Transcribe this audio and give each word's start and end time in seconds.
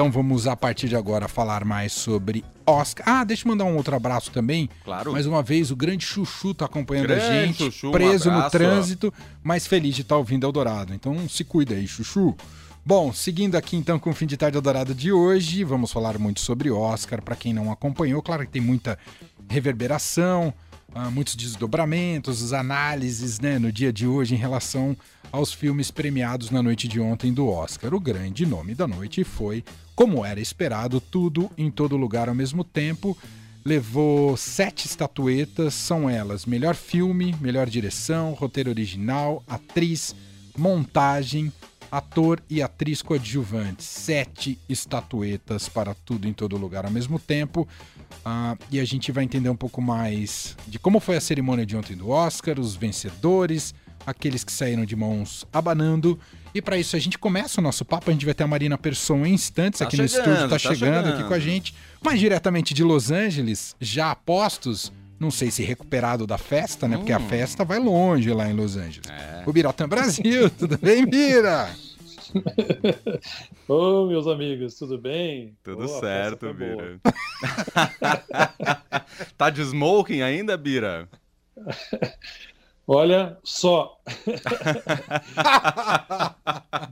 Então 0.00 0.10
vamos 0.10 0.46
a 0.46 0.56
partir 0.56 0.88
de 0.88 0.96
agora 0.96 1.28
falar 1.28 1.62
mais 1.62 1.92
sobre 1.92 2.42
Oscar. 2.64 3.06
Ah, 3.06 3.22
deixa 3.22 3.46
eu 3.46 3.50
mandar 3.50 3.66
um 3.66 3.76
outro 3.76 3.94
abraço 3.94 4.30
também. 4.30 4.66
Claro. 4.82 5.12
Mais 5.12 5.26
uma 5.26 5.42
vez, 5.42 5.70
o 5.70 5.76
grande 5.76 6.06
Chuchu 6.06 6.54
tá 6.54 6.64
acompanhando 6.64 7.08
Grande 7.08 7.22
a 7.22 7.44
gente, 7.44 7.64
Chuchu, 7.64 7.88
um 7.88 7.92
preso 7.92 8.30
no 8.30 8.36
abraço. 8.36 8.50
trânsito, 8.56 9.12
mas 9.42 9.66
feliz 9.66 9.94
de 9.94 10.00
estar 10.00 10.16
ouvindo 10.16 10.46
Eldorado. 10.46 10.94
Então 10.94 11.28
se 11.28 11.44
cuida 11.44 11.74
aí, 11.74 11.86
Chuchu. 11.86 12.34
Bom, 12.82 13.12
seguindo 13.12 13.56
aqui 13.56 13.76
então 13.76 13.98
com 13.98 14.08
o 14.08 14.14
fim 14.14 14.24
de 14.24 14.38
tarde 14.38 14.56
Eldorado 14.56 14.94
de 14.94 15.12
hoje, 15.12 15.64
vamos 15.64 15.92
falar 15.92 16.18
muito 16.18 16.40
sobre 16.40 16.70
Oscar. 16.70 17.20
Para 17.20 17.36
quem 17.36 17.52
não 17.52 17.70
acompanhou, 17.70 18.22
claro 18.22 18.46
que 18.46 18.52
tem 18.52 18.62
muita 18.62 18.98
reverberação, 19.50 20.54
ah, 20.94 21.10
muitos 21.10 21.34
desdobramentos, 21.36 22.52
análises 22.52 23.38
né, 23.38 23.58
no 23.58 23.70
dia 23.70 23.92
de 23.92 24.06
hoje 24.06 24.34
em 24.34 24.38
relação 24.38 24.96
aos 25.30 25.52
filmes 25.52 25.90
premiados 25.90 26.50
na 26.50 26.62
noite 26.62 26.88
de 26.88 27.00
ontem 27.00 27.32
do 27.32 27.46
Oscar. 27.48 27.94
O 27.94 28.00
grande 28.00 28.44
nome 28.44 28.74
da 28.74 28.86
noite 28.86 29.22
foi, 29.22 29.64
como 29.94 30.24
era 30.24 30.40
esperado, 30.40 31.00
tudo 31.00 31.50
em 31.56 31.70
todo 31.70 31.96
lugar 31.96 32.28
ao 32.28 32.34
mesmo 32.34 32.64
tempo. 32.64 33.16
Levou 33.64 34.36
sete 34.36 34.86
estatuetas, 34.86 35.74
são 35.74 36.08
elas: 36.08 36.46
melhor 36.46 36.74
filme, 36.74 37.36
melhor 37.40 37.68
direção, 37.68 38.32
roteiro 38.32 38.70
original, 38.70 39.44
atriz, 39.46 40.14
montagem, 40.56 41.52
ator 41.90 42.42
e 42.48 42.62
atriz 42.62 43.02
coadjuvante. 43.02 43.82
Sete 43.82 44.58
estatuetas 44.68 45.68
para 45.68 45.94
tudo 45.94 46.26
em 46.26 46.32
todo 46.32 46.56
lugar 46.56 46.84
ao 46.84 46.90
mesmo 46.90 47.18
tempo. 47.18 47.68
Ah, 48.24 48.56
e 48.70 48.78
a 48.78 48.84
gente 48.84 49.10
vai 49.12 49.24
entender 49.24 49.48
um 49.48 49.56
pouco 49.56 49.80
mais 49.80 50.56
de 50.66 50.78
como 50.78 51.00
foi 51.00 51.16
a 51.16 51.20
cerimônia 51.20 51.64
de 51.64 51.76
ontem 51.76 51.96
do 51.96 52.10
Oscar, 52.10 52.58
os 52.60 52.76
vencedores, 52.76 53.74
aqueles 54.06 54.44
que 54.44 54.52
saíram 54.52 54.84
de 54.84 54.94
mãos 54.94 55.46
abanando. 55.52 56.18
E 56.54 56.60
para 56.60 56.76
isso 56.76 56.96
a 56.96 56.98
gente 56.98 57.18
começa 57.18 57.60
o 57.60 57.64
nosso 57.64 57.84
papo. 57.84 58.10
A 58.10 58.12
gente 58.12 58.24
vai 58.24 58.34
ter 58.34 58.42
a 58.42 58.46
Marina 58.46 58.76
Persson 58.76 59.24
em 59.24 59.34
instantes 59.34 59.78
Tá 59.78 59.84
aqui 59.86 59.96
no 59.96 60.08
chegando, 60.08 60.26
estúdio, 60.28 60.42
tá, 60.42 60.48
tá 60.48 60.58
chegando, 60.58 60.98
aqui 60.98 61.08
chegando. 61.08 61.28
com 61.28 61.34
a 61.34 61.38
gente. 61.38 61.74
Mas 62.02 62.18
diretamente 62.18 62.74
de 62.74 62.82
Los 62.82 63.10
Angeles, 63.10 63.76
já 63.80 64.10
apostos, 64.10 64.92
não 65.18 65.30
sei 65.30 65.50
se 65.50 65.62
recuperado 65.62 66.26
da 66.26 66.38
festa, 66.38 66.88
né? 66.88 66.96
Porque 66.96 67.12
a 67.12 67.20
festa 67.20 67.64
vai 67.64 67.78
longe 67.78 68.32
lá 68.32 68.50
em 68.50 68.52
Los 68.54 68.76
Angeles. 68.76 69.08
Hum. 69.08 69.12
É. 69.12 69.42
O 69.46 69.52
Biratã 69.52 69.88
Brasil, 69.88 70.50
tudo 70.58 70.76
bem, 70.78 71.06
Bira? 71.06 71.70
Ô, 73.68 74.06
meus 74.06 74.26
amigos, 74.26 74.76
tudo 74.76 74.98
bem? 74.98 75.56
Tudo 75.62 75.86
festa 75.88 76.00
certo. 76.00 76.54
Bira. 76.54 77.00
tá 79.36 79.50
de 79.50 79.62
smoking 79.62 80.22
ainda, 80.22 80.56
Bira? 80.56 81.08
Olha 82.86 83.38
só. 83.44 84.00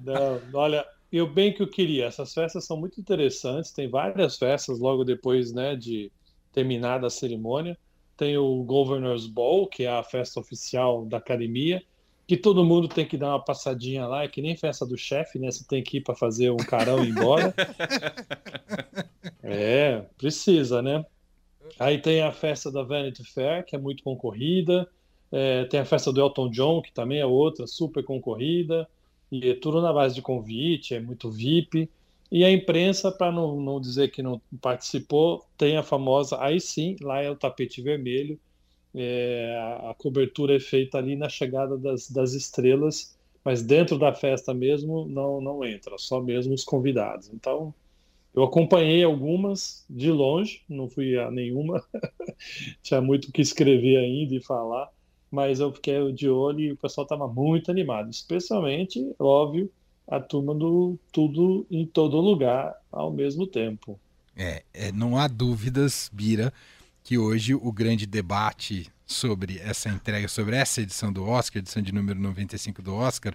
Não, 0.04 0.40
olha, 0.52 0.86
eu 1.10 1.26
bem 1.26 1.52
que 1.52 1.60
eu 1.60 1.68
queria. 1.68 2.04
Essas 2.04 2.32
festas 2.32 2.66
são 2.66 2.76
muito 2.76 3.00
interessantes. 3.00 3.72
Tem 3.72 3.90
várias 3.90 4.38
festas 4.38 4.78
logo 4.78 5.02
depois, 5.02 5.52
né, 5.52 5.74
de 5.74 6.12
terminada 6.52 7.08
a 7.08 7.10
cerimônia. 7.10 7.76
Tem 8.16 8.38
o 8.38 8.62
Governor's 8.62 9.26
Ball, 9.26 9.66
que 9.66 9.84
é 9.84 9.90
a 9.90 10.04
festa 10.04 10.38
oficial 10.38 11.04
da 11.04 11.16
academia, 11.16 11.82
que 12.28 12.36
todo 12.36 12.62
mundo 12.62 12.88
tem 12.88 13.06
que 13.06 13.16
dar 13.16 13.30
uma 13.30 13.42
passadinha 13.42 14.06
lá. 14.06 14.22
É 14.22 14.28
que 14.28 14.42
nem 14.42 14.54
festa 14.54 14.84
do 14.84 14.98
chefe, 14.98 15.38
né? 15.38 15.50
Você 15.50 15.64
tem 15.66 15.82
que 15.82 15.96
ir 15.96 16.02
para 16.02 16.14
fazer 16.14 16.50
um 16.50 16.58
carão 16.58 17.02
e 17.02 17.08
ir 17.08 17.10
embora. 17.10 17.54
É, 19.42 20.04
precisa, 20.18 20.82
né? 20.82 21.06
Aí 21.78 21.98
tem 21.98 22.20
a 22.20 22.30
festa 22.30 22.70
da 22.70 22.82
Vanity 22.82 23.24
Fair, 23.24 23.64
que 23.64 23.74
é 23.74 23.78
muito 23.78 24.02
concorrida. 24.02 24.86
É, 25.32 25.64
tem 25.64 25.80
a 25.80 25.86
festa 25.86 26.12
do 26.12 26.20
Elton 26.20 26.50
John, 26.50 26.82
que 26.82 26.92
também 26.92 27.18
é 27.18 27.24
outra, 27.24 27.66
super 27.66 28.04
concorrida. 28.04 28.86
E 29.32 29.50
é 29.50 29.54
tudo 29.54 29.80
na 29.80 29.90
base 29.90 30.14
de 30.14 30.20
convite, 30.20 30.94
é 30.94 31.00
muito 31.00 31.30
VIP. 31.30 31.88
E 32.30 32.44
a 32.44 32.50
imprensa, 32.50 33.10
para 33.10 33.32
não, 33.32 33.58
não 33.58 33.80
dizer 33.80 34.08
que 34.08 34.22
não 34.22 34.40
participou, 34.60 35.46
tem 35.56 35.78
a 35.78 35.82
famosa, 35.82 36.38
aí 36.40 36.60
sim, 36.60 36.96
lá 37.00 37.22
é 37.22 37.30
o 37.30 37.36
tapete 37.36 37.80
vermelho. 37.80 38.38
É, 39.00 39.56
a, 39.88 39.94
cobertura 39.94 40.56
é 40.56 40.60
feita 40.60 40.98
ali 40.98 41.14
na 41.14 41.28
chegada 41.28 41.78
das, 41.78 42.10
das 42.10 42.32
estrelas, 42.32 43.16
mas 43.44 43.62
dentro 43.62 43.96
da 43.96 44.12
festa 44.12 44.52
mesmo 44.52 45.06
não, 45.06 45.40
não 45.40 45.64
entra, 45.64 45.96
só 45.98 46.20
mesmo 46.20 46.52
os 46.52 46.64
convidados. 46.64 47.30
Então, 47.32 47.72
eu 48.34 48.42
acompanhei 48.42 49.04
algumas 49.04 49.84
de 49.88 50.10
longe, 50.10 50.62
não 50.68 50.88
fui 50.88 51.16
a 51.16 51.30
nenhuma, 51.30 51.82
tinha 52.82 53.00
muito 53.00 53.28
o 53.28 53.32
que 53.32 53.40
escrever 53.40 53.98
ainda 53.98 54.34
e 54.34 54.42
falar, 54.42 54.88
mas 55.30 55.60
eu 55.60 55.72
fiquei 55.72 56.12
de 56.12 56.28
olho 56.28 56.60
e 56.60 56.72
o 56.72 56.76
pessoal 56.76 57.04
estava 57.04 57.28
muito 57.28 57.70
animado, 57.70 58.10
especialmente, 58.10 59.14
óbvio, 59.16 59.70
a 60.08 60.18
turma 60.18 60.54
do 60.54 60.98
tudo 61.12 61.66
em 61.70 61.86
todo 61.86 62.16
lugar 62.18 62.74
ao 62.90 63.12
mesmo 63.12 63.46
tempo. 63.46 63.98
É, 64.36 64.62
é, 64.72 64.92
não 64.92 65.16
há 65.18 65.28
dúvidas, 65.28 66.10
Bira, 66.12 66.52
que 67.08 67.16
hoje 67.16 67.54
o 67.54 67.72
grande 67.72 68.04
debate 68.04 68.86
sobre 69.06 69.58
essa 69.60 69.88
entrega, 69.88 70.28
sobre 70.28 70.54
essa 70.54 70.82
edição 70.82 71.10
do 71.10 71.24
Oscar, 71.24 71.60
edição 71.60 71.80
de 71.80 71.90
número 71.90 72.20
95 72.20 72.82
do 72.82 72.94
Oscar, 72.94 73.32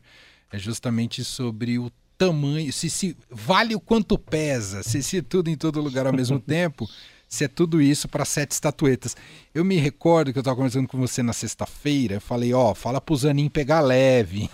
é 0.52 0.60
justamente 0.60 1.24
sobre 1.24 1.80
o 1.80 1.92
tamanho, 2.16 2.72
se, 2.72 2.88
se 2.88 3.18
vale 3.32 3.74
o 3.74 3.80
quanto 3.80 4.16
pesa, 4.16 4.84
se, 4.84 5.02
se 5.02 5.24
tudo 5.24 5.50
em 5.50 5.58
todo 5.58 5.82
lugar 5.82 6.06
ao 6.06 6.14
mesmo 6.14 6.38
tempo, 6.46 6.88
se 7.34 7.44
é 7.44 7.48
tudo 7.48 7.82
isso 7.82 8.08
para 8.08 8.24
sete 8.26 8.52
estatuetas. 8.52 9.18
Eu 9.56 9.66
me 9.66 9.78
recordo 9.78 10.32
que 10.32 10.38
eu 10.38 10.42
estava 10.42 10.56
conversando 10.56 10.88
com 10.88 11.00
você 11.00 11.24
na 11.24 11.34
sexta-feira, 11.34 12.16
eu 12.16 12.22
falei, 12.22 12.54
ó, 12.54 12.76
fala 12.76 13.02
pro 13.02 13.16
Zanin 13.16 13.50
pegar 13.50 13.82
leve. 13.82 14.48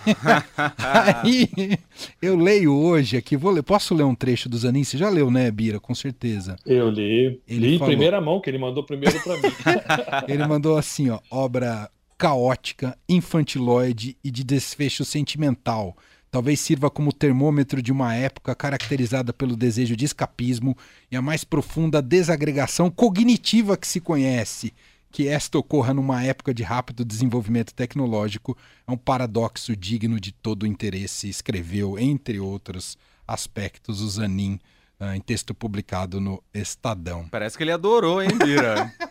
Aí 0.78 1.78
eu 2.22 2.38
leio 2.38 2.73
hoje 2.73 3.17
aqui, 3.17 3.35
vou 3.35 3.51
ler, 3.51 3.63
posso 3.63 3.94
ler 3.94 4.03
um 4.03 4.16
trecho 4.16 4.47
do 4.47 4.57
Zanin? 4.57 4.85
Você 4.85 4.97
já 4.97 5.09
leu, 5.09 5.29
né, 5.29 5.51
Bira? 5.51 5.78
Com 5.78 5.94
certeza. 5.94 6.56
Eu 6.66 6.90
li, 6.90 7.41
Ele 7.45 7.67
li 7.67 7.75
em 7.75 7.79
falou. 7.79 7.91
primeira 7.91 8.22
mão, 8.22 8.40
que 8.40 8.50
ele 8.50 8.57
mandou 8.57 8.81
primeiro 8.81 9.22
para 9.22 9.35
mim. 9.35 9.53
Ele 10.29 10.47
mandou 10.47 10.78
assim, 10.78 11.09
ó, 11.09 11.19
obra 11.29 11.90
caótica, 12.17 12.97
infantiloide 13.09 14.16
e 14.23 14.31
de 14.31 14.44
desfecho 14.44 15.03
sentimental. 15.03 15.97
Talvez 16.31 16.59
sirva 16.59 16.90
como 16.90 17.12
termômetro 17.12 17.81
de 17.81 17.91
uma 17.91 18.13
época 18.13 18.53
caracterizada 18.53 19.34
pelo 19.34 19.56
desejo 19.56 19.95
de 19.95 20.06
escapismo 20.06 20.78
e 21.12 21.16
a 21.16 21.22
mais 21.22 21.44
profunda 21.44 22.01
desagregação 22.01 22.90
cognitiva 22.90 23.75
que 23.75 23.88
se 23.88 24.00
conhece. 24.00 24.73
Que 25.12 25.28
esta 25.28 25.57
ocorra 25.57 25.91
numa 25.91 26.23
época 26.23 26.53
de 26.53 26.62
rápido 26.62 27.03
desenvolvimento 27.03 27.73
tecnológico 27.73 28.56
é 28.88 28.91
um 28.91 28.97
paradoxo 28.97 29.75
digno 29.75 30.19
de 30.19 30.31
todo 30.31 30.67
interesse, 30.67 31.28
escreveu, 31.28 31.97
entre 31.97 32.40
outros 32.40 32.96
aspectos, 33.28 34.01
o 34.01 34.09
Zanin 34.09 34.59
ah, 35.00 35.16
em 35.16 35.22
texto 35.22 35.53
publicado 35.53 36.19
no 36.19 36.44
Estadão. 36.53 37.28
Parece 37.29 37.57
que 37.57 37.63
ele 37.63 37.72
adorou, 37.72 38.22
hein, 38.22 38.29
Bira? 38.38 38.94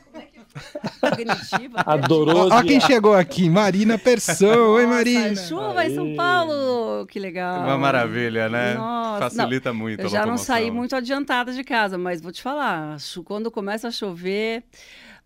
Cognitiva. 1.00 1.82
Adorou 1.86 2.46
odiar. 2.46 2.64
quem 2.64 2.80
chegou 2.80 3.14
aqui, 3.14 3.48
Marina 3.48 3.98
Persson. 3.98 4.46
Oi, 4.46 4.82
Nossa, 4.82 4.94
Marina. 4.94 5.36
Chuva 5.36 5.84
em 5.86 5.94
São. 5.94 6.14
Paulo, 6.16 7.06
que 7.06 7.19
legal. 7.19 7.62
Uma 7.62 7.78
maravilha, 7.78 8.48
né? 8.48 8.74
Nossa, 8.74 9.20
Facilita 9.30 9.72
muito 9.72 10.00
Eu 10.00 10.06
a 10.06 10.10
já 10.10 10.26
não 10.26 10.36
saí 10.36 10.70
muito 10.70 10.94
adiantada 10.97 11.52
de 11.52 11.62
casa, 11.64 11.97
mas 11.98 12.20
vou 12.20 12.32
te 12.32 12.42
falar, 12.42 12.97
quando 13.24 13.50
começa 13.50 13.88
a 13.88 13.91
chover. 13.91 14.62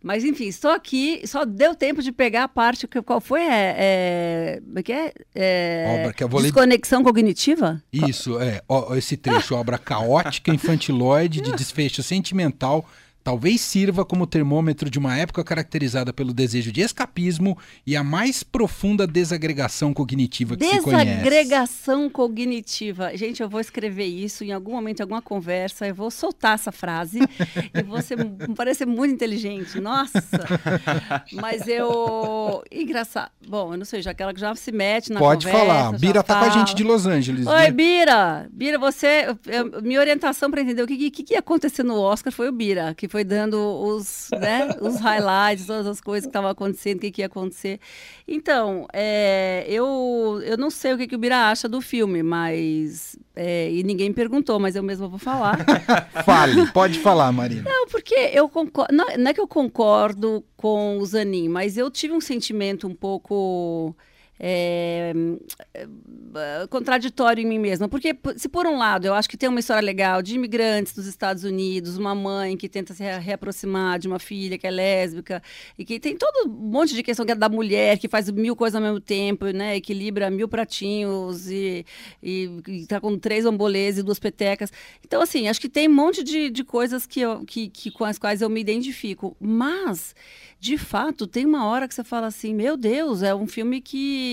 Mas 0.04 0.24
enfim, 0.24 0.46
estou 0.48 0.72
aqui, 0.72 1.22
só 1.24 1.44
deu 1.44 1.76
tempo 1.76 2.02
de 2.02 2.10
pegar 2.10 2.42
a 2.44 2.48
parte 2.48 2.88
que 2.88 3.00
qual 3.02 3.20
foi? 3.20 3.40
É, 3.42 3.76
é, 3.78 4.60
como 4.64 4.78
é 4.80 4.82
que 4.82 4.92
é? 4.92 5.12
É, 5.32 5.98
Obra 6.00 6.12
que 6.12 6.24
eu 6.24 6.28
vou 6.28 6.40
ler- 6.40 6.46
Desconexão 6.48 7.04
cognitiva? 7.04 7.80
Isso, 7.92 8.36
é. 8.40 8.60
Ó, 8.68 8.96
esse 8.96 9.16
trecho, 9.16 9.54
obra 9.54 9.78
caótica, 9.78 10.52
infantiloide, 10.52 11.40
de 11.40 11.52
desfecho 11.52 12.02
sentimental, 12.02 12.84
talvez 13.24 13.60
sirva 13.60 14.04
como 14.04 14.26
termômetro 14.26 14.90
de 14.90 14.98
uma 14.98 15.16
época 15.16 15.42
caracterizada 15.44 16.12
pelo 16.12 16.32
desejo 16.32 16.72
de 16.72 16.80
escapismo 16.80 17.56
e 17.86 17.96
a 17.96 18.02
mais 18.04 18.42
profunda 18.42 19.06
desagregação 19.06 19.92
cognitiva 19.94 20.56
que 20.56 20.64
se 20.64 20.80
conhece. 20.80 21.04
Desagregação 21.06 22.10
cognitiva. 22.10 23.16
Gente, 23.16 23.42
eu 23.42 23.48
vou 23.48 23.60
escrever 23.60 24.06
isso 24.06 24.44
em 24.44 24.52
algum 24.52 24.72
momento, 24.72 25.00
em 25.00 25.02
alguma 25.02 25.22
conversa, 25.22 25.86
eu 25.86 25.94
vou 25.94 26.10
soltar 26.10 26.54
essa 26.54 26.72
frase 26.72 27.20
e 27.74 27.82
você 27.82 28.14
parecer 28.56 28.86
muito 28.86 29.14
inteligente. 29.14 29.80
Nossa! 29.80 30.22
Mas 31.32 31.66
eu. 31.68 32.62
Engraçado. 32.70 33.30
Bom, 33.46 33.72
eu 33.74 33.78
não 33.78 33.84
sei, 33.84 34.02
já 34.02 34.12
que 34.14 34.22
ela 34.22 34.32
já 34.36 34.54
se 34.54 34.72
mete 34.72 35.12
na 35.12 35.18
Pode 35.20 35.46
conversa. 35.46 35.66
falar. 35.66 35.92
já 35.92 35.98
Bira 35.98 36.22
tá 36.22 36.34
com 36.34 36.44
a 36.44 36.50
fala. 36.50 36.58
gente 36.66 36.74
de 36.76 36.82
Los 36.84 37.06
Angeles. 37.06 37.46
Oi? 37.46 37.70
Bira! 37.70 38.48
Bira, 38.52 38.78
você. 38.78 39.26
eu- 39.26 39.52
eu- 39.72 39.82
minha 39.82 40.00
orientação 40.00 40.50
para 40.50 40.60
entender 40.60 40.82
o 40.82 40.86
que, 40.86 41.10
que, 41.10 41.22
que 41.22 41.34
ia 41.34 41.40
acontecer 41.40 41.82
no 41.82 41.98
Oscar 41.98 42.32
foi 42.32 42.48
o 42.48 42.52
Bira, 42.52 42.94
que 42.94 43.08
foi 43.12 43.24
dando 43.24 43.58
os, 43.58 44.30
né, 44.40 44.70
os 44.80 44.98
highlights, 44.98 45.66
todas 45.66 45.86
as 45.86 46.00
coisas 46.00 46.24
que 46.24 46.30
estavam 46.30 46.48
acontecendo, 46.48 46.96
o 46.96 47.00
que, 47.00 47.10
que 47.10 47.20
ia 47.20 47.26
acontecer. 47.26 47.78
Então, 48.26 48.88
é, 48.90 49.66
eu, 49.68 50.40
eu 50.42 50.56
não 50.56 50.70
sei 50.70 50.94
o 50.94 50.96
que, 50.96 51.06
que 51.06 51.14
o 51.14 51.18
Bira 51.18 51.50
acha 51.50 51.68
do 51.68 51.82
filme, 51.82 52.22
mas. 52.22 53.18
é, 53.36 53.70
e 53.70 53.82
ninguém 53.82 54.14
perguntou, 54.14 54.58
mas 54.58 54.76
eu 54.76 54.82
mesma 54.82 55.08
vou 55.08 55.18
falar. 55.18 55.58
Fale, 56.24 56.72
pode 56.72 57.00
falar, 57.00 57.30
Marina. 57.32 57.68
Não, 57.68 57.86
porque 57.86 58.14
eu 58.14 58.48
concordo. 58.48 58.94
Não, 58.94 59.04
não 59.18 59.30
é 59.30 59.34
que 59.34 59.40
eu 59.40 59.46
concordo 59.46 60.42
com 60.56 60.96
o 60.96 61.04
Zanin, 61.04 61.50
mas 61.50 61.76
eu 61.76 61.90
tive 61.90 62.14
um 62.14 62.20
sentimento 62.20 62.88
um 62.88 62.94
pouco 62.94 63.94
é, 64.44 65.12
contraditório 66.68 67.40
em 67.40 67.46
mim 67.46 67.60
mesma. 67.60 67.88
Porque, 67.88 68.16
se 68.36 68.48
por 68.48 68.66
um 68.66 68.76
lado 68.76 69.06
eu 69.06 69.14
acho 69.14 69.28
que 69.28 69.36
tem 69.36 69.48
uma 69.48 69.60
história 69.60 69.80
legal 69.80 70.20
de 70.20 70.34
imigrantes 70.34 70.92
dos 70.92 71.06
Estados 71.06 71.44
Unidos, 71.44 71.96
uma 71.96 72.12
mãe 72.12 72.56
que 72.56 72.68
tenta 72.68 72.92
se 72.92 73.04
reaproximar 73.04 74.00
de 74.00 74.08
uma 74.08 74.18
filha 74.18 74.58
que 74.58 74.66
é 74.66 74.70
lésbica, 74.70 75.40
e 75.78 75.84
que 75.84 76.00
tem 76.00 76.16
todo 76.16 76.50
um 76.50 76.52
monte 76.52 76.92
de 76.92 77.04
questão 77.04 77.24
que 77.24 77.30
é 77.30 77.36
da 77.36 77.48
mulher, 77.48 77.98
que 77.98 78.08
faz 78.08 78.28
mil 78.30 78.56
coisas 78.56 78.74
ao 78.74 78.82
mesmo 78.82 79.00
tempo, 79.00 79.46
né? 79.46 79.76
Equilibra 79.76 80.28
mil 80.28 80.48
pratinhos 80.48 81.48
e, 81.48 81.86
e, 82.20 82.50
e 82.66 82.86
tá 82.86 83.00
com 83.00 83.16
três 83.16 83.46
ambolês 83.46 83.96
e 83.96 84.02
duas 84.02 84.18
petecas. 84.18 84.72
Então, 85.04 85.22
assim, 85.22 85.46
acho 85.46 85.60
que 85.60 85.68
tem 85.68 85.88
um 85.88 85.94
monte 85.94 86.24
de, 86.24 86.50
de 86.50 86.64
coisas 86.64 87.06
que, 87.06 87.20
eu, 87.20 87.44
que, 87.44 87.68
que, 87.68 87.92
com 87.92 88.04
as 88.04 88.18
quais 88.18 88.42
eu 88.42 88.50
me 88.50 88.60
identifico. 88.60 89.36
Mas, 89.38 90.16
de 90.58 90.76
fato, 90.76 91.26
tem 91.28 91.46
uma 91.46 91.66
hora 91.66 91.86
que 91.86 91.94
você 91.94 92.02
fala 92.02 92.26
assim, 92.26 92.52
meu 92.52 92.76
Deus, 92.76 93.22
é 93.22 93.32
um 93.34 93.46
filme 93.46 93.80
que 93.80 94.31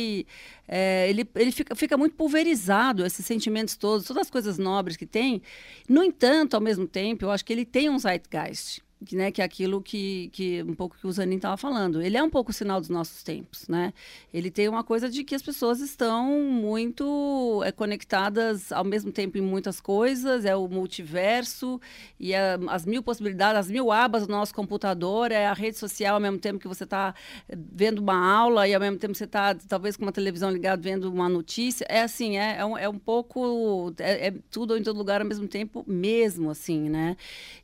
é, 0.68 1.10
ele, 1.10 1.28
ele 1.36 1.52
fica, 1.52 1.76
fica 1.76 1.98
muito 1.98 2.16
pulverizado, 2.16 3.06
esses 3.06 3.26
sentimentos 3.26 3.76
todos, 3.76 4.06
todas 4.06 4.24
as 4.24 4.30
coisas 4.30 4.58
nobres 4.58 4.98
que 4.98 5.06
tem. 5.06 5.42
No 5.88 6.04
entanto, 6.04 6.54
ao 6.56 6.62
mesmo 6.62 6.88
tempo, 6.88 7.26
eu 7.26 7.32
acho 7.32 7.44
que 7.46 7.54
ele 7.54 7.66
tem 7.66 7.90
um 7.90 7.98
zeitgeist 7.98 8.82
que, 9.06 9.16
né, 9.16 9.32
que 9.32 9.42
é 9.42 9.46
aquilo 9.46 9.82
que, 9.82 10.30
que 10.34 10.62
um 10.64 10.74
pouco 10.74 10.98
que 10.98 11.08
o 11.08 11.12
Zanin 11.12 11.38
estava 11.38 11.56
falando. 11.56 12.02
Ele 12.02 12.18
é 12.18 12.24
um 12.24 12.30
pouco 12.30 12.52
o 12.52 12.54
sinal 12.54 12.82
dos 12.82 12.90
nossos 12.90 13.24
tempos, 13.24 13.68
né? 13.68 13.94
Ele 14.34 14.52
tem 14.52 14.68
uma 14.68 14.84
coisa 14.84 15.10
de 15.10 15.24
que 15.24 15.34
as 15.34 15.42
pessoas 15.42 15.80
estão 15.80 16.42
muito 16.42 17.62
é, 17.66 17.72
conectadas 17.72 18.74
ao 18.74 18.84
mesmo 18.84 19.12
tempo 19.12 19.38
em 19.38 19.42
muitas 19.42 19.80
coisas, 19.80 20.44
é 20.44 20.54
o 20.54 20.68
multiverso 20.68 21.80
e 22.20 22.34
é, 22.34 22.60
as 22.68 22.86
mil 22.86 23.02
possibilidades, 23.02 23.58
as 23.60 23.72
mil 23.72 23.90
abas 23.90 24.28
do 24.28 24.32
nosso 24.32 24.54
computador, 24.54 25.32
é 25.32 25.48
a 25.48 25.54
rede 25.54 25.78
social 25.78 26.16
ao 26.16 26.22
mesmo 26.22 26.38
tempo 26.38 26.60
que 26.60 26.68
você 26.68 26.84
está 26.84 27.16
vendo 27.50 28.00
uma 28.00 28.16
aula 28.16 28.68
e 28.68 28.74
ao 28.74 28.82
mesmo 28.82 28.98
tempo 28.98 29.16
você 29.16 29.24
está 29.24 29.56
talvez 29.56 29.96
com 29.96 30.04
uma 30.04 30.12
televisão 30.12 30.52
ligada 30.52 30.82
vendo 30.82 31.10
uma 31.10 31.30
notícia. 31.30 31.86
É 31.88 32.02
assim, 32.02 32.38
é, 32.38 32.58
é, 32.58 32.66
um, 32.66 32.78
é 32.78 32.90
um 32.90 33.00
pouco 33.00 33.94
é, 33.98 34.28
é 34.28 34.34
tudo 34.52 34.78
em 34.78 34.84
todo 34.84 34.98
lugar 34.98 35.22
ao 35.22 35.28
mesmo 35.28 35.48
tempo 35.48 35.86
mesmo, 35.88 36.50
assim, 36.50 36.90
né? 36.90 37.16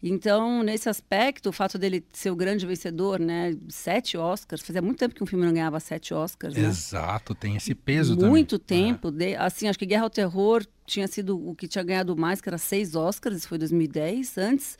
Então 0.02 0.64
nesse 0.64 0.88
aspecto 0.88 1.25
aspecto, 1.26 1.50
o 1.50 1.52
fato 1.52 1.78
dele 1.78 2.06
ser 2.12 2.30
o 2.30 2.36
grande 2.36 2.66
vencedor, 2.66 3.20
né? 3.20 3.56
Sete 3.68 4.18
Oscars. 4.18 4.62
Fazia 4.62 4.82
muito 4.82 5.00
tempo 5.00 5.16
que 5.16 5.24
um 5.24 5.26
filme 5.26 5.46
não 5.46 5.54
ganhava 5.54 5.80
sete 5.80 6.14
Oscars. 6.14 6.56
Né? 6.56 6.68
Exato, 6.68 7.34
tem 7.34 7.56
esse 7.56 7.74
peso 7.74 8.12
muito 8.12 8.20
também. 8.20 8.32
Muito 8.32 8.60
tempo. 8.60 9.08
É. 9.10 9.12
De, 9.12 9.36
assim, 9.36 9.68
acho 9.68 9.80
que 9.80 9.86
Guerra 9.86 10.04
ao 10.04 10.10
Terror 10.10 10.66
tinha 10.86 11.08
sido 11.08 11.50
o 11.50 11.56
que 11.56 11.68
tinha 11.68 11.84
ganhado 11.84 12.16
mais, 12.16 12.42
que 12.42 12.50
era 12.50 12.58
seis 12.58 12.96
Oscars, 12.96 13.38
isso 13.38 13.48
foi 13.48 13.58
2010. 13.58 14.38
Antes, 14.38 14.78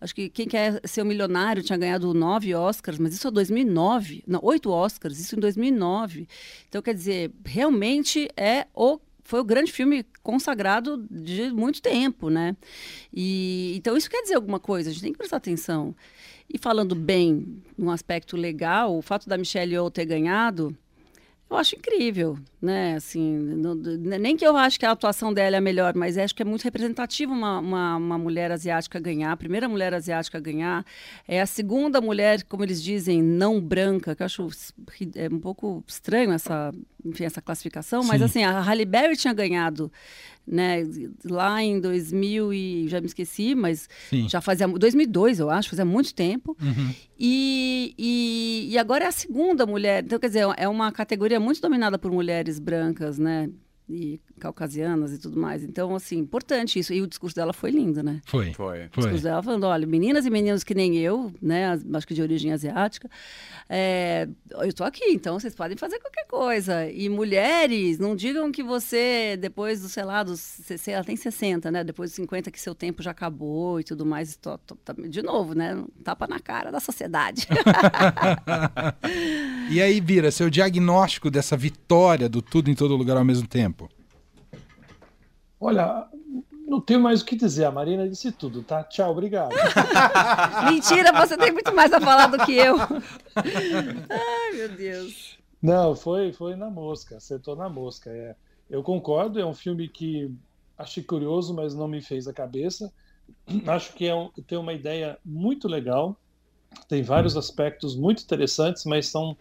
acho 0.00 0.14
que 0.14 0.28
Quem 0.28 0.46
Quer 0.46 0.80
Ser 0.84 1.02
o 1.02 1.06
Milionário 1.06 1.62
tinha 1.62 1.78
ganhado 1.78 2.12
nove 2.12 2.54
Oscars, 2.54 2.98
mas 2.98 3.14
isso 3.14 3.26
é 3.26 3.30
2009. 3.30 4.22
Não, 4.26 4.40
oito 4.42 4.70
Oscars, 4.70 5.18
isso 5.18 5.36
em 5.36 5.40
2009. 5.40 6.28
Então, 6.68 6.82
quer 6.82 6.94
dizer, 6.94 7.32
realmente 7.44 8.28
é 8.36 8.66
o 8.74 9.00
foi 9.26 9.40
o 9.40 9.44
grande 9.44 9.72
filme 9.72 10.06
consagrado 10.22 11.04
de 11.10 11.50
muito 11.50 11.82
tempo, 11.82 12.30
né? 12.30 12.56
E 13.12 13.74
então 13.76 13.96
isso 13.96 14.08
quer 14.08 14.22
dizer 14.22 14.36
alguma 14.36 14.60
coisa, 14.60 14.88
a 14.88 14.92
gente 14.92 15.02
tem 15.02 15.12
que 15.12 15.18
prestar 15.18 15.38
atenção. 15.38 15.94
E 16.48 16.58
falando 16.58 16.94
bem, 16.94 17.60
num 17.76 17.90
aspecto 17.90 18.36
legal, 18.36 18.96
o 18.96 19.02
fato 19.02 19.28
da 19.28 19.36
Michelle 19.36 19.72
Yeoh 19.72 19.90
ter 19.90 20.04
ganhado, 20.04 20.76
eu 21.48 21.56
acho 21.56 21.76
incrível, 21.76 22.36
né? 22.60 22.94
Assim, 22.96 23.38
não, 23.38 23.74
nem 23.74 24.36
que 24.36 24.44
eu 24.44 24.56
acho 24.56 24.80
que 24.80 24.84
a 24.84 24.90
atuação 24.90 25.32
dela 25.32 25.56
é 25.56 25.58
a 25.58 25.62
melhor, 25.62 25.94
mas 25.94 26.18
acho 26.18 26.34
que 26.34 26.42
é 26.42 26.44
muito 26.44 26.62
representativo 26.62 27.32
uma, 27.32 27.60
uma, 27.60 27.96
uma, 27.96 28.18
mulher 28.18 28.50
asiática 28.50 28.98
ganhar, 28.98 29.30
a 29.30 29.36
primeira 29.36 29.68
mulher 29.68 29.94
asiática 29.94 30.38
a 30.38 30.40
ganhar. 30.40 30.84
É 31.26 31.40
a 31.40 31.46
segunda 31.46 32.00
mulher, 32.00 32.42
como 32.44 32.64
eles 32.64 32.82
dizem, 32.82 33.22
não 33.22 33.60
branca, 33.60 34.16
que 34.16 34.22
eu 34.22 34.26
acho 34.26 34.48
é 35.14 35.28
um 35.28 35.38
pouco 35.38 35.84
estranho 35.86 36.32
essa, 36.32 36.74
enfim, 37.04 37.24
essa 37.24 37.40
classificação, 37.40 38.02
Sim. 38.02 38.08
mas 38.08 38.22
assim, 38.22 38.42
a 38.42 38.60
Halle 38.60 38.84
Berry 38.84 39.16
tinha 39.16 39.32
ganhado 39.32 39.90
né, 40.46 40.86
lá 41.24 41.62
em 41.62 41.80
2000 41.80 42.52
e 42.52 42.88
já 42.88 43.00
me 43.00 43.06
esqueci, 43.06 43.54
mas 43.54 43.88
Sim. 44.08 44.28
já 44.28 44.40
fazia 44.40 44.68
2002, 44.68 45.40
eu 45.40 45.50
acho, 45.50 45.70
fazia 45.70 45.84
muito 45.84 46.14
tempo. 46.14 46.56
Uhum. 46.60 46.94
E, 47.18 47.94
e, 47.98 48.68
e, 48.70 48.78
agora 48.78 49.04
é 49.04 49.08
a 49.08 49.12
segunda 49.12 49.66
mulher, 49.66 50.04
então 50.04 50.18
quer 50.18 50.28
dizer, 50.28 50.46
é 50.56 50.68
uma 50.68 50.92
categoria 50.92 51.40
muito 51.40 51.60
dominada 51.60 51.98
por 51.98 52.10
mulheres 52.10 52.58
brancas, 52.58 53.18
né? 53.18 53.50
E 53.88 54.20
caucasianas 54.40 55.12
e 55.12 55.18
tudo 55.18 55.38
mais. 55.38 55.62
Então, 55.62 55.94
assim, 55.94 56.18
importante 56.18 56.78
isso. 56.78 56.92
E 56.92 57.00
o 57.00 57.06
discurso 57.06 57.36
dela 57.36 57.52
foi 57.52 57.70
lindo, 57.70 58.02
né? 58.02 58.20
Foi. 58.26 58.52
Foi. 58.52 58.86
O 58.86 58.88
discurso 58.88 59.22
dela 59.22 59.42
falando, 59.42 59.64
olha, 59.64 59.86
meninas 59.86 60.26
e 60.26 60.30
meninos 60.30 60.64
que 60.64 60.74
nem 60.74 60.96
eu, 60.96 61.32
né, 61.40 61.78
acho 61.94 62.06
que 62.06 62.14
de 62.14 62.22
origem 62.22 62.52
asiática, 62.52 63.08
é, 63.68 64.28
eu 64.50 64.68
estou 64.68 64.86
aqui, 64.86 65.04
então 65.10 65.38
vocês 65.38 65.54
podem 65.54 65.76
fazer 65.76 65.98
qualquer 66.00 66.26
coisa. 66.26 66.90
E 66.90 67.08
mulheres, 67.08 67.98
não 67.98 68.16
digam 68.16 68.50
que 68.50 68.62
você, 68.62 69.36
depois 69.40 69.82
do, 69.82 69.88
sei 69.88 70.04
lá, 70.04 70.22
dos, 70.22 70.60
ela 70.86 71.04
tem 71.04 71.16
60, 71.16 71.70
né, 71.70 71.84
depois 71.84 72.10
dos 72.10 72.16
50 72.16 72.50
que 72.50 72.60
seu 72.60 72.74
tempo 72.74 73.02
já 73.02 73.12
acabou 73.12 73.80
e 73.80 73.84
tudo 73.84 74.04
mais, 74.04 74.36
tô, 74.36 74.58
tô, 74.58 74.74
tô, 74.76 74.92
de 74.94 75.22
novo, 75.22 75.54
né, 75.54 75.82
tapa 76.02 76.26
na 76.26 76.40
cara 76.40 76.70
da 76.70 76.80
sociedade. 76.80 77.46
e 79.70 79.80
aí, 79.80 80.00
Vira, 80.00 80.30
seu 80.30 80.50
diagnóstico 80.50 81.30
dessa 81.30 81.56
vitória 81.56 82.28
do 82.28 82.42
tudo 82.42 82.70
em 82.70 82.74
todo 82.74 82.96
lugar 82.96 83.16
ao 83.16 83.24
mesmo 83.24 83.46
tempo? 83.46 83.75
Olha, 85.60 86.06
não 86.66 86.80
tenho 86.80 87.00
mais 87.00 87.22
o 87.22 87.24
que 87.24 87.36
dizer. 87.36 87.64
A 87.64 87.70
Marina 87.70 88.08
disse 88.08 88.30
tudo, 88.32 88.62
tá? 88.62 88.84
Tchau, 88.84 89.12
obrigado. 89.12 89.52
Mentira, 90.68 91.12
você 91.12 91.36
tem 91.36 91.52
muito 91.52 91.74
mais 91.74 91.92
a 91.92 92.00
falar 92.00 92.26
do 92.26 92.44
que 92.44 92.52
eu. 92.52 92.76
Ai, 93.36 94.52
meu 94.52 94.68
Deus. 94.70 95.38
Não, 95.62 95.96
foi, 95.96 96.32
foi 96.32 96.54
na 96.54 96.70
mosca, 96.70 97.16
acertou 97.16 97.56
na 97.56 97.68
mosca. 97.68 98.10
É. 98.10 98.34
Eu 98.68 98.82
concordo, 98.82 99.40
é 99.40 99.46
um 99.46 99.54
filme 99.54 99.88
que 99.88 100.30
achei 100.76 101.02
curioso, 101.02 101.54
mas 101.54 101.74
não 101.74 101.88
me 101.88 102.02
fez 102.02 102.28
a 102.28 102.32
cabeça. 102.32 102.92
Acho 103.66 103.94
que 103.94 104.06
é 104.06 104.14
um, 104.14 104.30
tem 104.46 104.58
uma 104.58 104.72
ideia 104.72 105.18
muito 105.24 105.66
legal, 105.66 106.16
tem 106.88 107.02
vários 107.02 107.36
aspectos 107.36 107.96
muito 107.96 108.22
interessantes, 108.22 108.84
mas 108.84 109.08
são 109.08 109.36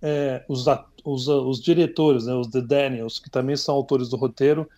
é, 0.00 0.44
os, 0.48 0.66
os, 1.04 1.28
os 1.28 1.60
diretores, 1.60 2.26
né, 2.26 2.34
os 2.34 2.46
The 2.48 2.60
Daniels, 2.60 3.18
que 3.18 3.28
também 3.28 3.56
são 3.56 3.74
autores 3.74 4.08
do 4.08 4.16
roteiro, 4.16 4.68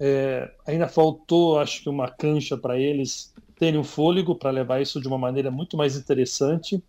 é, 0.00 0.50
ainda 0.66 0.88
faltou, 0.88 1.58
acho 1.58 1.82
que, 1.82 1.88
uma 1.90 2.10
cancha 2.10 2.56
para 2.56 2.78
eles 2.78 3.34
terem 3.58 3.78
um 3.78 3.84
fôlego 3.84 4.34
para 4.34 4.50
levar 4.50 4.80
isso 4.80 4.98
de 4.98 5.06
uma 5.06 5.18
maneira 5.18 5.50
muito 5.50 5.76
mais 5.76 5.94
interessante. 5.94 6.82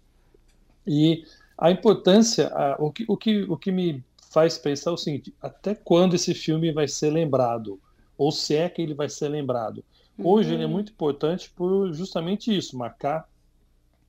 E 0.87 1.25
a 1.57 1.69
importância, 1.69 2.47
a, 2.47 2.77
o, 2.79 2.89
que, 2.89 3.03
o, 3.05 3.17
que, 3.17 3.43
o 3.43 3.57
que 3.57 3.69
me 3.69 4.01
faz 4.31 4.57
pensar 4.57 4.91
é 4.91 4.93
o 4.93 4.97
seguinte: 4.97 5.33
até 5.41 5.75
quando 5.75 6.13
esse 6.13 6.33
filme 6.33 6.71
vai 6.71 6.87
ser 6.87 7.11
lembrado? 7.11 7.77
Ou 8.17 8.31
se 8.31 8.55
é 8.55 8.69
que 8.69 8.81
ele 8.81 8.93
vai 8.93 9.09
ser 9.09 9.27
lembrado? 9.27 9.83
Hoje 10.17 10.49
uhum. 10.49 10.55
ele 10.55 10.63
é 10.63 10.65
uhum. 10.65 10.71
muito 10.71 10.93
importante 10.93 11.49
por 11.49 11.91
justamente 11.91 12.55
isso 12.55 12.77
marcar 12.77 13.27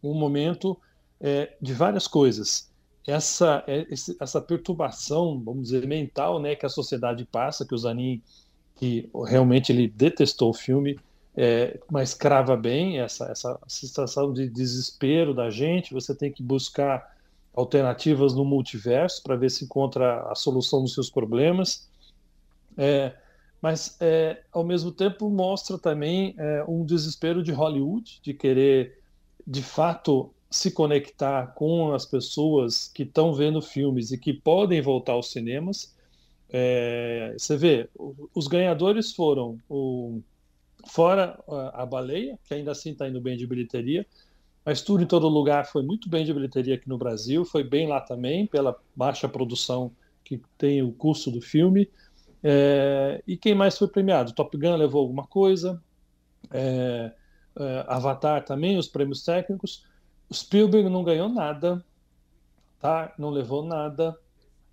um 0.03 0.15
momento 0.15 0.79
é, 1.21 1.57
de 1.61 1.73
várias 1.73 2.07
coisas. 2.07 2.71
Essa, 3.05 3.65
é, 3.67 3.85
essa 4.21 4.41
perturbação, 4.41 5.43
vamos 5.45 5.65
dizer, 5.65 5.89
mental 5.89 6.39
né, 6.39 6.55
que 6.55 6.65
a 6.65 6.69
sociedade 6.69 7.25
passa, 7.25 7.67
que 7.67 7.75
o 7.75 7.79
Zanin 7.79 8.23
que 8.77 9.09
realmente 9.27 9.73
ele 9.73 9.89
detestou 9.89 10.51
o 10.51 10.55
filme, 10.55 10.99
é, 11.37 11.79
mas 11.91 12.15
crava 12.15 12.57
bem 12.57 13.01
essa, 13.01 13.27
essa 13.27 13.59
sensação 13.67 14.33
de 14.33 14.49
desespero 14.49 15.33
da 15.35 15.51
gente. 15.51 15.95
Você 15.95 16.15
tem 16.15 16.31
que 16.31 16.43
buscar 16.43 17.17
alternativas 17.55 18.35
no 18.35 18.45
multiverso 18.45 19.23
para 19.23 19.37
ver 19.37 19.51
se 19.51 19.65
encontra 19.65 20.23
a 20.31 20.35
solução 20.35 20.83
dos 20.83 20.95
seus 20.95 21.11
problemas. 21.11 21.89
É, 22.77 23.15
mas, 23.61 23.97
é, 24.01 24.43
ao 24.53 24.65
mesmo 24.65 24.91
tempo, 24.91 25.31
mostra 25.31 25.79
também 25.79 26.35
é, 26.37 26.65
um 26.67 26.85
desespero 26.85 27.43
de 27.43 27.53
Hollywood, 27.53 28.21
de 28.23 28.35
querer, 28.35 28.99
de 29.47 29.63
fato, 29.63 30.35
se 30.51 30.71
conectar 30.71 31.55
com 31.55 31.95
as 31.95 32.05
pessoas 32.05 32.89
que 32.89 33.05
estão 33.05 33.33
vendo 33.33 33.63
filmes 33.63 34.11
e 34.11 34.19
que 34.19 34.33
podem 34.33 34.83
voltar 34.83 35.13
aos 35.13 35.31
cinemas 35.31 35.95
é, 36.53 37.35
você 37.39 37.57
vê, 37.57 37.89
os 38.35 38.47
ganhadores 38.47 39.13
foram 39.13 39.59
o, 39.71 40.21
fora 40.87 41.43
a, 41.73 41.87
baleia, 41.87 42.39
que 42.45 42.53
ainda 42.53 42.73
assim 42.73 42.93
está 42.93 43.09
indo 43.09 43.23
bem 43.23 43.39
de 43.39 43.47
bilheteria, 43.47 44.07
mas 44.63 44.83
tudo 44.83 45.03
em 45.03 45.07
todo 45.07 45.27
lugar 45.29 45.67
foi 45.67 45.83
muito 45.83 46.11
bem 46.11 46.27
de 46.27 46.35
bilheteria 46.35 46.75
aqui 46.75 46.89
no 46.89 46.99
Brasil, 46.99 47.43
foi 47.47 47.65
bem 47.65 47.89
lá 47.89 48.03
também, 48.03 48.47
pela 48.47 48.79
baixa 48.95 49.27
produção 49.27 49.91
que 50.23 50.43
tem 50.59 50.83
o 50.83 50.93
custo 50.93 51.31
do 51.31 51.41
filme. 51.41 51.91
É, 52.43 53.23
e 53.27 53.35
quem 53.37 53.55
mais 53.55 53.79
foi 53.79 53.89
premiado? 53.89 54.35
Top 54.35 54.55
Gun 54.57 54.77
levou 54.77 55.01
alguma 55.01 55.27
coisa, 55.27 55.83
é, 56.51 57.13
é, 57.59 57.85
Avatar 57.89 58.45
também, 58.45 58.77
os 58.77 58.89
prêmios 58.89 59.25
técnicos. 59.25 59.87
Spielberg 60.31 60.91
não 60.91 61.03
ganhou 61.03 61.31
nada, 61.31 61.83
tá? 62.79 63.15
não 63.19 63.31
levou 63.31 63.65
nada 63.65 64.17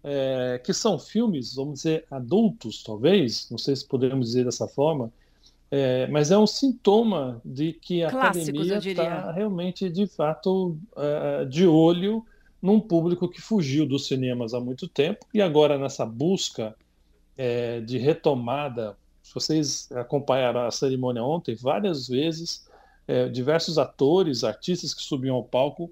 é, 0.04 0.62
que 0.64 0.74
são 0.74 0.98
filmes, 0.98 1.56
vamos 1.56 1.76
dizer, 1.76 2.06
adultos, 2.10 2.84
talvez, 2.84 3.48
não 3.50 3.58
sei 3.58 3.76
se 3.76 3.88
podemos 3.88 4.28
dizer 4.28 4.46
dessa 4.46 4.68
forma, 4.68 5.12
é, 5.72 6.08
mas 6.08 6.32
é 6.32 6.38
um 6.38 6.48
sintoma 6.48 7.42
de 7.46 7.74
que 7.74 8.04
a 8.04 8.10
Clássicos, 8.10 8.50
academia 8.50 8.78
está 8.78 9.32
realmente, 9.32 9.90
de 9.90 10.08
fato, 10.08 10.78
é, 10.96 11.46
de 11.46 11.68
olho 11.68 12.26
num 12.62 12.80
público 12.80 13.30
que 13.30 13.40
fugiu 13.40 13.86
dos 13.86 14.08
cinemas 14.08 14.54
há 14.54 14.60
muito 14.60 14.88
tempo 14.88 15.26
e 15.34 15.42
agora 15.42 15.78
nessa 15.78 16.06
busca 16.06 16.76
é, 17.38 17.82
de 17.82 17.98
retomada. 17.98 18.98
Se 19.22 19.34
vocês 19.34 19.90
acompanharam 19.92 20.62
a 20.62 20.72
cerimônia 20.72 21.24
ontem, 21.24 21.56
várias 21.56 22.08
vezes, 22.08 22.68
é, 23.08 23.30
diversos 23.30 23.78
atores, 23.78 24.44
artistas 24.44 24.94
que 24.94 25.04
subiam 25.04 25.36
ao 25.36 25.44
palco 25.44 25.92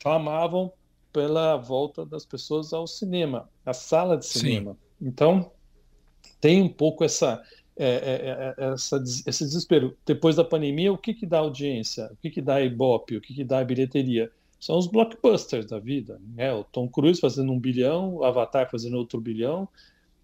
clamavam 0.00 0.72
pela 1.12 1.56
volta 1.56 2.06
das 2.06 2.24
pessoas 2.24 2.72
ao 2.72 2.86
cinema, 2.86 3.48
à 3.64 3.72
sala 3.72 4.16
de 4.16 4.26
cinema. 4.26 4.72
Sim. 4.72 5.06
Então, 5.08 5.50
tem 6.40 6.62
um 6.62 6.68
pouco 6.68 7.04
essa, 7.04 7.42
é, 7.76 7.86
é, 7.86 8.54
é, 8.58 8.72
essa, 8.72 9.02
esse 9.26 9.44
desespero. 9.44 9.96
Depois 10.06 10.36
da 10.36 10.44
pandemia, 10.44 10.92
o 10.92 10.98
que, 10.98 11.14
que 11.14 11.26
dá 11.26 11.38
audiência? 11.38 12.10
O 12.12 12.16
que, 12.16 12.30
que 12.30 12.40
dá 12.40 12.60
Ibope? 12.60 13.16
O 13.16 13.20
que, 13.20 13.34
que 13.34 13.44
dá 13.44 13.62
bilheteria? 13.62 14.30
São 14.58 14.78
os 14.78 14.86
blockbusters 14.86 15.66
da 15.66 15.78
vida. 15.78 16.20
Né? 16.34 16.52
O 16.52 16.64
Tom 16.64 16.88
Cruise 16.88 17.20
fazendo 17.20 17.52
um 17.52 17.58
bilhão, 17.58 18.16
o 18.16 18.24
Avatar 18.24 18.70
fazendo 18.70 18.96
outro 18.96 19.20
bilhão. 19.20 19.68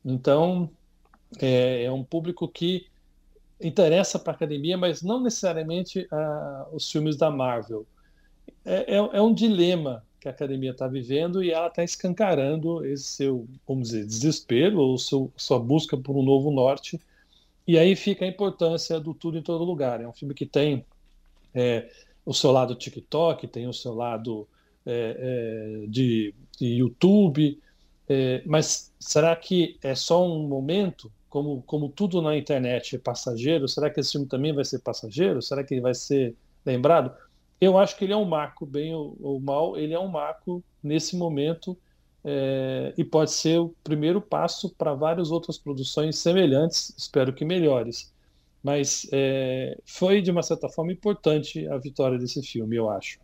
Então, 0.04 0.70
é, 1.40 1.84
é 1.84 1.92
um 1.92 2.04
público 2.04 2.48
que 2.48 2.86
interessa 3.60 4.18
para 4.18 4.32
a 4.32 4.36
academia, 4.36 4.78
mas 4.78 5.02
não 5.02 5.20
necessariamente 5.20 6.08
uh, 6.12 6.74
os 6.74 6.90
filmes 6.90 7.16
da 7.16 7.30
Marvel. 7.30 7.84
É, 8.64 8.94
é, 8.94 8.96
é 8.96 9.20
um 9.20 9.34
dilema 9.34 10.04
que 10.20 10.28
a 10.28 10.30
academia 10.30 10.72
está 10.72 10.86
vivendo 10.86 11.42
e 11.42 11.50
ela 11.50 11.68
está 11.68 11.84
escancarando 11.84 12.84
esse 12.84 13.04
seu, 13.04 13.46
vamos 13.66 13.88
dizer, 13.88 14.04
desespero 14.04 14.80
ou 14.80 14.98
seu, 14.98 15.32
sua 15.36 15.58
busca 15.58 15.96
por 15.96 16.16
um 16.16 16.22
novo 16.22 16.50
norte. 16.50 17.00
E 17.66 17.78
aí 17.78 17.94
fica 17.94 18.24
a 18.24 18.28
importância 18.28 18.98
do 18.98 19.14
tudo 19.14 19.38
em 19.38 19.42
todo 19.42 19.64
lugar. 19.64 20.00
É 20.00 20.08
um 20.08 20.12
filme 20.12 20.34
que 20.34 20.46
tem 20.46 20.84
é, 21.54 21.88
o 22.24 22.34
seu 22.34 22.50
lado 22.50 22.74
TikTok, 22.74 23.46
tem 23.46 23.66
o 23.68 23.72
seu 23.72 23.94
lado 23.94 24.48
é, 24.84 25.82
é, 25.84 25.86
de, 25.86 26.34
de, 26.58 26.66
YouTube, 26.66 27.60
é, 28.08 28.42
mas 28.46 28.92
será 28.98 29.36
que 29.36 29.78
é 29.82 29.94
só 29.94 30.26
um 30.26 30.48
momento? 30.48 31.12
Como, 31.28 31.62
como 31.66 31.90
tudo 31.90 32.22
na 32.22 32.34
internet 32.36 32.96
é 32.96 32.98
passageiro, 32.98 33.68
será 33.68 33.90
que 33.90 34.00
esse 34.00 34.12
filme 34.12 34.26
também 34.26 34.52
vai 34.52 34.64
ser 34.64 34.78
passageiro? 34.78 35.42
Será 35.42 35.62
que 35.62 35.74
ele 35.74 35.82
vai 35.82 35.94
ser 35.94 36.34
lembrado? 36.64 37.14
Eu 37.60 37.78
acho 37.78 37.96
que 37.96 38.04
ele 38.04 38.12
é 38.12 38.16
um 38.16 38.24
marco, 38.24 38.64
bem 38.64 38.94
ou, 38.94 39.16
ou 39.20 39.40
mal, 39.40 39.76
ele 39.76 39.92
é 39.92 39.98
um 39.98 40.08
marco 40.08 40.62
nesse 40.82 41.16
momento 41.16 41.76
é, 42.24 42.94
e 42.96 43.04
pode 43.04 43.30
ser 43.32 43.58
o 43.58 43.74
primeiro 43.82 44.20
passo 44.20 44.70
para 44.70 44.94
várias 44.94 45.30
outras 45.30 45.58
produções 45.58 46.18
semelhantes, 46.18 46.94
espero 46.96 47.32
que 47.32 47.44
melhores. 47.44 48.12
Mas 48.62 49.06
é, 49.12 49.78
foi, 49.84 50.20
de 50.20 50.30
uma 50.30 50.42
certa 50.42 50.68
forma, 50.68 50.92
importante 50.92 51.66
a 51.68 51.78
vitória 51.78 52.18
desse 52.18 52.42
filme, 52.42 52.76
eu 52.76 52.90
acho. 52.90 53.18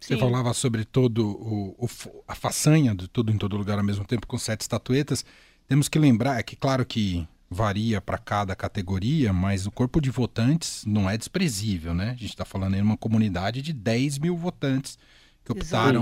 Você 0.00 0.14
Sim. 0.14 0.20
falava 0.20 0.52
sobre 0.54 0.84
todo 0.84 1.28
o, 1.28 1.84
o, 1.84 1.88
a 2.26 2.34
façanha 2.34 2.94
de 2.94 3.06
tudo 3.06 3.30
em 3.30 3.36
todo 3.36 3.56
lugar 3.56 3.78
ao 3.78 3.84
mesmo 3.84 4.04
tempo 4.06 4.26
com 4.26 4.38
sete 4.38 4.62
estatuetas. 4.62 5.24
Temos 5.68 5.88
que 5.88 5.98
lembrar 5.98 6.40
é 6.40 6.42
que, 6.42 6.56
claro 6.56 6.84
que 6.84 7.28
varia 7.50 8.00
para 8.00 8.16
cada 8.16 8.54
categoria, 8.54 9.32
mas 9.32 9.66
o 9.66 9.72
corpo 9.72 10.00
de 10.00 10.08
votantes 10.08 10.84
não 10.86 11.10
é 11.10 11.18
desprezível, 11.18 11.92
né? 11.92 12.10
A 12.10 12.14
gente 12.14 12.26
está 12.30 12.44
falando 12.44 12.76
em 12.76 12.80
uma 12.80 12.96
comunidade 12.96 13.60
de 13.60 13.72
10 13.72 14.18
mil 14.18 14.36
votantes 14.36 14.96
que 15.44 15.50
optaram, 15.50 16.00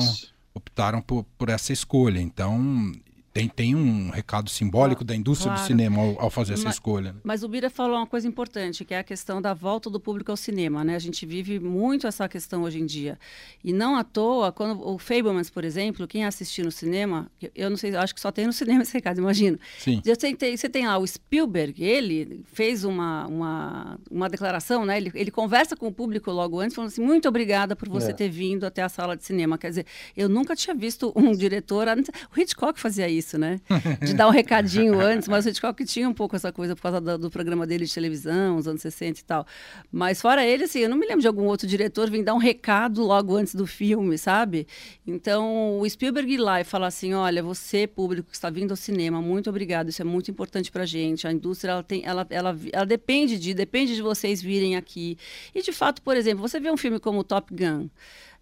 optaram 0.52 1.00
por, 1.00 1.25
por 1.38 1.49
essa 1.49 1.73
escolha. 1.73 2.21
Então, 2.21 2.93
tem, 3.32 3.49
tem 3.49 3.75
um 3.75 4.11
recado 4.11 4.50
simbólico 4.50 5.04
da 5.04 5.14
indústria 5.14 5.52
claro. 5.52 5.62
do 5.62 5.66
cinema 5.66 6.00
ao, 6.00 6.23
ao 6.23 6.30
fazer 6.30 6.52
mas, 6.52 6.61
essa 6.61 6.70
escolha. 6.70 7.12
Né? 7.12 7.20
Mas 7.23 7.42
o 7.42 7.49
Bira 7.49 7.70
falou 7.70 7.97
uma 7.97 8.06
coisa 8.06 8.26
importante, 8.26 8.85
que 8.85 8.94
é 8.94 8.99
a 8.99 9.04
questão 9.04 9.40
da 9.40 9.54
volta 9.54 9.88
do 9.88 10.00
público 10.00 10.30
ao 10.30 10.37
cinema. 10.37 10.82
Né? 10.82 10.97
A 10.97 10.99
gente 10.99 11.25
vive 11.25 11.61
muito 11.61 12.06
essa 12.06 12.28
questão 12.28 12.62
hoje 12.62 12.80
em 12.80 12.87
dia. 12.87 13.18
E 13.62 13.73
não 13.73 13.97
à 13.97 14.02
toa, 14.02 14.50
quando 14.50 14.85
o 14.87 14.99
Fablemans, 14.99 15.50
por 15.50 15.64
exemplo, 15.64 16.06
quem 16.08 16.25
assistiu 16.25 16.64
no 16.64 16.73
cinema, 16.73 17.30
eu 17.54 17.70
não 17.70 17.76
sei, 17.76 17.94
acho 17.94 18.14
que 18.14 18.20
só 18.20 18.32
tem 18.32 18.47
no 18.47 18.52
cinema 18.52 18.82
esse 18.82 18.92
recado, 18.92 19.18
imagino. 19.18 19.58
Sim. 19.78 20.00
Você 20.04 20.35
tem, 20.35 20.56
você 20.56 20.68
tem 20.68 20.87
lá 20.87 20.99
o 20.99 21.06
Spielberg, 21.06 21.85
ele 21.85 22.44
fez 22.52 22.82
uma, 22.82 23.26
uma, 23.26 23.99
uma 24.11 24.28
declaração, 24.28 24.85
né? 24.85 24.97
ele, 24.97 25.12
ele 25.14 25.30
conversa 25.30 25.76
com 25.76 25.87
o 25.87 25.92
público 25.92 26.30
logo 26.30 26.58
antes, 26.58 26.75
falando 26.75 26.90
assim, 26.90 27.02
muito 27.02 27.28
obrigada 27.28 27.76
por 27.76 27.88
você 27.88 28.11
é. 28.11 28.14
ter 28.14 28.28
vindo 28.28 28.64
até 28.64 28.82
a 28.82 28.88
sala 28.88 29.16
de 29.16 29.25
cinema. 29.25 29.56
Quer 29.58 29.68
dizer, 29.68 29.87
eu 30.16 30.28
nunca 30.28 30.56
tinha 30.56 30.75
visto 30.75 31.12
um 31.14 31.32
diretor... 31.32 31.87
O 32.35 32.40
Hitchcock 32.40 32.80
fazia 32.80 33.08
isso 33.08 33.18
isso, 33.19 33.39
né? 33.39 33.61
De 34.01 34.15
dar 34.15 34.29
um 34.29 34.31
recadinho 34.31 34.99
antes, 35.01 35.29
mas 35.29 35.45
o 35.45 35.49
Hitchcock 35.49 35.85
tinha 35.85 36.09
um 36.09 36.15
pouco 36.15 36.37
essa 36.37 36.53
coisa 36.53 36.75
por 36.75 36.83
causa 36.83 37.01
do, 37.01 37.19
do, 37.19 37.31
programa 37.31 37.67
dele 37.67 37.85
de 37.85 37.93
televisão, 37.93 38.57
os 38.57 38.67
anos 38.67 38.81
60 38.83 39.21
e 39.21 39.25
tal. 39.25 39.47
Mas 39.91 40.21
fora 40.21 40.47
ele, 40.47 40.65
assim, 40.65 40.81
eu 40.81 40.89
não 40.89 40.97
me 40.97 41.07
lembro 41.07 41.21
de 41.21 41.27
algum 41.27 41.45
outro 41.45 41.67
diretor 41.67 42.11
vir 42.11 42.23
dar 42.23 42.35
um 42.35 42.39
recado 42.39 43.03
logo 43.03 43.37
antes 43.37 43.55
do 43.55 43.67
filme, 43.67 44.17
sabe? 44.17 44.67
Então, 45.07 45.81
o 45.81 45.89
Spielberg 45.89 46.33
ir 46.33 46.39
lá 46.39 46.61
e 46.61 46.65
falar 46.65 46.89
assim, 46.89 47.15
olha, 47.15 47.43
você, 47.43 47.87
público 47.87 48.31
que 48.31 48.37
está 48.37 48.51
vindo 48.51 48.71
ao 48.71 48.77
cinema, 48.77 49.21
muito 49.21 49.51
obrigado, 49.51 49.89
isso 49.89 50.03
é 50.03 50.05
muito 50.05 50.31
importante 50.31 50.71
pra 50.71 50.87
gente. 50.87 51.27
A 51.27 51.33
indústria, 51.33 51.73
ela, 51.73 51.83
tem, 51.83 52.03
ela, 52.05 52.27
ela, 52.31 52.57
ela 52.73 52.87
depende 52.87 53.39
de, 53.39 53.55
depende 53.55 53.95
de 53.95 54.03
vocês 54.03 54.41
virem 54.41 54.77
aqui. 54.77 55.17
E, 55.55 55.63
de 55.63 55.73
fato, 55.73 56.03
por 56.03 56.17
exemplo, 56.17 56.41
você 56.47 56.61
vê 56.61 56.71
um 56.71 56.77
filme 56.77 56.99
como 56.99 57.25
Top 57.25 57.53
Gun, 57.55 57.89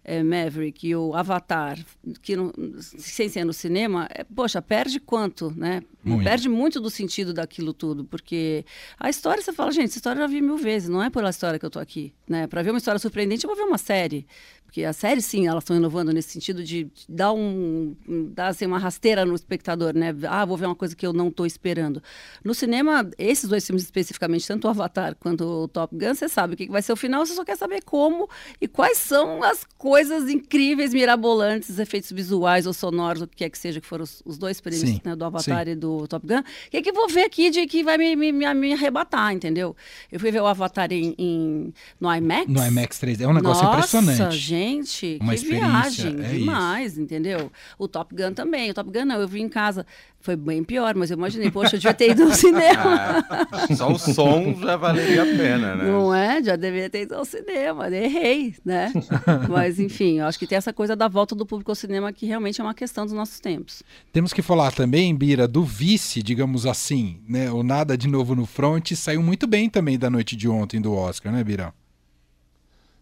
é, 0.07 0.23
Maverick 0.23 0.87
e 0.87 0.95
o 0.95 1.13
Avatar, 1.13 1.77
que 2.21 2.33
não, 2.37 2.53
sem 2.79 3.27
ser 3.27 3.43
no 3.43 3.51
cinema, 3.51 4.07
é, 4.09 4.23
poxa, 4.23 4.61
perde 4.61 5.01
quanto, 5.01 5.53
né? 5.55 5.81
Muito. 6.01 6.23
Perde 6.23 6.47
muito 6.47 6.79
do 6.79 6.89
sentido 6.89 7.33
daquilo 7.33 7.73
tudo, 7.73 8.05
porque 8.05 8.63
a 8.97 9.09
história, 9.09 9.43
você 9.43 9.51
fala, 9.51 9.69
gente, 9.73 9.89
essa 9.89 9.97
história 9.97 10.19
eu 10.19 10.23
já 10.23 10.27
vi 10.27 10.41
mil 10.41 10.55
vezes, 10.55 10.87
não 10.87 11.03
é 11.03 11.09
pela 11.09 11.29
história 11.29 11.59
que 11.59 11.65
eu 11.65 11.69
tô 11.69 11.79
aqui, 11.79 12.13
né? 12.25 12.47
Para 12.47 12.61
ver 12.61 12.69
uma 12.69 12.77
história 12.77 12.97
surpreendente, 12.97 13.43
eu 13.43 13.49
vou 13.49 13.57
ver 13.57 13.67
uma 13.67 13.77
série. 13.77 14.25
Porque 14.67 14.83
as 14.83 14.97
séries, 14.97 15.25
sim, 15.25 15.47
elas 15.47 15.63
estão 15.63 15.77
inovando 15.77 16.11
nesse 16.11 16.29
sentido 16.29 16.61
de 16.61 16.91
dar, 17.07 17.31
um, 17.31 17.95
dar 18.33 18.47
assim, 18.47 18.65
uma 18.65 18.77
rasteira 18.77 19.25
no 19.25 19.33
espectador, 19.33 19.95
né? 19.95 20.13
Ah, 20.27 20.43
vou 20.43 20.57
ver 20.57 20.65
uma 20.65 20.75
coisa 20.75 20.93
que 20.93 21.07
eu 21.07 21.13
não 21.13 21.29
estou 21.29 21.45
esperando. 21.45 22.03
No 22.43 22.53
cinema, 22.53 23.09
esses 23.17 23.49
dois 23.49 23.65
filmes 23.65 23.83
especificamente, 23.83 24.45
tanto 24.45 24.67
o 24.67 24.69
Avatar 24.69 25.15
quanto 25.15 25.45
o 25.45 25.67
Top 25.69 25.95
Gun, 25.95 26.13
você 26.13 26.27
sabe 26.27 26.53
o 26.53 26.57
que 26.57 26.67
vai 26.69 26.81
ser 26.81 26.91
o 26.91 26.97
final, 26.97 27.25
você 27.25 27.33
só 27.33 27.45
quer 27.45 27.55
saber 27.55 27.81
como 27.83 28.29
e 28.59 28.67
quais 28.67 28.97
são 28.97 29.41
as 29.41 29.65
coisas 29.77 29.96
incríveis, 30.29 30.93
mirabolantes, 30.93 31.79
efeitos 31.79 32.11
visuais 32.11 32.65
ou 32.67 32.73
sonoros, 32.73 33.21
o 33.21 33.27
que 33.27 33.37
quer 33.37 33.49
que 33.49 33.57
seja, 33.57 33.81
que 33.81 33.87
foram 33.87 34.03
os, 34.03 34.21
os 34.25 34.37
dois 34.37 34.61
prêmios 34.61 35.01
né, 35.03 35.15
do 35.15 35.25
Avatar 35.25 35.65
sim. 35.65 35.71
e 35.71 35.75
do 35.75 36.07
Top 36.07 36.25
Gun. 36.25 36.39
O 36.39 36.71
que, 36.71 36.77
é 36.77 36.81
que 36.81 36.89
eu 36.89 36.93
vou 36.93 37.07
ver 37.07 37.23
aqui 37.23 37.49
de 37.49 37.65
que 37.65 37.83
vai 37.83 37.97
me, 37.97 38.15
me, 38.15 38.31
me, 38.31 38.53
me 38.53 38.73
arrebatar, 38.73 39.33
entendeu? 39.33 39.75
Eu 40.11 40.19
fui 40.19 40.31
ver 40.31 40.41
o 40.41 40.47
Avatar 40.47 40.91
em, 40.91 41.15
em 41.17 41.73
no 41.99 42.13
IMAX. 42.13 42.47
No 42.47 42.65
IMAX 42.65 42.99
3D, 42.99 43.21
é 43.21 43.27
um 43.27 43.33
negócio 43.33 43.63
Nossa, 43.63 43.77
impressionante. 43.77 44.37
gente 44.37 44.67
gente, 44.77 45.17
Uma 45.21 45.35
que 45.35 45.45
viagem, 45.45 46.15
é 46.23 46.29
demais, 46.29 46.93
isso. 46.93 47.01
entendeu? 47.01 47.51
O 47.77 47.87
Top 47.87 48.13
Gun 48.15 48.33
também. 48.33 48.69
O 48.69 48.73
Top 48.73 48.89
Gun 48.91 49.05
não, 49.05 49.19
eu 49.19 49.27
vi 49.27 49.41
em 49.41 49.49
casa. 49.49 49.85
Foi 50.19 50.35
bem 50.35 50.63
pior, 50.63 50.95
mas 50.95 51.11
eu 51.11 51.17
imaginei, 51.17 51.51
poxa, 51.51 51.75
eu 51.75 51.79
devia 51.79 51.93
ter 51.93 52.11
ido 52.11 52.23
ao 52.23 52.31
cinema. 52.33 53.25
Ah, 53.29 53.75
só 53.75 53.91
o 53.91 53.97
som 53.99 54.55
já 54.59 54.75
valeria 54.75 55.21
a 55.21 55.25
pena, 55.25 55.75
né? 55.75 55.85
Não 55.85 56.13
é? 56.13 56.43
Já 56.43 56.55
deveria 56.55 56.89
ter 56.89 57.03
ido 57.03 57.15
ao 57.15 57.23
cinema. 57.23 57.87
Errei, 57.95 58.55
né? 58.65 58.91
mas, 59.47 59.79
enfim, 59.87 60.19
eu 60.19 60.25
acho 60.25 60.37
que 60.37 60.45
tem 60.45 60.57
essa 60.57 60.71
coisa 60.71 60.95
da 60.95 61.07
volta 61.07 61.33
do 61.33 61.45
público 61.45 61.71
ao 61.71 61.75
cinema 61.75 62.13
que 62.13 62.25
realmente 62.25 62.61
é 62.61 62.63
uma 62.63 62.73
questão 62.73 63.05
dos 63.05 63.13
nossos 63.13 63.39
tempos. 63.39 63.81
Temos 64.13 64.31
que 64.31 64.41
falar 64.41 64.71
também, 64.73 65.15
Bira, 65.15 65.47
do 65.47 65.63
vice, 65.63 66.21
digamos 66.21 66.65
assim, 66.65 67.21
né? 67.27 67.51
O 67.51 67.63
Nada 67.63 67.97
de 67.97 68.07
Novo 68.07 68.35
no 68.35 68.45
Front 68.45 68.91
saiu 68.93 69.23
muito 69.23 69.47
bem 69.47 69.69
também 69.69 69.97
da 69.97 70.09
noite 70.09 70.35
de 70.35 70.47
ontem 70.47 70.79
do 70.79 70.93
Oscar, 70.93 71.31
né, 71.31 71.43
Bira? 71.43 71.73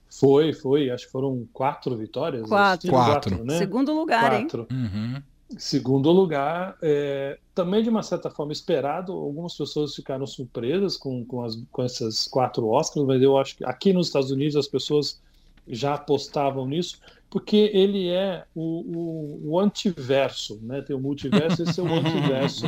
Foi, 0.09 0.53
foi. 0.53 0.89
Acho 0.89 1.05
que 1.05 1.11
foram 1.11 1.47
quatro 1.51 1.97
vitórias. 1.97 2.47
Quatro. 2.47 2.89
Quatro. 2.89 3.31
quatro 3.31 3.45
né? 3.45 3.57
Segundo 3.57 3.93
lugar, 3.93 4.29
quatro. 4.29 4.67
hein? 4.71 4.77
Uhum. 4.77 5.23
Segundo 5.57 6.11
lugar, 6.11 6.77
é, 6.81 7.37
também 7.53 7.83
de 7.83 7.89
uma 7.89 8.01
certa 8.01 8.29
forma 8.29 8.53
esperado. 8.53 9.11
Algumas 9.11 9.55
pessoas 9.55 9.93
ficaram 9.93 10.25
surpresas 10.25 10.97
com, 10.97 11.25
com, 11.25 11.43
as, 11.43 11.61
com 11.71 11.83
essas 11.83 12.27
quatro 12.27 12.67
Oscars, 12.67 13.05
mas 13.05 13.21
eu 13.21 13.37
acho 13.37 13.57
que 13.57 13.65
aqui 13.65 13.91
nos 13.93 14.07
Estados 14.07 14.31
Unidos 14.31 14.55
as 14.55 14.67
pessoas 14.67 15.19
já 15.67 15.95
apostavam 15.95 16.67
nisso, 16.67 16.99
porque 17.29 17.69
ele 17.73 18.09
é 18.09 18.45
o, 18.53 18.61
o, 18.61 19.51
o 19.51 19.59
antiverso, 19.59 20.59
né? 20.61 20.81
Tem 20.81 20.95
o 20.95 20.99
multiverso, 20.99 21.63
esse 21.63 21.79
é 21.79 21.83
o 21.83 21.87
antiverso, 21.93 22.65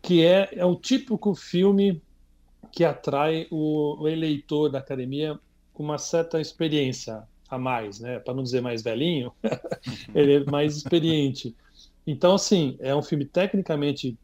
que 0.00 0.24
é, 0.24 0.48
é 0.52 0.64
o 0.64 0.76
típico 0.76 1.34
filme 1.34 2.00
que 2.70 2.84
atrai 2.84 3.46
o, 3.50 4.02
o 4.02 4.08
eleitor 4.08 4.70
da 4.70 4.78
academia 4.78 5.38
com 5.74 5.82
uma 5.82 5.98
certa 5.98 6.40
experiência 6.40 7.22
a 7.48 7.58
mais, 7.58 8.00
né? 8.00 8.18
Para 8.18 8.34
não 8.34 8.42
dizer 8.42 8.60
mais 8.60 8.82
velhinho, 8.82 9.32
ele 10.14 10.36
é 10.36 10.44
mais 10.50 10.76
experiente. 10.76 11.54
Então, 12.06 12.34
assim, 12.34 12.76
é 12.80 12.94
um 12.94 13.02
filme 13.02 13.24
tecnicamente 13.24 14.16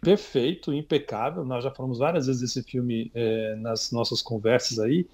perfeito, 0.00 0.72
impecável. 0.72 1.44
Nós 1.44 1.64
já 1.64 1.70
falamos 1.70 1.98
várias 1.98 2.26
vezes 2.26 2.42
desse 2.42 2.62
filme 2.62 3.10
é, 3.14 3.56
nas 3.56 3.90
nossas 3.90 4.20
conversas 4.20 4.78
aí, 4.78 5.06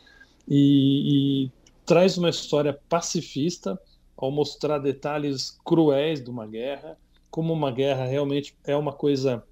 e, 0.49 1.45
e 1.45 1.51
traz 1.91 2.17
uma 2.17 2.29
história 2.29 2.73
pacifista 2.89 3.77
ao 4.17 4.31
mostrar 4.31 4.79
detalhes 4.79 5.59
cruéis 5.65 6.23
de 6.23 6.31
uma 6.31 6.47
guerra, 6.47 6.97
como 7.33 7.53
uma 7.53 7.73
guerra 7.73 8.05
realmente 8.05 8.57
é 8.65 8.77
uma 8.77 8.93
coisa 8.93 9.43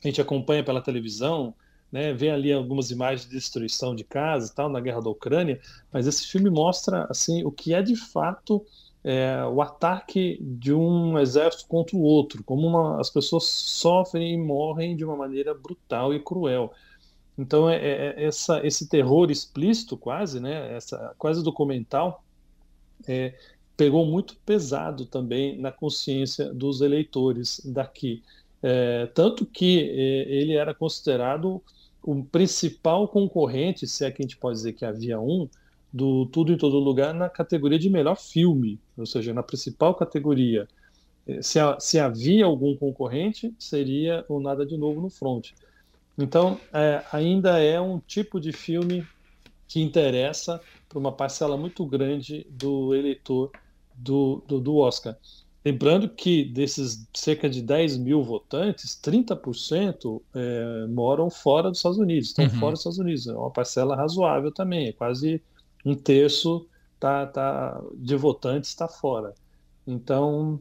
que 0.00 0.06
a 0.06 0.08
gente 0.08 0.20
acompanha 0.20 0.62
pela 0.62 0.80
televisão, 0.80 1.52
né, 1.90 2.12
vê 2.12 2.30
ali 2.30 2.52
algumas 2.52 2.92
imagens 2.92 3.28
de 3.28 3.34
destruição 3.34 3.92
de 3.92 4.04
casas 4.04 4.50
tal 4.50 4.68
na 4.68 4.78
guerra 4.78 5.00
da 5.00 5.10
Ucrânia, 5.10 5.60
mas 5.92 6.06
esse 6.06 6.28
filme 6.28 6.48
mostra 6.48 7.08
assim 7.10 7.42
o 7.44 7.50
que 7.50 7.74
é 7.74 7.82
de 7.82 7.96
fato 7.96 8.64
é, 9.02 9.44
o 9.46 9.60
ataque 9.60 10.38
de 10.40 10.72
um 10.72 11.18
exército 11.18 11.66
contra 11.66 11.96
o 11.96 12.02
outro, 12.02 12.44
como 12.44 12.68
uma, 12.68 13.00
as 13.00 13.10
pessoas 13.10 13.46
sofrem 13.46 14.34
e 14.34 14.38
morrem 14.38 14.94
de 14.94 15.04
uma 15.04 15.16
maneira 15.16 15.52
brutal 15.54 16.14
e 16.14 16.20
cruel. 16.20 16.72
Então, 17.40 17.70
é, 17.70 17.76
é, 17.76 18.14
é 18.18 18.24
essa, 18.24 18.64
esse 18.66 18.86
terror 18.86 19.30
explícito, 19.30 19.96
quase, 19.96 20.38
né, 20.38 20.76
essa, 20.76 21.14
quase 21.16 21.42
documental, 21.42 22.22
é, 23.08 23.34
pegou 23.78 24.04
muito 24.04 24.36
pesado 24.44 25.06
também 25.06 25.58
na 25.58 25.72
consciência 25.72 26.52
dos 26.52 26.82
eleitores 26.82 27.62
daqui. 27.64 28.22
É, 28.62 29.06
tanto 29.14 29.46
que 29.46 29.80
é, 29.80 30.30
ele 30.30 30.52
era 30.52 30.74
considerado 30.74 31.62
o 32.02 32.22
principal 32.22 33.08
concorrente, 33.08 33.86
se 33.86 34.04
é 34.04 34.10
que 34.10 34.20
a 34.20 34.24
gente 34.24 34.36
pode 34.36 34.56
dizer 34.56 34.74
que 34.74 34.84
havia 34.84 35.18
um, 35.18 35.48
do 35.90 36.26
Tudo 36.26 36.52
em 36.52 36.58
Todo 36.58 36.78
Lugar 36.78 37.14
na 37.14 37.30
categoria 37.30 37.78
de 37.78 37.88
melhor 37.88 38.16
filme, 38.16 38.78
ou 38.98 39.06
seja, 39.06 39.32
na 39.32 39.42
principal 39.42 39.94
categoria. 39.94 40.68
Se, 41.40 41.58
se 41.78 41.98
havia 41.98 42.44
algum 42.44 42.76
concorrente, 42.76 43.54
seria 43.58 44.26
o 44.28 44.40
Nada 44.40 44.66
de 44.66 44.76
Novo 44.76 45.00
no 45.00 45.08
Front. 45.08 45.52
Então, 46.22 46.60
é, 46.72 47.02
ainda 47.12 47.58
é 47.58 47.80
um 47.80 47.98
tipo 47.98 48.38
de 48.40 48.52
filme 48.52 49.06
que 49.66 49.80
interessa 49.80 50.60
para 50.88 50.98
uma 50.98 51.12
parcela 51.12 51.56
muito 51.56 51.84
grande 51.86 52.46
do 52.50 52.94
eleitor 52.94 53.50
do, 53.94 54.42
do, 54.46 54.60
do 54.60 54.76
Oscar. 54.76 55.16
Lembrando 55.64 56.08
que 56.08 56.44
desses 56.44 57.06
cerca 57.14 57.48
de 57.48 57.62
10 57.62 57.98
mil 57.98 58.22
votantes, 58.22 58.98
30% 59.02 60.20
é, 60.34 60.86
moram 60.88 61.30
fora 61.30 61.68
dos 61.68 61.78
Estados 61.78 61.98
Unidos, 61.98 62.28
estão 62.28 62.46
uhum. 62.46 62.50
fora 62.50 62.72
dos 62.72 62.80
Estados 62.80 62.98
Unidos. 62.98 63.26
É 63.26 63.34
uma 63.34 63.50
parcela 63.50 63.94
razoável 63.94 64.50
também, 64.50 64.88
é 64.88 64.92
quase 64.92 65.42
um 65.84 65.94
terço 65.94 66.66
tá, 66.98 67.26
tá, 67.26 67.80
de 67.94 68.16
votantes 68.16 68.70
está 68.70 68.88
fora. 68.88 69.34
Então, 69.86 70.60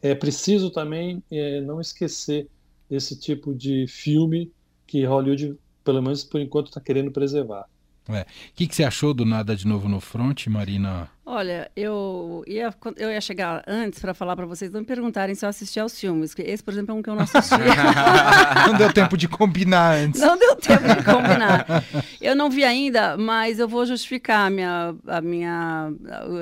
é 0.00 0.14
preciso 0.14 0.70
também 0.70 1.22
é, 1.30 1.60
não 1.60 1.80
esquecer 1.80 2.48
esse 2.90 3.18
tipo 3.18 3.54
de 3.54 3.86
filme 3.86 4.52
que 4.88 5.04
Hollywood, 5.04 5.56
pelo 5.84 6.02
menos 6.02 6.24
por 6.24 6.40
enquanto, 6.40 6.68
está 6.68 6.80
querendo 6.80 7.12
preservar. 7.12 7.66
O 8.08 8.14
é. 8.14 8.24
que, 8.54 8.66
que 8.66 8.74
você 8.74 8.82
achou 8.82 9.12
do 9.12 9.26
Nada 9.26 9.54
de 9.54 9.66
Novo 9.66 9.86
no 9.86 10.00
Front, 10.00 10.46
Marina? 10.46 11.10
Olha, 11.30 11.70
eu 11.76 12.42
ia, 12.46 12.74
eu 12.96 13.10
ia 13.10 13.20
chegar 13.20 13.62
antes 13.66 13.98
para 13.98 14.14
falar 14.14 14.34
para 14.34 14.46
vocês 14.46 14.72
não 14.72 14.80
me 14.80 14.86
perguntarem 14.86 15.34
se 15.34 15.44
eu 15.44 15.48
assisti 15.50 15.78
aos 15.78 16.00
filmes. 16.00 16.34
Esse, 16.38 16.62
por 16.62 16.72
exemplo, 16.72 16.94
é 16.94 16.98
um 16.98 17.02
que 17.02 17.10
eu 17.10 17.14
não 17.14 17.22
assisti. 17.22 17.54
não 18.66 18.78
deu 18.78 18.90
tempo 18.90 19.14
de 19.14 19.28
combinar 19.28 19.98
antes. 19.98 20.22
Não 20.22 20.38
deu 20.38 20.56
tempo 20.56 20.88
de 20.88 21.04
combinar. 21.04 21.84
Eu 22.18 22.34
não 22.34 22.48
vi 22.48 22.64
ainda, 22.64 23.18
mas 23.18 23.58
eu 23.58 23.68
vou 23.68 23.84
justificar 23.84 24.46
a 24.46 24.50
minha, 24.50 24.94
a 25.06 25.20
minha, 25.20 25.92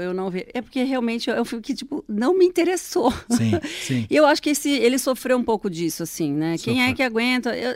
eu 0.01 0.15
não 0.15 0.31
vi. 0.31 0.47
É 0.55 0.63
porque 0.63 0.85
realmente 0.85 1.29
é 1.31 1.41
um 1.41 1.45
filme 1.45 1.65
que 1.65 1.75
tipo 1.75 2.05
não 2.09 2.39
me 2.39 2.47
interessou. 2.47 3.13
Sim, 3.29 3.59
sim. 3.83 4.07
E 4.09 4.15
eu 4.15 4.25
acho 4.25 4.41
que 4.41 4.51
esse, 4.51 4.71
ele 4.71 5.01
sofreu 5.01 5.37
um 5.37 5.43
pouco 5.43 5.69
disso, 5.69 6.05
assim, 6.05 6.33
né? 6.33 6.57
Sofreu. 6.59 6.75
Quem 6.75 6.85
é 6.85 6.95
que 6.95 7.03
aguenta? 7.03 7.57
Eu, 7.57 7.75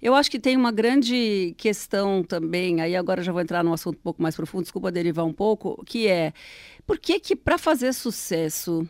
eu 0.00 0.14
acho 0.14 0.30
que 0.30 0.38
tem 0.38 0.56
uma 0.56 0.72
grande 0.72 1.54
questão 1.58 2.22
também. 2.22 2.80
Aí 2.80 2.96
agora 2.96 3.22
já 3.22 3.32
vou 3.32 3.42
entrar 3.42 3.62
num 3.62 3.74
assunto 3.74 3.96
um 3.98 4.02
pouco 4.02 4.22
mais 4.22 4.34
profundo. 4.34 4.62
Desculpa 4.62 4.90
derivar 4.90 5.26
um 5.26 5.32
pouco, 5.34 5.84
que 5.84 6.08
é 6.08 6.32
por 6.86 6.98
que 6.98 7.20
que 7.20 7.36
para 7.36 7.58
fazer 7.58 7.92
sucesso 7.92 8.88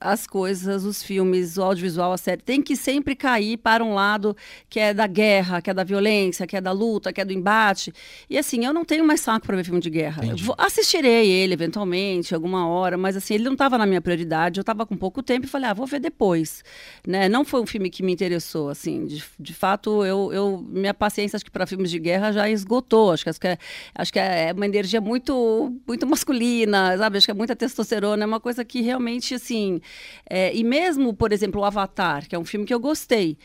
as 0.00 0.26
coisas, 0.26 0.84
os 0.84 1.02
filmes, 1.02 1.58
o 1.58 1.62
audiovisual, 1.62 2.12
a 2.12 2.16
série, 2.16 2.40
tem 2.40 2.62
que 2.62 2.74
sempre 2.74 3.14
cair 3.14 3.58
para 3.58 3.84
um 3.84 3.92
lado 3.92 4.34
que 4.68 4.80
é 4.80 4.94
da 4.94 5.06
guerra, 5.06 5.60
que 5.60 5.68
é 5.68 5.74
da 5.74 5.84
violência, 5.84 6.46
que 6.46 6.56
é 6.56 6.60
da 6.60 6.72
luta, 6.72 7.12
que 7.12 7.20
é 7.20 7.24
do 7.24 7.32
embate. 7.32 7.92
E 8.28 8.38
assim, 8.38 8.64
eu 8.64 8.72
não 8.72 8.84
tenho 8.84 9.04
mais 9.04 9.20
saco 9.20 9.46
para 9.46 9.56
ver 9.56 9.64
filme 9.64 9.80
de 9.80 9.90
guerra. 9.90 10.22
Vou, 10.36 10.54
assistirei 10.56 11.30
ele 11.30 11.52
eventualmente, 11.52 12.34
alguma 12.34 12.66
hora, 12.66 12.96
mas 12.96 13.16
assim, 13.16 13.34
ele 13.34 13.44
não 13.44 13.52
estava 13.52 13.76
na 13.76 13.84
minha 13.84 14.00
prioridade, 14.00 14.58
eu 14.58 14.62
estava 14.62 14.86
com 14.86 14.96
pouco 14.96 15.22
tempo 15.22 15.46
e 15.46 15.48
falei, 15.48 15.68
ah, 15.68 15.74
vou 15.74 15.86
ver 15.86 16.00
depois. 16.00 16.64
Né? 17.06 17.28
Não 17.28 17.44
foi 17.44 17.60
um 17.60 17.66
filme 17.66 17.90
que 17.90 18.02
me 18.02 18.12
interessou, 18.12 18.70
assim, 18.70 19.04
de, 19.04 19.22
de 19.38 19.54
fato, 19.54 20.04
eu, 20.04 20.32
eu, 20.32 20.64
minha 20.68 20.94
paciência, 20.94 21.36
acho 21.36 21.44
que 21.44 21.50
para 21.50 21.66
filmes 21.66 21.90
de 21.90 21.98
guerra 21.98 22.32
já 22.32 22.48
esgotou, 22.48 23.12
acho 23.12 23.24
que, 23.24 23.30
acho 23.30 23.40
que, 23.40 23.48
é, 23.48 23.58
acho 23.94 24.12
que 24.12 24.18
é 24.18 24.52
uma 24.56 24.64
energia 24.64 25.00
muito, 25.00 25.74
muito 25.86 26.06
masculina, 26.06 26.96
sabe? 26.96 27.18
Acho 27.18 27.26
que 27.26 27.30
é 27.32 27.34
muita 27.34 27.54
testosterona, 27.54 28.22
é 28.22 28.26
uma 28.26 28.40
coisa 28.40 28.64
que 28.64 28.80
realmente, 28.80 29.34
assim, 29.34 29.80
é, 30.28 30.54
e 30.54 30.62
mesmo, 30.64 31.14
por 31.14 31.32
exemplo, 31.32 31.60
o 31.60 31.64
Avatar, 31.64 32.28
que 32.28 32.34
é 32.34 32.38
um 32.38 32.44
filme 32.44 32.66
que 32.66 32.74
eu 32.74 32.80
gostei. 32.80 33.36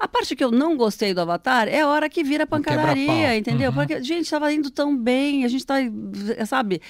A 0.00 0.08
parte 0.08 0.34
que 0.34 0.42
eu 0.42 0.50
não 0.50 0.78
gostei 0.78 1.12
do 1.12 1.20
Avatar 1.20 1.68
é 1.68 1.82
a 1.82 1.86
hora 1.86 2.08
que 2.08 2.24
vira 2.24 2.46
pancadaria, 2.46 3.36
entendeu? 3.36 3.68
Uhum. 3.68 3.76
Porque, 3.76 4.02
gente, 4.02 4.24
estava 4.24 4.50
indo 4.50 4.70
tão 4.70 4.96
bem, 4.96 5.44
a 5.44 5.48
gente 5.48 5.60
está, 5.60 5.74
sabe, 6.46 6.80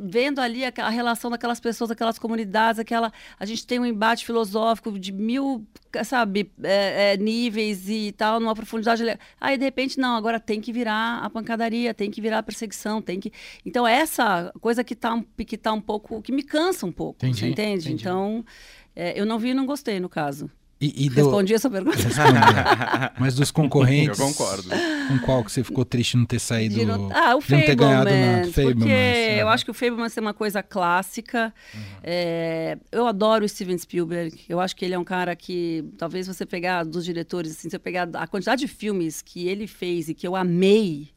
vendo 0.00 0.40
ali 0.40 0.64
a, 0.64 0.72
a, 0.78 0.88
relação 0.88 1.30
daquelas 1.30 1.60
pessoas, 1.60 1.92
aquelas 1.92 2.18
comunidades, 2.18 2.80
aquela. 2.80 3.12
A 3.38 3.46
gente 3.46 3.64
tem 3.64 3.78
um 3.78 3.86
embate 3.86 4.26
filosófico 4.26 4.98
de 4.98 5.12
mil, 5.12 5.64
sabe, 6.04 6.50
é, 6.64 7.12
é, 7.12 7.16
níveis 7.16 7.88
e 7.88 8.10
tal, 8.10 8.40
numa 8.40 8.56
profundidade. 8.56 9.04
Aí, 9.40 9.56
de 9.56 9.64
repente, 9.64 10.00
não, 10.00 10.16
agora 10.16 10.40
tem 10.40 10.60
que 10.60 10.72
virar 10.72 11.20
a 11.22 11.30
pancadaria, 11.30 11.94
tem 11.94 12.10
que 12.10 12.20
virar 12.20 12.38
a 12.38 12.42
perseguição, 12.42 13.00
tem 13.00 13.20
que. 13.20 13.32
Então, 13.64 13.86
essa 13.86 14.52
coisa 14.60 14.82
que 14.82 14.94
está 14.94 15.22
que 15.46 15.56
tá 15.56 15.72
um 15.72 15.80
pouco. 15.80 16.20
que 16.20 16.32
me 16.32 16.42
cansa 16.42 16.86
um 16.86 16.92
pouco, 16.92 17.24
entendi, 17.24 17.50
entende? 17.50 17.86
Entendi. 17.86 18.02
Então, 18.02 18.44
é, 18.96 19.18
eu 19.18 19.24
não 19.24 19.38
vi 19.38 19.50
e 19.50 19.54
não 19.54 19.64
gostei, 19.64 20.00
no 20.00 20.08
caso. 20.08 20.50
E, 20.82 21.06
e 21.06 21.08
do... 21.08 21.14
Respondi 21.14 21.54
essa 21.54 21.70
pergunta. 21.70 21.96
Mas 23.16 23.36
dos 23.36 23.52
concorrentes. 23.52 24.18
Eu 24.18 24.26
concordo. 24.26 24.68
Com 25.06 25.18
qual 25.20 25.44
que 25.44 25.52
você 25.52 25.62
ficou 25.62 25.84
triste 25.84 26.16
não 26.16 26.26
ter 26.26 26.40
saído? 26.40 26.84
Não... 26.84 27.08
Ah, 27.12 27.36
o 27.36 27.40
Fableman. 27.40 27.60
Não 27.60 27.66
ter 27.66 27.74
ganhado 27.76 28.10
nada. 28.10 28.50
Porque 28.52 28.88
é. 28.90 29.40
eu 29.40 29.48
acho 29.48 29.64
que 29.64 29.70
o 29.70 29.74
Fableman 29.74 30.08
é 30.14 30.20
uma 30.20 30.34
coisa 30.34 30.60
clássica. 30.60 31.54
Uhum. 31.72 31.80
É... 32.02 32.76
eu 32.90 33.06
adoro 33.06 33.44
o 33.44 33.48
Steven 33.48 33.78
Spielberg. 33.78 34.40
Eu 34.48 34.58
acho 34.58 34.74
que 34.74 34.84
ele 34.84 34.94
é 34.94 34.98
um 34.98 35.04
cara 35.04 35.36
que, 35.36 35.84
talvez 35.96 36.26
você 36.26 36.44
pegar 36.44 36.82
dos 36.82 37.04
diretores, 37.04 37.52
assim, 37.52 37.70
se 37.70 37.76
eu 37.76 37.80
pegar 37.80 38.08
a 38.14 38.26
quantidade 38.26 38.62
de 38.62 38.68
filmes 38.68 39.22
que 39.22 39.46
ele 39.46 39.68
fez 39.68 40.08
e 40.08 40.14
que 40.14 40.26
eu 40.26 40.34
amei 40.34 41.10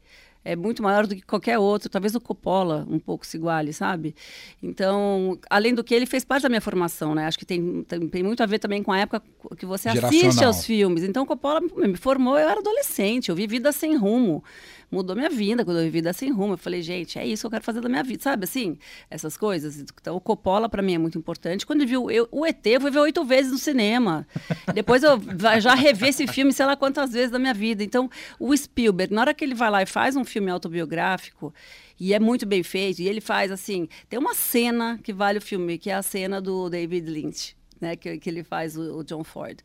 é 0.46 0.56
muito 0.56 0.84
maior 0.84 1.08
do 1.08 1.16
que 1.16 1.24
qualquer 1.24 1.58
outro. 1.58 1.90
Talvez 1.90 2.14
o 2.14 2.22
Coppola 2.22 2.86
um 2.88 3.00
pouco 3.00 3.26
se 3.26 3.36
iguale, 3.36 3.74
sabe? 3.74 4.16
Então, 4.62 5.40
além 5.50 5.74
do 5.74 5.84
que 5.84 5.94
ele 5.94 6.06
fez 6.06 6.24
parte 6.24 6.44
da 6.44 6.50
minha 6.50 6.62
formação, 6.62 7.16
né? 7.16 7.26
Acho 7.26 7.40
que 7.40 7.46
tem, 7.46 7.84
tem, 7.84 8.08
tem 8.08 8.24
muito 8.24 8.44
a 8.44 8.46
ver 8.46 8.60
também 8.60 8.84
com 8.84 8.92
a 8.92 9.00
época 9.00 9.24
que 9.58 9.66
você 9.66 9.90
assiste 9.90 10.44
aos 10.44 10.64
filmes. 10.64 11.04
Então, 11.04 11.24
o 11.24 11.26
Coppola 11.26 11.60
me 11.60 11.98
formou, 11.98 12.38
eu 12.38 12.48
era 12.48 12.60
adolescente, 12.60 13.30
eu 13.30 13.36
vi 13.36 13.48
Vida 13.48 13.72
Sem 13.72 13.98
Rumo 13.98 14.44
mudou 14.92 15.16
minha 15.16 15.30
vida 15.30 15.66
quando 15.66 15.80
eu 15.80 15.90
vivi 15.90 16.14
sem 16.14 16.32
rumo. 16.32 16.54
Eu 16.54 16.58
falei, 16.58 16.82
gente, 16.82 17.18
é 17.18 17.26
isso 17.26 17.42
que 17.42 17.48
eu 17.48 17.52
quero 17.52 17.64
fazer 17.64 17.82
da 17.82 17.90
minha 17.90 18.04
vida, 18.04 18.22
sabe? 18.22 18.44
Assim, 18.44 18.78
essas 19.10 19.38
coisas. 19.38 19.80
Então, 19.80 20.16
o 20.16 20.22
Coppola 20.22 20.70
para 20.70 20.82
mim 20.82 20.96
é 20.96 20.98
muito 20.98 21.18
importante. 21.18 21.66
Quando 21.66 21.82
eu 21.82 21.88
vi 21.88 22.16
eu, 22.16 22.28
o 22.32 22.46
ET, 22.46 22.66
eu 22.66 22.82
fui 22.82 22.92
ver 22.92 23.00
oito 23.00 23.24
vezes 23.26 23.52
no 23.52 23.58
cinema. 23.58 24.28
Depois 24.74 25.04
eu 25.04 25.20
já 25.60 25.74
revi 25.74 26.10
esse 26.10 26.28
filme, 26.28 26.54
sei 26.54 26.66
lá 26.66 26.76
quantas 26.76 27.12
vezes 27.12 27.32
da 27.32 27.40
minha 27.40 27.54
vida. 27.54 27.84
Então, 27.84 28.10
o 28.40 28.56
Spielberg, 28.56 29.14
na 29.14 29.22
hora 29.22 29.34
que 29.34 29.44
ele 29.44 29.56
vai 29.56 29.70
lá 29.70 29.82
e 29.82 29.86
faz 29.86 30.16
um 30.16 30.24
filme 30.24 30.50
autobiográfico, 30.52 31.54
e 32.00 32.14
é 32.14 32.20
muito 32.20 32.46
bem 32.46 32.62
feito, 32.62 33.00
e 33.00 33.08
ele 33.08 33.22
faz 33.22 33.52
assim, 33.52 33.88
tem 34.10 34.20
uma 34.20 34.34
cena 34.34 35.00
que 35.02 35.14
vale 35.14 35.38
o 35.38 35.42
filme, 35.42 35.78
que 35.78 35.90
é 35.90 35.96
a 35.96 36.02
cena 36.02 36.42
do 36.42 36.70
David 36.70 37.10
Lynch 37.10 37.56
né, 37.86 37.96
que, 37.96 38.18
que 38.18 38.28
ele 38.28 38.44
faz 38.44 38.76
o, 38.76 38.98
o, 38.98 39.04
John 39.04 39.24
Ford. 39.24 39.60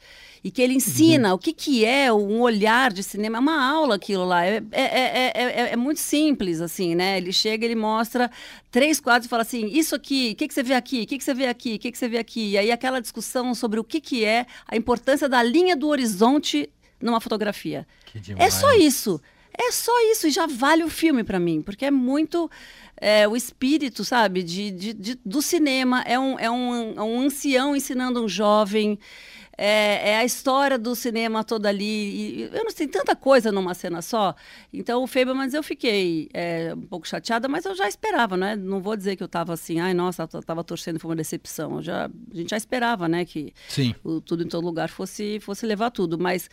E 0.44 0.50
que 0.50 0.60
ele 0.60 0.74
ensina 0.74 1.30
uhum. 1.30 1.34
o 1.34 1.38
que, 1.38 1.52
que 1.54 1.84
é 1.84 2.12
um 2.12 2.40
olhar 2.40 2.92
de 2.92 3.02
cinema, 3.02 3.38
é 3.38 3.40
uma 3.40 3.64
aula 3.64 3.94
aquilo 3.94 4.26
lá. 4.26 4.44
É, 4.44 4.62
é, 4.72 4.82
é, 4.82 5.32
é, 5.34 5.72
é 5.72 5.76
muito 5.76 6.00
simples, 6.00 6.60
assim, 6.60 6.94
né? 6.94 7.16
Ele 7.16 7.32
chega, 7.32 7.64
ele 7.64 7.74
mostra 7.74 8.30
três 8.70 9.00
quadros 9.00 9.26
e 9.26 9.28
fala 9.28 9.42
assim: 9.42 9.66
isso 9.68 9.94
aqui, 9.94 10.32
o 10.32 10.36
que, 10.36 10.48
que 10.48 10.54
você 10.54 10.62
vê 10.62 10.74
aqui? 10.74 11.02
O 11.02 11.06
que, 11.06 11.18
que 11.18 11.24
você 11.24 11.34
vê 11.34 11.46
aqui? 11.46 11.74
O 11.74 11.78
que, 11.78 11.92
que 11.92 11.98
você 11.98 12.08
vê 12.08 12.18
aqui? 12.18 12.50
E 12.50 12.58
aí 12.58 12.70
aquela 12.70 13.00
discussão 13.00 13.54
sobre 13.54 13.80
o 13.80 13.84
que, 13.84 14.00
que 14.00 14.24
é 14.24 14.46
a 14.68 14.76
importância 14.76 15.28
da 15.28 15.42
linha 15.42 15.74
do 15.74 15.88
horizonte 15.88 16.68
numa 17.00 17.20
fotografia. 17.20 17.86
É 18.36 18.50
só 18.50 18.74
isso. 18.74 19.20
É 19.62 19.72
só 19.72 19.92
isso 20.10 20.26
e 20.26 20.30
já 20.30 20.46
vale 20.46 20.82
o 20.82 20.88
filme 20.88 21.22
para 21.22 21.38
mim, 21.38 21.60
porque 21.60 21.84
é 21.84 21.90
muito 21.90 22.50
é, 22.96 23.28
o 23.28 23.36
espírito, 23.36 24.04
sabe, 24.04 24.42
de, 24.42 24.70
de, 24.70 24.92
de, 24.94 25.18
do 25.24 25.42
cinema. 25.42 26.02
É 26.06 26.18
um, 26.18 26.38
é, 26.38 26.50
um, 26.50 26.94
é 26.96 27.02
um 27.02 27.20
ancião 27.20 27.76
ensinando 27.76 28.24
um 28.24 28.28
jovem. 28.28 28.98
É, 29.62 30.12
é, 30.12 30.16
a 30.16 30.24
história 30.24 30.78
do 30.78 30.94
cinema 30.94 31.44
toda 31.44 31.68
ali. 31.68 31.84
E, 31.84 32.42
eu 32.44 32.64
não 32.64 32.70
sei, 32.70 32.88
tanta 32.88 33.14
coisa 33.14 33.52
numa 33.52 33.74
cena 33.74 34.00
só. 34.00 34.34
Então, 34.72 35.02
o 35.02 35.06
Fablemans 35.06 35.52
eu 35.52 35.62
fiquei 35.62 36.30
é, 36.32 36.72
um 36.74 36.86
pouco 36.86 37.06
chateada, 37.06 37.46
mas 37.46 37.66
eu 37.66 37.74
já 37.74 37.86
esperava, 37.86 38.38
né? 38.38 38.56
Não 38.56 38.80
vou 38.80 38.96
dizer 38.96 39.16
que 39.16 39.22
eu 39.22 39.26
estava 39.26 39.52
assim, 39.52 39.78
ai, 39.78 39.92
nossa, 39.92 40.26
eu 40.32 40.40
estava 40.40 40.64
torcendo, 40.64 40.98
foi 40.98 41.10
uma 41.10 41.16
decepção. 41.16 41.76
Eu 41.76 41.82
já, 41.82 42.06
a 42.06 42.34
gente 42.34 42.48
já 42.48 42.56
esperava, 42.56 43.06
né, 43.06 43.26
que 43.26 43.52
o, 44.02 44.22
tudo 44.22 44.42
em 44.42 44.48
todo 44.48 44.64
lugar 44.64 44.88
fosse, 44.88 45.38
fosse 45.40 45.66
levar 45.66 45.90
tudo. 45.90 46.18
Mas 46.18 46.48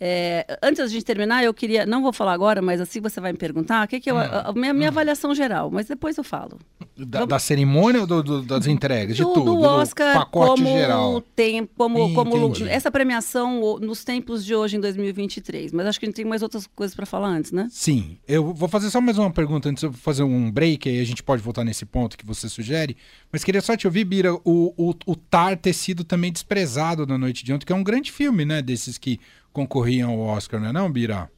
é, 0.00 0.58
antes 0.62 0.88
de 0.88 0.94
gente 0.94 1.04
terminar, 1.04 1.42
eu 1.42 1.52
queria, 1.52 1.84
não 1.84 2.02
vou 2.02 2.12
falar 2.12 2.32
agora, 2.32 2.62
mas 2.62 2.80
assim 2.80 3.00
você 3.00 3.20
vai 3.20 3.32
me 3.32 3.38
perguntar, 3.38 3.84
o 3.84 3.88
que, 3.88 3.98
que 3.98 4.10
eu, 4.10 4.14
hum. 4.14 4.18
a, 4.18 4.48
a, 4.48 4.52
minha, 4.52 4.72
minha 4.72 4.88
hum. 4.88 4.92
avaliação 4.92 5.34
geral, 5.34 5.70
mas 5.70 5.86
depois 5.86 6.16
eu 6.16 6.22
falo. 6.22 6.58
Da, 6.96 7.24
da 7.24 7.38
cerimônia 7.38 8.00
ou 8.00 8.06
do, 8.06 8.22
do, 8.22 8.42
das 8.42 8.66
entregas? 8.66 9.16
De 9.16 9.22
do, 9.22 9.32
tudo? 9.32 9.54
do 9.54 9.60
Oscar 9.60 10.14
pacote 10.14 10.62
como 10.62 10.66
geral. 10.66 11.20
Tem, 11.34 11.66
como, 11.76 12.14
como 12.14 12.36
Entendi. 12.36 12.68
essa 12.68 12.90
premiação 12.90 13.78
nos 13.80 14.04
tempos 14.04 14.44
de 14.44 14.54
hoje, 14.54 14.76
em 14.76 14.80
2023. 14.80 15.72
Mas 15.72 15.86
acho 15.86 16.00
que 16.00 16.06
a 16.06 16.08
gente 16.08 16.16
tem 16.16 16.24
mais 16.24 16.42
outras 16.42 16.66
coisas 16.66 16.94
para 16.94 17.06
falar 17.06 17.28
antes, 17.28 17.52
né? 17.52 17.68
Sim, 17.70 18.18
eu 18.26 18.52
vou 18.52 18.68
fazer 18.68 18.90
só 18.90 19.00
mais 19.00 19.18
uma 19.18 19.30
pergunta 19.30 19.68
antes 19.68 19.88
de 19.88 19.96
fazer 19.96 20.22
um 20.22 20.50
break, 20.50 20.88
aí 20.88 21.00
a 21.00 21.04
gente 21.04 21.22
pode 21.22 21.42
voltar 21.42 21.64
nesse 21.64 21.84
ponto 21.84 22.16
que 22.16 22.26
você 22.26 22.48
sugere. 22.48 22.96
Mas 23.32 23.44
queria 23.44 23.60
só 23.60 23.76
te 23.76 23.86
ouvir, 23.86 24.04
Bira, 24.04 24.34
o, 24.34 24.74
o, 24.76 24.94
o 25.06 25.16
Tar 25.16 25.56
ter 25.56 25.72
sido 25.72 26.04
também 26.04 26.32
desprezado 26.32 27.06
na 27.06 27.18
noite 27.18 27.44
de 27.44 27.52
ontem, 27.52 27.66
que 27.66 27.72
é 27.72 27.76
um 27.76 27.84
grande 27.84 28.10
filme, 28.10 28.44
né? 28.44 28.62
Desses 28.62 28.98
que 28.98 29.20
concorriam 29.58 30.10
ao 30.12 30.36
Oscar, 30.36 30.60
não 30.60 30.68
é 30.68 30.72
não, 30.72 30.90
Bira? 30.90 31.30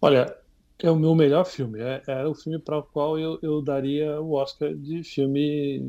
Olha, 0.00 0.36
é 0.82 0.90
o 0.90 0.96
meu 0.96 1.14
melhor 1.14 1.44
filme. 1.44 1.80
É, 1.80 2.02
é 2.06 2.26
o 2.26 2.34
filme 2.34 2.58
para 2.58 2.78
o 2.78 2.82
qual 2.82 3.18
eu, 3.18 3.38
eu 3.42 3.62
daria 3.62 4.20
o 4.20 4.34
Oscar 4.34 4.74
de 4.74 5.02
filme 5.02 5.80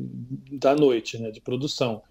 da 0.52 0.74
noite, 0.74 1.18
né, 1.18 1.30
de 1.30 1.40
produção. 1.40 2.02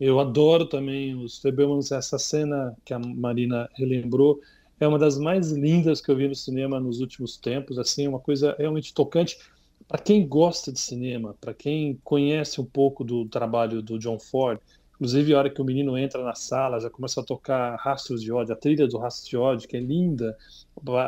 Eu 0.00 0.18
adoro 0.20 0.66
também 0.66 1.14
os 1.14 1.38
Fabelmans. 1.38 1.92
Essa 1.92 2.18
cena 2.18 2.74
que 2.84 2.94
a 2.94 2.98
Marina 2.98 3.68
relembrou 3.74 4.40
é 4.80 4.86
uma 4.86 4.98
das 4.98 5.18
mais 5.18 5.52
lindas 5.52 6.00
que 6.00 6.10
eu 6.10 6.16
vi 6.16 6.28
no 6.28 6.34
cinema 6.34 6.80
nos 6.80 7.00
últimos 7.00 7.36
tempos. 7.36 7.78
Assim, 7.78 8.08
uma 8.08 8.20
coisa 8.20 8.54
realmente 8.58 8.92
tocante 8.92 9.38
para 9.86 9.98
quem 9.98 10.26
gosta 10.26 10.72
de 10.72 10.80
cinema, 10.80 11.34
para 11.40 11.54
quem 11.54 11.98
conhece 12.02 12.60
um 12.60 12.64
pouco 12.64 13.04
do 13.04 13.26
trabalho 13.26 13.80
do 13.80 13.98
John 13.98 14.18
Ford. 14.18 14.58
Inclusive, 14.96 15.34
a 15.34 15.38
hora 15.38 15.50
que 15.50 15.60
o 15.60 15.64
menino 15.64 15.96
entra 15.96 16.22
na 16.22 16.34
sala, 16.34 16.80
já 16.80 16.90
começa 16.90 17.20
a 17.20 17.24
tocar 17.24 17.76
Rastros 17.76 18.22
de 18.22 18.32
ódio, 18.32 18.54
a 18.54 18.56
trilha 18.56 18.88
do 18.88 18.98
Rastros 18.98 19.28
de 19.28 19.36
ódio, 19.36 19.68
que 19.68 19.76
é 19.76 19.80
linda. 19.80 20.36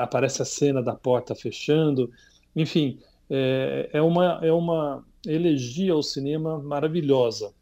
Aparece 0.00 0.42
a 0.42 0.44
cena 0.44 0.82
da 0.82 0.94
porta 0.94 1.34
fechando. 1.34 2.10
Enfim, 2.54 2.98
é, 3.30 3.88
é 3.92 4.02
uma, 4.02 4.40
é 4.42 4.52
uma 4.52 5.04
elegia 5.26 5.92
ao 5.92 6.02
cinema 6.02 6.58
maravilhosa. 6.58 7.52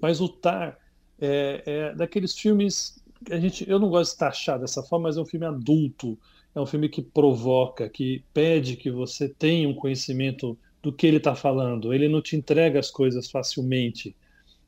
Mas 0.00 0.20
o 0.20 0.28
Tar 0.28 0.78
é, 1.20 1.62
é 1.66 1.94
daqueles 1.94 2.38
filmes 2.38 3.02
a 3.30 3.38
gente, 3.38 3.68
eu 3.68 3.78
não 3.78 3.88
gosto 3.88 4.12
de 4.12 4.18
taxar 4.18 4.58
dessa 4.58 4.82
forma, 4.82 5.08
mas 5.08 5.16
é 5.16 5.20
um 5.20 5.26
filme 5.26 5.46
adulto, 5.46 6.18
é 6.54 6.60
um 6.60 6.66
filme 6.66 6.88
que 6.88 7.02
provoca, 7.02 7.88
que 7.88 8.22
pede 8.32 8.76
que 8.76 8.90
você 8.90 9.28
tenha 9.28 9.68
um 9.68 9.74
conhecimento 9.74 10.56
do 10.82 10.92
que 10.92 11.06
ele 11.06 11.16
está 11.16 11.34
falando. 11.34 11.92
Ele 11.92 12.08
não 12.08 12.22
te 12.22 12.36
entrega 12.36 12.78
as 12.78 12.90
coisas 12.90 13.30
facilmente. 13.30 14.14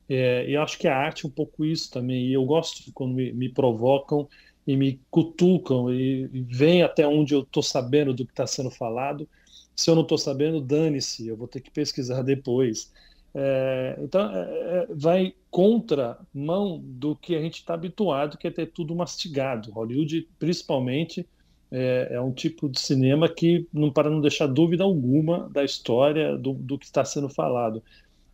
É, 0.09 0.49
e 0.49 0.57
acho 0.57 0.79
que 0.79 0.87
a 0.87 0.97
arte 0.97 1.25
é 1.25 1.29
um 1.29 1.31
pouco 1.31 1.63
isso 1.63 1.91
também. 1.91 2.25
E 2.25 2.33
eu 2.33 2.43
gosto 2.43 2.91
quando 2.93 3.13
me, 3.13 3.31
me 3.31 3.47
provocam 3.47 4.27
e 4.65 4.75
me 4.75 4.99
cutucam 5.11 5.93
e, 5.93 6.29
e 6.33 6.41
vem 6.41 6.81
até 6.81 7.07
onde 7.07 7.33
eu 7.33 7.41
estou 7.41 7.61
sabendo 7.61 8.13
do 8.13 8.25
que 8.25 8.31
está 8.31 8.47
sendo 8.47 8.71
falado. 8.71 9.29
Se 9.75 9.89
eu 9.89 9.95
não 9.95 10.01
estou 10.01 10.17
sabendo, 10.17 10.59
dane-se, 10.59 11.27
eu 11.27 11.37
vou 11.37 11.47
ter 11.47 11.61
que 11.61 11.71
pesquisar 11.71 12.21
depois. 12.23 12.91
É, 13.33 13.99
então, 14.01 14.31
é, 14.33 14.87
vai 14.89 15.35
contra 15.51 16.19
mão 16.33 16.81
do 16.83 17.15
que 17.15 17.35
a 17.35 17.41
gente 17.41 17.59
está 17.59 17.75
habituado, 17.75 18.37
que 18.37 18.47
é 18.47 18.51
ter 18.51 18.71
tudo 18.71 18.95
mastigado. 18.95 19.71
Hollywood, 19.71 20.27
principalmente, 20.39 21.27
é, 21.71 22.09
é, 22.11 22.21
um 22.21 22.31
tipo 22.31 22.67
de 22.67 22.79
cinema 22.79 23.29
que, 23.29 23.67
não 23.71 23.91
para 23.91 24.09
não 24.09 24.19
deixar 24.19 24.47
dúvida 24.47 24.83
alguma 24.83 25.47
da 25.49 25.63
história 25.63 26.35
do, 26.37 26.53
do 26.53 26.77
que 26.79 26.85
está 26.85 27.05
sendo 27.05 27.29
falado. 27.29 27.83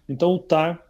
Então, 0.08 0.32
o 0.32 0.40
Tar 0.40 0.82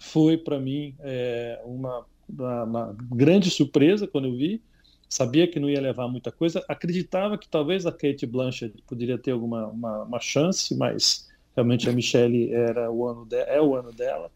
foi, 0.00 0.36
para 0.36 0.58
mim, 0.58 0.94
é, 1.00 1.60
uma, 1.64 2.04
uma, 2.28 2.96
grande 3.12 3.50
surpresa 3.50 4.06
quando 4.06 4.28
eu 4.28 4.36
vi. 4.36 4.62
Sabia 5.08 5.46
que 5.46 5.60
não 5.60 5.70
ia 5.70 5.80
levar 5.80 6.08
muita 6.08 6.32
coisa. 6.32 6.64
Acreditava 6.68 7.38
que 7.38 7.48
talvez 7.48 7.86
a 7.86 7.92
Kate 7.92 8.26
Blanchett 8.26 8.82
poderia 8.86 9.16
ter 9.16 9.30
alguma 9.30 9.68
uma, 9.68 10.02
uma 10.02 10.20
chance, 10.20 10.74
mas 10.74 11.28
realmente 11.54 11.88
a 11.88 11.92
Michelle 11.92 12.52
era 12.52 12.90
o 12.90 13.06
ano 13.06 13.24
de, 13.24 13.36
é 13.36 13.60
o 13.62 13.74
ano 13.76 13.92
dela. 13.92 14.30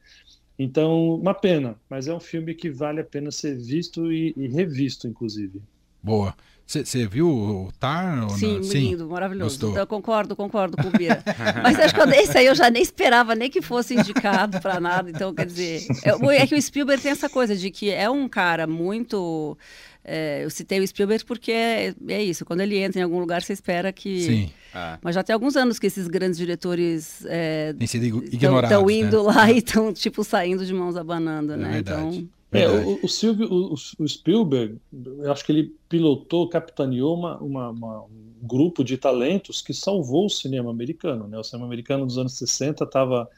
Então, 0.59 1.15
uma 1.15 1.35
pena, 1.35 1.75
mas 1.89 2.07
é 2.07 2.15
um 2.15 2.21
filme 2.21 2.55
que 2.55 2.71
vale 2.71 3.01
a 3.01 3.05
pena 3.05 3.31
ser 3.31 3.57
visto 3.57 4.13
e, 4.13 4.35
e 4.37 4.47
revisto, 4.47 5.09
inclusive. 5.09 5.61
Boa. 6.03 6.35
Você 6.71 7.05
viu 7.05 7.29
o 7.29 7.73
Tar? 7.81 8.23
Ou 8.23 8.31
Sim, 8.31 8.61
não? 8.61 8.69
lindo, 8.73 9.09
maravilhoso. 9.09 9.51
Gostou. 9.51 9.71
Então, 9.71 9.83
eu 9.83 9.87
concordo, 9.89 10.37
concordo 10.37 10.77
com 10.77 10.87
o 10.87 10.91
Bira. 10.93 11.21
Mas 11.65 11.77
acho 11.81 11.93
que 11.93 12.01
esse 12.17 12.39
aí 12.39 12.47
eu 12.47 12.55
já 12.55 12.71
nem 12.71 12.81
esperava 12.81 13.35
nem 13.35 13.51
que 13.51 13.61
fosse 13.61 13.95
indicado 13.95 14.61
para 14.61 14.79
nada. 14.79 15.11
Então, 15.11 15.35
quer 15.35 15.47
dizer, 15.47 15.85
é, 16.05 16.37
é, 16.37 16.47
que 16.47 16.55
o 16.55 16.63
Spielberg 16.63 17.03
tem 17.03 17.11
essa 17.11 17.29
coisa 17.29 17.57
de 17.57 17.73
que 17.73 17.91
é 17.91 18.09
um 18.09 18.29
cara 18.29 18.69
muito. 18.69 19.59
É, 20.05 20.45
eu 20.45 20.51
citei 20.51 20.79
o 20.79 20.87
Spielberg 20.87 21.25
porque 21.25 21.51
é, 21.51 21.93
é, 22.07 22.23
isso. 22.23 22.45
Quando 22.45 22.61
ele 22.61 22.79
entra 22.79 23.01
em 23.01 23.03
algum 23.03 23.19
lugar, 23.19 23.43
você 23.43 23.53
espera 23.53 23.93
que. 23.93 24.21
Sim. 24.23 24.51
Ah. 24.73 24.97
Mas 25.03 25.17
já 25.17 25.25
tem 25.25 25.35
alguns 25.35 25.57
anos 25.57 25.77
que 25.77 25.89
esses 25.89 26.07
grandes 26.07 26.39
diretores 26.39 27.25
é, 27.27 27.73
Tem 27.73 27.89
sido 27.89 28.05
ignorados. 28.33 28.71
estão 28.71 28.89
indo 28.89 29.25
né? 29.25 29.33
lá 29.35 29.51
e 29.51 29.59
estão, 29.59 29.93
tipo, 29.93 30.23
saindo 30.23 30.65
de 30.65 30.73
mãos 30.73 30.97
abanando, 30.97 31.55
É 31.55 31.57
né? 31.57 31.71
verdade. 31.73 32.19
Então. 32.19 32.29
É, 32.53 32.69
o, 32.69 32.99
o, 33.05 33.09
Silvio, 33.09 33.49
o, 33.49 33.75
o 33.75 34.09
Spielberg, 34.09 34.77
eu 34.93 35.31
acho 35.31 35.45
que 35.45 35.53
ele 35.53 35.75
pilotou, 35.89 36.49
capitaneou 36.49 37.17
uma, 37.17 37.39
uma, 37.39 37.71
uma, 37.71 38.03
um 38.03 38.33
grupo 38.43 38.83
de 38.83 38.97
talentos 38.99 39.63
que 39.63 39.73
salvou 39.73 40.27
o 40.27 40.31
cinema 40.31 40.71
americano. 40.71 41.29
Né? 41.29 41.39
O 41.39 41.45
cinema 41.45 41.67
americano 41.67 42.05
dos 42.05 42.19
anos 42.19 42.33
60 42.33 42.83
estava 42.83 43.29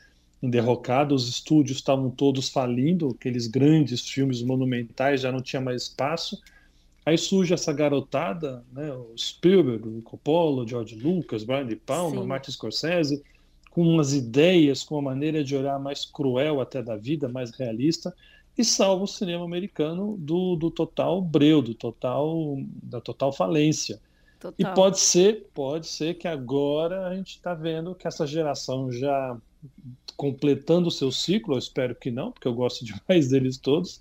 enderrocado, 0.42 1.14
os 1.14 1.29
estúdios 1.29 1.79
estavam 1.79 2.11
todos 2.11 2.48
falindo, 2.48 3.11
aqueles 3.11 3.46
grandes 3.46 4.01
filmes 4.09 4.42
monumentais 4.42 5.20
já 5.20 5.31
não 5.31 5.42
tinha 5.42 5.61
mais 5.61 5.83
espaço. 5.83 6.40
Aí 7.05 7.18
surge 7.18 7.53
essa 7.53 7.72
garotada, 7.72 8.64
né? 8.72 8.92
o 8.92 9.12
Spielberg, 9.16 9.87
o 9.88 10.03
Coppola, 10.03 10.62
o 10.62 10.68
George 10.68 10.96
Lucas, 10.96 11.44
Brian 11.44 11.66
De 11.66 11.77
Palma, 11.77 12.22
Sim. 12.22 12.27
Martin 12.27 12.51
Scorsese, 12.51 13.22
com 13.70 13.83
umas 13.83 14.14
ideias, 14.14 14.83
com 14.83 14.94
uma 14.94 15.03
maneira 15.03 15.44
de 15.44 15.55
olhar 15.55 15.79
mais 15.79 16.05
cruel 16.05 16.61
até 16.61 16.83
da 16.83 16.96
vida, 16.96 17.29
mais 17.29 17.51
realista 17.51 18.14
e 18.56 18.64
salva 18.64 19.04
o 19.04 19.08
cinema 19.08 19.44
americano 19.44 20.16
do, 20.18 20.56
do 20.56 20.70
total 20.70 21.22
breu, 21.22 21.62
do 21.62 21.74
total 21.74 22.56
da 22.82 23.00
total 23.00 23.32
falência. 23.32 24.00
Total. 24.38 24.54
E 24.58 24.74
pode 24.74 25.00
ser, 25.00 25.48
pode 25.54 25.86
ser 25.86 26.14
que 26.14 26.26
agora 26.26 27.06
a 27.06 27.14
gente 27.14 27.36
está 27.36 27.54
vendo 27.54 27.94
que 27.94 28.06
essa 28.08 28.26
geração 28.26 28.90
já 28.90 29.36
completando 30.16 30.88
o 30.88 30.90
seu 30.90 31.10
ciclo, 31.10 31.54
eu 31.54 31.58
espero 31.58 31.94
que 31.94 32.10
não, 32.10 32.32
porque 32.32 32.48
eu 32.48 32.54
gosto 32.54 32.84
demais 32.84 33.28
deles 33.28 33.56
todos, 33.56 34.00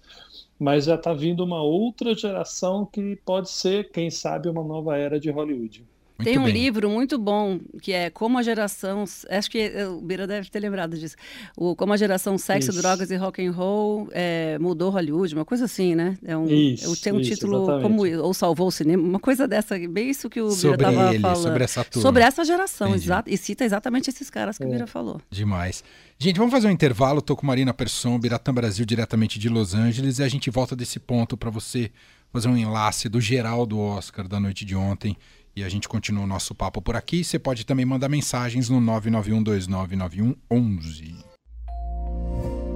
mas 0.60 0.86
já 0.86 0.96
está 0.96 1.14
vindo 1.14 1.44
uma 1.44 1.62
outra 1.62 2.14
geração 2.14 2.86
que 2.86 3.16
pode 3.18 3.50
ser, 3.50 3.92
quem 3.92 4.10
sabe, 4.10 4.50
uma 4.50 4.64
nova 4.64 4.98
era 4.98 5.20
de 5.20 5.30
Hollywood. 5.30 5.86
Muito 6.22 6.30
Tem 6.30 6.38
um 6.40 6.44
bem. 6.46 6.54
livro 6.54 6.90
muito 6.90 7.18
bom 7.18 7.60
que 7.82 7.92
é 7.94 8.10
Como 8.10 8.38
a 8.38 8.44
Geração. 8.44 9.04
Acho 9.30 9.50
que 9.50 9.58
eh, 9.60 9.88
o 9.88 10.00
Bira 10.02 10.28
deve 10.28 10.50
ter 10.50 10.60
lembrado 10.60 10.98
disso. 10.98 11.16
O 11.58 11.76
Como 11.76 11.94
a 11.94 11.98
Geração 11.98 12.38
Sexo, 12.38 12.70
Isso. 12.72 12.80
Drogas 12.82 13.10
e 13.10 13.16
Rock 13.16 13.46
and 13.46 13.52
Roll 13.52 14.08
eh, 14.12 14.58
mudou 14.60 14.90
Hollywood, 14.92 15.34
uma 15.34 15.46
coisa 15.46 15.66
assim, 15.66 15.96
né? 15.96 16.18
É 16.24 16.38
um, 16.38 16.46
Isso, 16.48 17.02
tem 17.02 17.12
um 17.14 17.20
isso, 17.20 17.32
título 17.32 17.64
exatamente. 17.64 17.84
como 17.84 18.24
ou 18.24 18.34
salvou 18.34 18.68
o 18.68 18.72
cinema, 18.72 19.02
uma 19.04 19.20
coisa 19.20 19.48
dessa, 19.48 19.78
bem 19.90 20.10
isso 20.10 20.30
que 20.30 20.40
o 20.42 20.50
Bira 20.56 20.74
estava 20.76 21.20
falando. 21.20 21.42
sobre 21.44 21.64
essa 21.64 21.84
turma. 21.84 22.02
Sobre 22.02 22.24
essa 22.24 22.46
geração, 22.46 22.94
exato. 22.96 23.30
E 23.30 23.38
cita 23.38 23.64
exatamente 23.66 24.10
esses 24.10 24.30
caras 24.30 24.58
que 24.58 24.64
o 24.64 24.68
É. 24.68 24.72
Bira 24.72 24.88
falou. 24.88 25.20
Demais. 25.30 25.84
Gente, 26.20 26.38
vamos 26.38 26.52
fazer 26.54 26.68
um 26.68 26.72
intervalo. 26.72 27.22
Tô 27.22 27.36
com 27.36 27.48
Marina 27.48 27.74
Persson, 27.74 28.20
Biratã 28.20 28.54
Brasil, 28.54 28.86
diretamente 28.86 29.40
de 29.40 29.50
Los 29.50 29.74
Angeles, 29.74 30.20
e 30.20 30.24
a 30.24 30.28
gente 30.28 30.50
volta 30.52 30.76
desse 30.76 31.00
ponto 31.00 31.36
para 31.36 31.50
você 31.50 31.90
fazer 32.32 32.48
um 32.48 32.56
enlace 32.56 33.10
do 33.10 33.20
geral 33.20 33.66
do 33.66 33.78
Oscar 33.80 34.28
da 34.28 34.40
noite 34.40 34.64
de 34.64 34.76
ontem. 34.76 35.18
E 35.56 35.64
a 35.64 35.70
gente 35.70 35.90
continua 35.90 36.24
o 36.24 36.28
nosso 36.28 36.56
papo 36.56 36.82
por 36.82 36.96
aqui. 36.96 37.24
Você 37.24 37.38
pode 37.38 37.64
também 37.66 37.86
mandar 37.86 38.10
mensagens 38.10 38.70
no 38.70 38.82
991299111. 38.82 41.24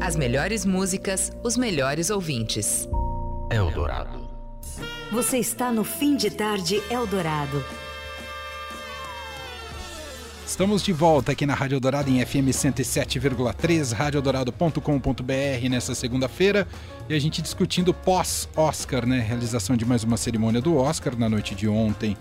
As 0.02 0.16
melhores 0.16 0.66
músicas, 0.66 1.32
os 1.44 1.58
melhores 1.58 2.10
ouvintes. 2.10 2.88
Eldorado. 3.50 4.26
Você 5.12 5.38
está 5.38 5.72
no 5.72 5.84
Fim 5.84 6.18
de 6.18 6.30
Tarde 6.30 6.82
Eldorado. 6.90 7.64
Estamos 10.46 10.84
de 10.84 10.94
volta 10.94 11.32
aqui 11.32 11.46
na 11.46 11.56
Rádio 11.56 11.80
Dourado 11.80 12.10
em 12.10 12.24
FM 12.24 12.50
107,3, 12.50 13.94
radiodourado.com.br 13.94 15.70
nessa 15.70 15.96
segunda-feira. 15.96 16.68
E 17.10 17.16
a 17.16 17.20
gente 17.20 17.42
discutindo 17.42 17.94
pós-Oscar, 17.94 19.08
né? 19.08 19.20
Realização 19.20 19.76
de 19.76 19.86
mais 19.86 20.04
uma 20.04 20.18
cerimônia 20.18 20.62
do 20.62 20.78
Oscar 20.78 21.18
na 21.18 21.28
noite 21.28 21.56
de 21.56 21.68
ontem 21.68 22.16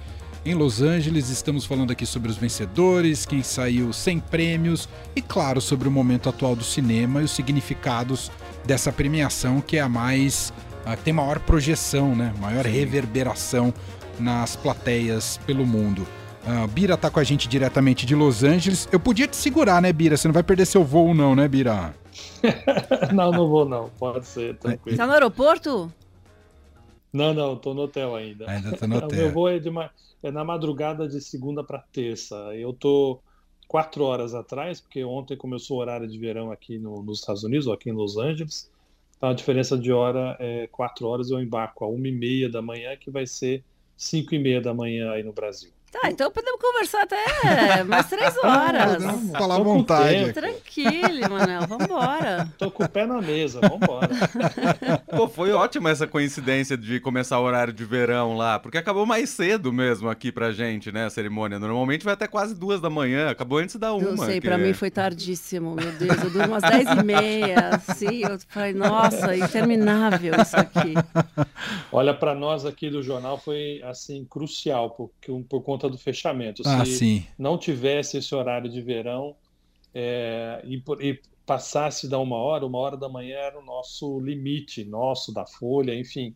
em 0.44 0.54
Los 0.54 0.82
Angeles. 0.82 1.30
Estamos 1.30 1.64
falando 1.64 1.90
aqui 1.90 2.04
sobre 2.04 2.30
os 2.30 2.36
vencedores, 2.36 3.24
quem 3.24 3.42
saiu 3.42 3.92
sem 3.92 4.18
prêmios 4.20 4.88
e, 5.16 5.22
claro, 5.22 5.60
sobre 5.60 5.88
o 5.88 5.90
momento 5.90 6.28
atual 6.28 6.54
do 6.54 6.64
cinema 6.64 7.22
e 7.22 7.24
os 7.24 7.30
significados 7.30 8.30
dessa 8.64 8.92
premiação 8.92 9.60
que 9.60 9.76
é 9.76 9.80
a 9.80 9.88
mais. 9.88 10.52
a 10.84 10.96
que 10.96 11.02
tem 11.02 11.12
maior 11.12 11.38
projeção, 11.40 12.14
né? 12.14 12.32
Maior 12.40 12.64
reverberação 12.64 13.72
nas 14.18 14.56
plateias 14.56 15.40
pelo 15.46 15.66
mundo. 15.66 16.06
A 16.46 16.66
Bira 16.66 16.96
tá 16.96 17.10
com 17.10 17.18
a 17.18 17.24
gente 17.24 17.48
diretamente 17.48 18.04
de 18.04 18.14
Los 18.14 18.44
Angeles. 18.44 18.86
Eu 18.92 19.00
podia 19.00 19.26
te 19.26 19.36
segurar, 19.36 19.80
né, 19.80 19.92
Bira? 19.92 20.16
Você 20.16 20.28
não 20.28 20.32
vai 20.34 20.42
perder 20.42 20.66
seu 20.66 20.84
voo, 20.84 21.14
não, 21.14 21.34
né, 21.34 21.48
Bira? 21.48 21.94
não, 23.12 23.30
não 23.30 23.48
vou 23.48 23.66
não, 23.66 23.88
pode 23.98 24.26
ser, 24.26 24.56
tranquilo. 24.56 24.94
Está 24.94 25.06
no 25.06 25.14
aeroporto? 25.14 25.90
Não, 27.14 27.32
não, 27.34 27.54
estou 27.54 27.74
no 27.74 27.82
hotel 27.82 28.14
ainda. 28.16 28.46
Ainda 28.46 28.72
tá 28.76 28.86
no 28.86 28.96
O 29.08 29.12
meu 29.12 29.30
hotel. 29.30 29.32
voo 29.32 29.48
é, 29.48 29.58
de 29.58 29.70
ma- 29.70 29.90
é 30.22 30.30
na 30.30 30.44
madrugada 30.44 31.08
de 31.08 31.20
segunda 31.20 31.64
para 31.64 31.80
terça. 31.92 32.36
Eu 32.56 32.72
tô 32.74 33.22
quatro 33.68 34.04
horas 34.04 34.34
atrás, 34.34 34.80
porque 34.80 35.04
ontem 35.04 35.36
começou 35.36 35.78
o 35.78 35.80
horário 35.80 36.08
de 36.08 36.18
verão 36.18 36.50
aqui 36.50 36.78
no, 36.78 37.02
nos 37.02 37.20
Estados 37.20 37.44
Unidos, 37.44 37.66
ou 37.66 37.72
aqui 37.72 37.90
em 37.90 37.92
Los 37.92 38.16
Angeles. 38.16 38.70
Então 39.16 39.28
a 39.30 39.34
diferença 39.34 39.78
de 39.78 39.92
hora 39.92 40.36
é 40.40 40.66
quatro 40.68 41.06
horas, 41.08 41.30
eu 41.30 41.40
embarco 41.40 41.84
a 41.84 41.88
uma 41.88 42.08
e 42.08 42.12
meia 42.12 42.50
da 42.50 42.60
manhã, 42.62 42.96
que 42.96 43.10
vai 43.10 43.26
ser 43.26 43.64
cinco 43.96 44.34
e 44.34 44.38
meia 44.38 44.60
da 44.60 44.74
manhã 44.74 45.12
aí 45.12 45.22
no 45.22 45.32
Brasil. 45.32 45.72
Tá, 46.02 46.10
então 46.10 46.28
podemos 46.28 46.60
conversar 46.60 47.02
até 47.02 47.84
mais 47.84 48.08
três 48.08 48.36
horas. 48.42 48.94
Podemos 48.96 49.30
falar 49.30 49.54
à 49.54 49.58
vontade. 49.60 50.32
Tranquilo, 50.32 51.30
Manel, 51.30 51.66
vambora. 51.68 52.48
Tô 52.58 52.68
com 52.68 52.82
o 52.82 52.88
pé 52.88 53.06
na 53.06 53.22
mesa, 53.22 53.60
vambora. 53.60 54.08
Pô, 55.16 55.28
foi 55.28 55.52
ótima 55.52 55.90
essa 55.90 56.04
coincidência 56.08 56.76
de 56.76 56.98
começar 56.98 57.38
o 57.38 57.44
horário 57.44 57.72
de 57.72 57.84
verão 57.84 58.36
lá, 58.36 58.58
porque 58.58 58.76
acabou 58.76 59.06
mais 59.06 59.30
cedo 59.30 59.72
mesmo 59.72 60.10
aqui 60.10 60.32
pra 60.32 60.50
gente, 60.50 60.90
né, 60.90 61.04
a 61.06 61.10
cerimônia. 61.10 61.60
Normalmente 61.60 62.04
vai 62.04 62.14
até 62.14 62.26
quase 62.26 62.56
duas 62.56 62.80
da 62.80 62.90
manhã, 62.90 63.30
acabou 63.30 63.58
antes 63.58 63.76
da 63.76 63.92
uma. 63.92 64.02
Eu 64.04 64.16
sei, 64.16 64.40
que- 64.40 64.48
pra 64.48 64.58
mim 64.58 64.72
foi 64.72 64.90
tardíssimo, 64.90 65.76
meu 65.76 65.92
Deus. 65.92 66.22
Eu 66.24 66.30
durmo 66.30 66.48
umas 66.54 66.62
dez 66.64 66.88
e 66.88 67.04
meia, 67.04 67.68
assim, 67.70 68.22
eu 68.24 68.36
falei, 68.48 68.72
nossa, 68.72 69.36
interminável 69.36 70.34
isso 70.42 70.56
aqui. 70.56 70.94
Olha, 71.92 72.12
para 72.12 72.34
nós 72.34 72.66
aqui 72.66 72.90
do 72.90 73.00
jornal 73.00 73.38
foi 73.38 73.80
assim 73.84 74.24
crucial 74.28 74.90
porque 74.90 75.30
por 75.48 75.62
conta 75.62 75.83
do 75.88 75.98
fechamento. 75.98 76.62
Ah, 76.66 76.84
Se 76.84 76.98
sim. 76.98 77.26
não 77.38 77.58
tivesse 77.58 78.18
esse 78.18 78.34
horário 78.34 78.70
de 78.70 78.80
verão 78.80 79.36
é, 79.94 80.62
e, 80.64 80.82
e 81.00 81.20
passasse 81.46 82.08
da 82.08 82.18
uma 82.18 82.36
hora, 82.36 82.66
uma 82.66 82.78
hora 82.78 82.96
da 82.96 83.08
manhã 83.08 83.36
era 83.36 83.58
o 83.58 83.64
nosso 83.64 84.18
limite, 84.20 84.84
nosso 84.84 85.32
da 85.32 85.46
Folha, 85.46 85.94
enfim, 85.94 86.34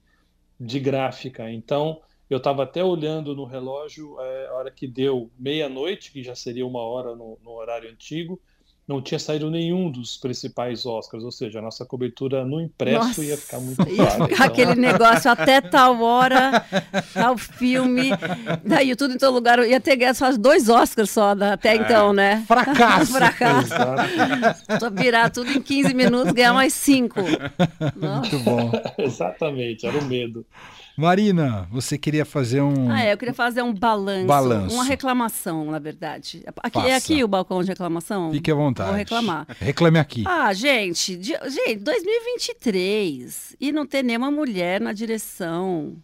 de 0.60 0.78
gráfica. 0.78 1.50
Então 1.50 2.00
eu 2.28 2.38
estava 2.38 2.64
até 2.64 2.84
olhando 2.84 3.34
no 3.34 3.44
relógio 3.44 4.20
é, 4.20 4.46
a 4.48 4.54
hora 4.54 4.70
que 4.70 4.86
deu 4.86 5.30
meia-noite, 5.38 6.12
que 6.12 6.22
já 6.22 6.34
seria 6.34 6.66
uma 6.66 6.80
hora 6.80 7.14
no, 7.14 7.38
no 7.42 7.52
horário 7.52 7.90
antigo. 7.90 8.40
Não 8.88 9.02
tinha 9.02 9.18
saído 9.18 9.50
nenhum 9.50 9.90
dos 9.90 10.16
principais 10.16 10.86
Oscars, 10.86 11.22
ou 11.22 11.30
seja, 11.30 11.58
a 11.58 11.62
nossa 11.62 11.84
cobertura 11.84 12.42
no 12.46 12.58
impresso 12.58 13.22
ia 13.22 13.36
ficar 13.36 13.60
muito 13.60 13.86
Ia 13.86 13.96
fraca. 13.96 14.10
ficar 14.12 14.26
Então, 14.32 14.46
aquele 14.46 14.74
negócio 14.76 15.30
até 15.30 15.60
tal 15.60 16.00
hora, 16.00 16.64
tal 17.12 17.36
filme, 17.36 18.10
daí 18.64 18.96
tudo 18.96 19.12
em 19.12 19.18
todo 19.18 19.34
lugar. 19.34 19.58
Ia 19.58 19.78
ter 19.78 19.94
ganhado 19.94 20.16
só 20.16 20.32
dois 20.32 20.70
Oscars 20.70 21.10
só 21.10 21.34
da- 21.34 21.52
até 21.52 21.76
então, 21.76 22.14
né? 22.14 22.42
Fracasso. 22.48 23.12
Fracasso. 23.18 23.74
Exato. 23.74 24.80
Só 24.80 24.88
virar 24.90 25.28
tudo 25.30 25.50
em 25.52 25.60
15 25.60 25.92
minutos, 25.92 26.32
ganhar 26.32 26.54
mais 26.54 26.72
cinco. 26.72 27.20
Nossa. 27.94 28.20
Muito 28.36 28.38
bom. 28.38 28.72
Exatamente, 28.96 29.86
era 29.86 29.98
o 29.98 30.04
medo. 30.06 30.46
Marina, 30.98 31.68
você 31.70 31.96
queria 31.96 32.24
fazer 32.24 32.60
um. 32.60 32.90
Ah, 32.90 33.04
é, 33.04 33.12
eu 33.12 33.16
queria 33.16 33.32
fazer 33.32 33.62
um 33.62 33.72
balanço, 33.72 34.26
Balanço. 34.26 34.74
uma 34.74 34.82
reclamação, 34.82 35.70
na 35.70 35.78
verdade. 35.78 36.42
Aqui, 36.60 36.78
é 36.80 36.96
aqui 36.96 37.22
o 37.22 37.28
balcão 37.28 37.62
de 37.62 37.68
reclamação? 37.68 38.32
Fique 38.32 38.50
à 38.50 38.54
vontade. 38.56 38.88
Vou 38.88 38.98
reclamar. 38.98 39.46
Reclame 39.60 39.96
aqui. 40.00 40.24
Ah, 40.26 40.52
gente, 40.52 41.14
de- 41.16 41.38
gente, 41.50 41.76
2023 41.84 43.54
e 43.60 43.70
não 43.70 43.86
ter 43.86 44.02
nenhuma 44.02 44.28
mulher 44.32 44.80
na 44.80 44.92
direção. 44.92 45.96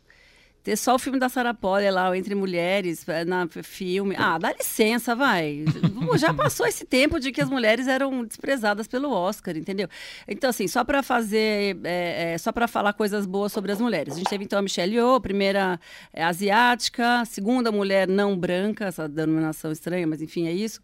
Ter 0.64 0.76
só 0.76 0.94
o 0.94 0.98
filme 0.98 1.18
da 1.18 1.28
Sarah 1.28 1.52
Polley 1.52 1.90
lá, 1.90 2.16
Entre 2.16 2.34
Mulheres, 2.34 3.06
eh, 3.06 3.22
na 3.26 3.46
filme. 3.62 4.14
Ah, 4.18 4.38
dá 4.38 4.50
licença, 4.50 5.14
vai. 5.14 5.62
Já 6.16 6.32
passou 6.32 6.66
esse 6.66 6.86
tempo 6.86 7.20
de 7.20 7.30
que 7.30 7.42
as 7.42 7.50
mulheres 7.50 7.86
eram 7.86 8.24
desprezadas 8.24 8.86
pelo 8.88 9.10
Oscar, 9.10 9.54
entendeu? 9.58 9.86
Então, 10.26 10.48
assim, 10.48 10.66
só 10.66 10.82
para 10.82 11.02
fazer, 11.02 11.76
eh, 11.84 12.32
eh, 12.34 12.38
só 12.38 12.50
para 12.50 12.66
falar 12.66 12.94
coisas 12.94 13.26
boas 13.26 13.52
sobre 13.52 13.72
as 13.72 13.78
mulheres. 13.80 14.14
A 14.14 14.16
gente 14.16 14.30
teve 14.30 14.44
então 14.44 14.58
a 14.58 14.62
Michelle 14.62 14.94
Yeoh, 14.94 15.20
primeira 15.20 15.78
eh, 16.14 16.24
asiática, 16.24 17.22
segunda 17.26 17.70
mulher 17.70 18.08
não 18.08 18.34
branca, 18.34 18.86
essa 18.86 19.06
denominação 19.06 19.70
estranha, 19.70 20.06
mas 20.06 20.22
enfim, 20.22 20.46
é 20.46 20.52
isso, 20.52 20.80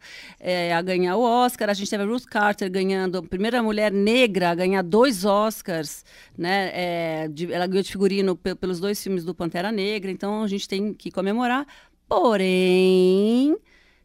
a 0.76 0.82
ganhar 0.82 1.16
o 1.16 1.22
Oscar. 1.22 1.70
A 1.70 1.74
gente 1.74 1.88
teve 1.88 2.02
a 2.02 2.06
Ruth 2.06 2.26
Carter 2.26 2.70
ganhando, 2.70 3.22
primeira 3.22 3.62
mulher 3.62 3.90
negra 3.90 4.50
a 4.50 4.54
ganhar 4.54 4.82
dois 4.82 5.24
Oscars, 5.24 6.04
né? 6.36 7.28
de- 7.28 7.50
ela 7.50 7.66
ganhou 7.66 7.82
de 7.82 7.90
figurino 7.92 8.36
pe- 8.36 8.54
pelos 8.54 8.78
dois 8.78 9.02
filmes 9.02 9.24
do 9.24 9.34
Pantera 9.34 9.69
Negra, 9.72 10.10
então 10.10 10.42
a 10.42 10.48
gente 10.48 10.68
tem 10.68 10.92
que 10.94 11.10
comemorar. 11.10 11.66
Porém, 12.08 13.56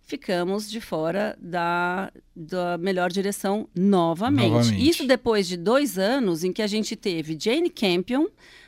ficamos 0.01 0.69
de 0.69 0.79
fora 0.81 1.37
da, 1.39 2.11
da 2.35 2.77
melhor 2.77 3.11
direção 3.11 3.67
novamente. 3.75 4.49
Novamente. 4.49 4.89
Isso 4.89 5.07
depois 5.07 5.47
de 5.47 5.57
dois 5.57 5.97
anos 5.97 6.43
em 6.43 6.51
que 6.53 6.61
a 6.61 6.67
gente 6.67 6.95
teve 6.95 7.37
Jane 7.39 7.69
Campion 7.69 8.27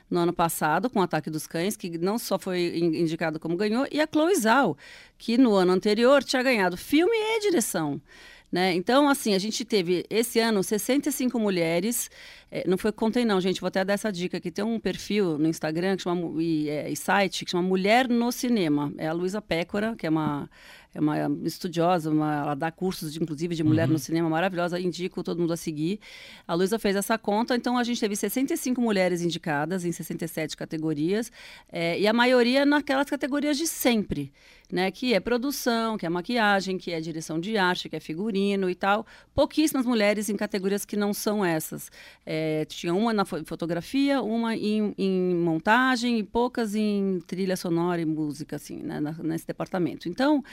no 0.09 0.19
ano 0.19 0.33
passado 0.33 0.89
com 0.89 0.99
o 0.99 1.03
Ataque 1.03 1.29
dos 1.29 1.45
Cães, 1.45 1.75
que 1.75 1.97
não 1.97 2.17
só 2.17 2.39
foi 2.39 2.77
in- 2.77 3.01
indicado 3.01 3.39
como 3.39 3.55
ganhou, 3.57 3.85
e 3.91 3.99
a 3.99 4.07
Chloe 4.11 4.35
Zhao, 4.35 4.77
que 5.17 5.37
no 5.37 5.53
ano 5.53 5.73
anterior 5.73 6.23
tinha 6.23 6.41
ganhado 6.41 6.77
filme 6.77 7.11
e 7.15 7.41
direção. 7.41 8.01
Né? 8.49 8.73
Então, 8.73 9.09
assim, 9.09 9.33
a 9.33 9.39
gente 9.39 9.65
teve 9.65 10.05
esse 10.09 10.39
ano 10.39 10.63
65 10.63 11.37
mulheres. 11.37 12.09
Eh, 12.51 12.63
não 12.67 12.77
foi 12.77 12.91
contei, 12.91 13.25
não, 13.25 13.39
gente. 13.41 13.59
Vou 13.61 13.67
até 13.67 13.83
dar 13.83 13.93
essa 13.93 14.11
dica 14.11 14.37
aqui. 14.37 14.49
Tem 14.51 14.63
um 14.63 14.79
perfil 14.79 15.37
no 15.37 15.47
Instagram 15.47 15.95
que 15.97 16.03
chama, 16.03 16.41
e, 16.41 16.69
eh, 16.69 16.89
e 16.91 16.95
site 16.95 17.45
que 17.45 17.51
chama 17.51 17.63
Mulher 17.67 18.07
no 18.07 18.31
Cinema. 18.31 18.93
É 18.97 19.07
a 19.07 19.13
Luísa 19.13 19.41
Pécora, 19.41 19.95
que 19.95 20.05
é 20.07 20.09
uma, 20.09 20.49
é 20.93 20.99
uma 20.99 21.17
estudiosa, 21.43 22.09
uma- 22.09 22.41
ela 22.41 22.55
dá 22.55 22.71
cursos, 22.71 23.13
de, 23.13 23.21
inclusive, 23.21 23.53
de 23.55 23.63
mulher 23.63 23.87
no 23.87 23.99
cinema 23.99 24.29
maravilhosa. 24.29 24.79
Indico 24.79 25.21
todo 25.23 25.39
mundo 25.39 25.53
a 25.53 25.57
seguir. 25.57 25.99
A 26.47 26.53
Luísa 26.53 26.79
fez 26.79 26.95
essa 26.95 27.17
conta, 27.17 27.55
então 27.55 27.77
a 27.77 27.83
gente 27.83 27.99
teve 27.99 28.15
65 28.15 28.81
mulheres 28.81 29.21
indicadas 29.21 29.85
em 29.85 29.91
67 29.91 30.55
categorias, 30.57 31.31
eh, 31.71 31.99
e 31.99 32.07
a 32.07 32.13
maioria 32.13 32.65
naquelas 32.65 33.09
categorias 33.09 33.57
de 33.57 33.67
sempre, 33.67 34.31
né? 34.71 34.89
Que 34.91 35.13
é 35.13 35.19
produção, 35.19 35.97
que 35.97 36.05
é 36.05 36.09
maquiagem, 36.09 36.77
que 36.77 36.91
é 36.91 36.99
direção 36.99 37.39
de 37.39 37.57
arte, 37.57 37.89
que 37.89 37.95
é 37.95 37.99
figurino 37.99 38.69
e 38.69 38.75
tal. 38.75 39.05
Pouquíssimas 39.35 39.85
mulheres 39.85 40.29
em 40.29 40.35
categorias 40.35 40.83
que 40.85 40.95
não 40.97 41.13
são 41.13 41.45
essas. 41.45 41.91
Eh, 42.39 42.65
tinha 42.65 42.93
uma 42.93 43.11
na 43.13 43.25
fo- 43.25 43.43
fotografia, 43.45 44.21
uma 44.21 44.55
em, 44.55 44.93
em 44.97 45.33
montagem 45.35 46.19
e 46.19 46.23
poucas 46.23 46.75
em 46.75 47.19
trilha 47.25 47.55
sonora 47.55 47.99
e 47.99 48.05
música, 48.05 48.55
assim, 48.57 48.77
né? 48.83 48.99
na- 48.99 49.15
nesse 49.23 49.47
departamento. 49.47 50.07
Então, 50.07 50.43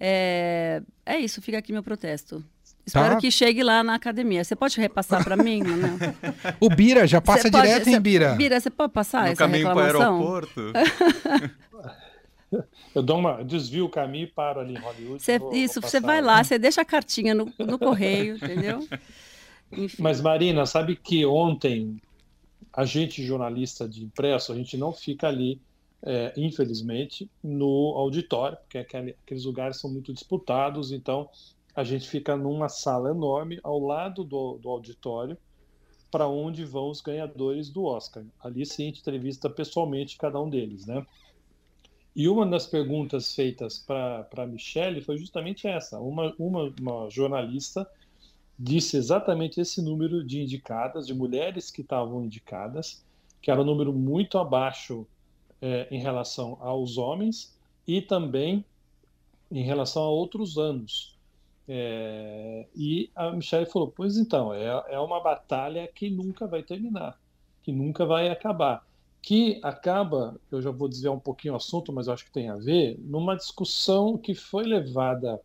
é, 0.00 0.82
é 1.06 1.16
isso, 1.18 1.40
fica 1.40 1.58
aqui 1.58 1.72
meu 1.72 1.82
protesto. 1.82 2.44
Espero 2.84 3.14
Tá. 3.14 3.20
que 3.20 3.30
chegue 3.30 3.62
lá 3.62 3.84
na 3.84 3.94
academia. 3.94 4.42
Você 4.42 4.56
pode 4.56 4.80
repassar 4.80 5.22
para 5.22 5.36
mim? 5.36 5.60
O 6.58 6.68
Bira 6.70 7.06
já 7.06 7.20
passa 7.20 7.50
direto, 7.50 7.86
hein, 7.88 8.00
Bira? 8.00 8.34
Bira, 8.34 8.58
você 8.58 8.70
pode 8.70 8.92
passar 8.92 9.22
no 9.22 9.28
essa 9.28 9.36
caminho 9.36 9.66
para 9.66 9.76
o 9.76 9.80
aeroporto. 9.80 10.60
Eu 12.94 13.02
dou 13.02 13.18
uma, 13.18 13.44
desvio 13.44 13.84
o 13.84 13.88
caminho 13.90 14.24
e 14.24 14.26
paro 14.26 14.60
ali 14.60 14.74
em 14.74 14.78
Hollywood. 14.78 15.22
Você- 15.22 15.38
vou- 15.38 15.52
isso, 15.54 15.80
você 15.82 16.00
vai 16.00 16.22
lá, 16.22 16.42
você 16.42 16.58
deixa 16.58 16.80
a 16.80 16.84
cartinha 16.84 17.34
no, 17.34 17.52
no 17.58 17.78
correio, 17.78 18.36
entendeu? 18.36 18.86
Enfim. 19.72 20.02
Mas, 20.02 20.20
Marina, 20.20 20.64
sabe 20.66 20.96
que 20.96 21.24
ontem, 21.26 21.96
a 22.72 22.84
gente 22.84 23.24
jornalista 23.24 23.88
de 23.88 24.04
impresso, 24.04 24.52
a 24.52 24.56
gente 24.56 24.76
não 24.76 24.92
fica 24.92 25.28
ali, 25.28 25.60
é, 26.04 26.32
infelizmente, 26.36 27.30
no 27.42 27.94
auditório, 27.96 28.56
porque 28.58 28.78
aquele- 28.78 29.16
aqueles 29.24 29.44
lugares 29.44 29.78
são 29.78 29.90
muito 29.90 30.12
disputados, 30.12 30.92
então 30.92 31.28
a 31.74 31.84
gente 31.84 32.08
fica 32.08 32.36
numa 32.36 32.68
sala 32.68 33.10
enorme 33.10 33.58
ao 33.62 33.78
lado 33.78 34.24
do, 34.24 34.58
do 34.58 34.68
auditório, 34.68 35.36
para 36.10 36.26
onde 36.26 36.64
vão 36.64 36.88
os 36.90 37.00
ganhadores 37.00 37.70
do 37.70 37.84
Oscar. 37.84 38.24
Ali 38.40 38.64
gente 38.64 39.00
entrevista 39.00 39.50
pessoalmente 39.50 40.16
cada 40.16 40.40
um 40.40 40.48
deles, 40.48 40.86
né? 40.86 41.04
E 42.16 42.28
uma 42.28 42.46
das 42.46 42.66
perguntas 42.66 43.34
feitas 43.34 43.78
para 43.78 44.26
a 44.38 44.46
Michelle 44.46 45.02
foi 45.02 45.18
justamente 45.18 45.68
essa. 45.68 46.00
Uma, 46.00 46.34
uma, 46.38 46.74
uma 46.80 47.10
jornalista 47.10 47.86
disse 48.58 48.96
exatamente 48.96 49.60
esse 49.60 49.80
número 49.80 50.24
de 50.24 50.42
indicadas, 50.42 51.06
de 51.06 51.14
mulheres 51.14 51.70
que 51.70 51.82
estavam 51.82 52.24
indicadas, 52.24 53.04
que 53.40 53.50
era 53.50 53.60
um 53.60 53.64
número 53.64 53.92
muito 53.92 54.36
abaixo 54.38 55.06
eh, 55.62 55.86
em 55.90 56.00
relação 56.00 56.58
aos 56.60 56.98
homens 56.98 57.56
e 57.86 58.02
também 58.02 58.64
em 59.50 59.62
relação 59.62 60.02
a 60.02 60.10
outros 60.10 60.58
anos. 60.58 61.16
É, 61.66 62.66
e 62.74 63.10
a 63.14 63.30
Michelle 63.30 63.66
falou: 63.66 63.92
Pois 63.94 64.16
então, 64.16 64.54
é, 64.54 64.66
é 64.88 64.98
uma 64.98 65.20
batalha 65.20 65.86
que 65.86 66.08
nunca 66.08 66.46
vai 66.46 66.62
terminar, 66.62 67.18
que 67.62 67.70
nunca 67.70 68.06
vai 68.06 68.28
acabar. 68.28 68.86
Que 69.20 69.60
acaba, 69.62 70.40
eu 70.50 70.62
já 70.62 70.70
vou 70.70 70.88
desviar 70.88 71.12
um 71.12 71.18
pouquinho 71.18 71.54
o 71.54 71.56
assunto, 71.56 71.92
mas 71.92 72.06
eu 72.06 72.14
acho 72.14 72.24
que 72.24 72.30
tem 72.30 72.48
a 72.48 72.56
ver, 72.56 72.98
numa 73.00 73.36
discussão 73.36 74.16
que 74.16 74.34
foi 74.34 74.64
levada 74.64 75.40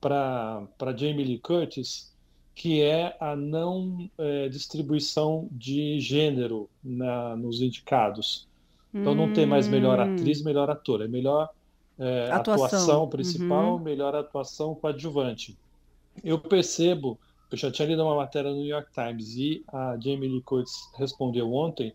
para 0.00 0.66
Jamie 0.96 1.24
Lee 1.24 1.38
Curtis, 1.38 2.11
que 2.54 2.82
é 2.82 3.16
a 3.20 3.34
não 3.36 4.10
é, 4.18 4.48
distribuição 4.48 5.48
de 5.52 6.00
gênero 6.00 6.70
na, 6.82 7.36
nos 7.36 7.60
indicados. 7.60 8.48
Então 9.00 9.14
não 9.14 9.30
tem 9.32 9.46
mais 9.46 9.68
melhor 9.68 9.98
Hum. 9.98 10.02
atriz, 10.02 10.42
melhor 10.42 10.70
ator, 10.70 11.02
é 11.02 11.08
melhor 11.08 11.48
é, 11.98 12.30
Atuação. 12.30 13.08
atuação. 13.08 13.08
principal, 13.08 13.78
Uhum. 13.78 13.80
melhor 13.80 14.14
atuação 14.14 14.74
coadjuvante. 14.74 15.58
Eu 16.22 16.38
percebo, 16.40 17.20
eu 17.50 17.56
já 17.58 17.70
tinha 17.70 17.88
lido 17.88 18.02
uma 18.04 18.16
matéria 18.16 18.50
no 18.50 18.56
New 18.58 18.66
York 18.66 18.90
Times 18.92 19.34
e 19.36 19.64
a 19.72 19.96
Jamie 20.00 20.28
Lee 20.28 20.42
Curtis 20.42 20.90
respondeu 20.96 21.52
ontem 21.52 21.94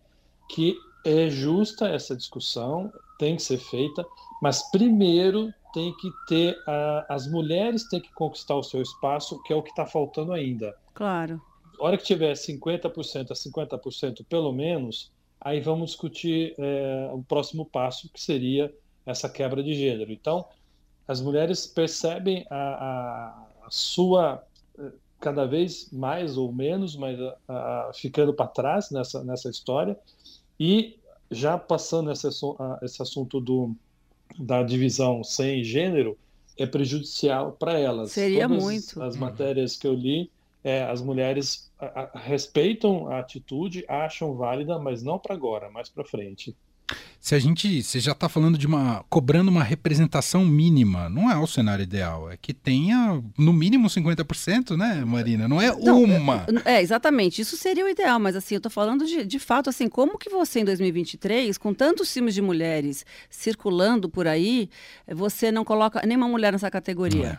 que 0.50 0.76
é 1.06 1.30
justa 1.30 1.88
essa 1.90 2.16
discussão, 2.16 2.92
tem 3.18 3.36
que 3.36 3.44
ser 3.44 3.58
feita, 3.60 4.06
mas 4.42 4.70
primeiro 4.72 5.54
tem 5.78 5.94
que 5.94 6.12
ter 6.28 6.60
a, 6.66 7.06
as 7.08 7.28
mulheres 7.28 7.88
têm 7.88 8.02
que 8.02 8.12
conquistar 8.16 8.56
o 8.56 8.64
seu 8.64 8.82
espaço, 8.82 9.40
que 9.44 9.54
é 9.54 9.56
o 9.56 9.62
que 9.62 9.70
está 9.70 9.86
faltando 9.86 10.34
ainda. 10.34 10.76
Claro. 10.96 11.40
A 11.80 11.86
hora 11.86 11.98
que 12.00 12.04
tiver 12.04 12.34
50% 12.34 13.30
a 13.30 13.36
50% 13.36 14.26
pelo 14.28 14.52
menos, 14.52 15.12
aí 15.40 15.62
vamos 15.62 15.92
discutir 15.92 16.56
é, 16.58 17.12
o 17.14 17.22
próximo 17.22 17.64
passo, 17.64 18.10
que 18.12 18.20
seria 18.20 18.74
essa 19.06 19.30
quebra 19.30 19.62
de 19.62 19.76
gênero. 19.76 20.12
Então, 20.12 20.48
as 21.08 21.22
mulheres 21.22 21.68
percebem 21.68 22.44
a, 22.50 23.46
a, 23.64 23.70
sua 23.70 24.44
eh, 24.80 24.92
cada 25.20 25.46
vez 25.46 25.92
mais 25.92 26.38
ou 26.38 26.52
menos, 26.52 26.96
mas 26.96 27.20
a, 27.48 27.92
ficando 27.94 28.34
para 28.34 28.48
trás 28.48 28.90
nessa, 28.90 29.24
nessa 29.24 29.50
história 29.50 29.98
e 30.60 31.00
já 31.30 31.58
passando 31.58 32.12
esse, 32.12 32.28
esse 32.82 33.02
assunto 33.02 33.40
do, 33.40 33.76
da 34.38 34.64
divisão 34.64 35.24
sem 35.24 35.64
gênero 35.64 36.18
é 36.58 36.66
prejudicial 36.66 37.52
para 37.52 37.78
elas. 37.80 38.12
Seria 38.12 38.48
Todas 38.48 38.64
muito. 38.64 39.02
As 39.02 39.16
matérias 39.16 39.76
que 39.76 39.88
eu 39.88 39.94
li, 39.94 40.32
é, 40.64 40.84
as 40.84 41.02
mulheres 41.02 41.72
a, 41.80 42.02
a, 42.02 42.20
respeitam 42.20 43.08
a 43.08 43.20
atitude, 43.20 43.86
acham 43.88 44.36
válida, 44.36 44.80
mas 44.80 45.04
não 45.04 45.20
para 45.20 45.36
agora, 45.36 45.70
mais 45.70 45.88
para 45.90 46.04
frente. 46.04 46.56
Se 47.20 47.36
a 47.36 47.40
gente, 47.40 47.84
você 47.84 48.00
já 48.00 48.14
está 48.14 48.30
falando 48.30 48.58
de 48.58 48.66
uma 48.66 49.04
cobrando 49.10 49.50
uma 49.50 49.64
representação 49.64 50.46
mínima, 50.46 51.10
não 51.10 51.30
é 51.30 51.38
o 51.38 51.48
cenário 51.48 51.84
ideal, 51.84 52.32
é 52.32 52.38
que 52.38 52.54
tenha 52.54 53.22
no 53.38 53.52
mínimo 53.52 53.88
50%, 53.88 54.78
né, 54.78 55.04
Marina? 55.06 55.48
Não 55.48 55.62
é 55.62 55.76
não, 55.76 56.04
uma. 56.04 56.46
É, 56.64 56.76
é, 56.76 56.82
exatamente. 56.82 57.42
Isso 57.42 57.58
seria 57.58 57.84
o 57.84 57.90
ideal, 57.90 58.20
mas 58.20 58.36
assim, 58.36 58.56
eu 58.56 58.60
estou 58.60 58.72
falando 58.72 59.06
de, 59.06 59.26
de 59.26 59.40
fato 59.40 59.70
assim, 59.70 59.90
como 59.90 60.18
que 60.18 60.30
você 60.30 60.60
em 60.62 60.66
2023, 60.66 61.58
com 61.58 61.74
tantos 61.74 62.12
filmes 62.12 62.34
de 62.34 62.42
mulheres 62.42 63.06
circulando 63.30 64.10
por 64.10 64.28
aí, 64.28 64.70
você 65.08 65.52
não 65.52 65.66
coloca 65.66 66.02
nenhuma 66.06 66.28
mulher 66.28 66.54
nessa 66.54 66.72
categoria? 66.72 67.38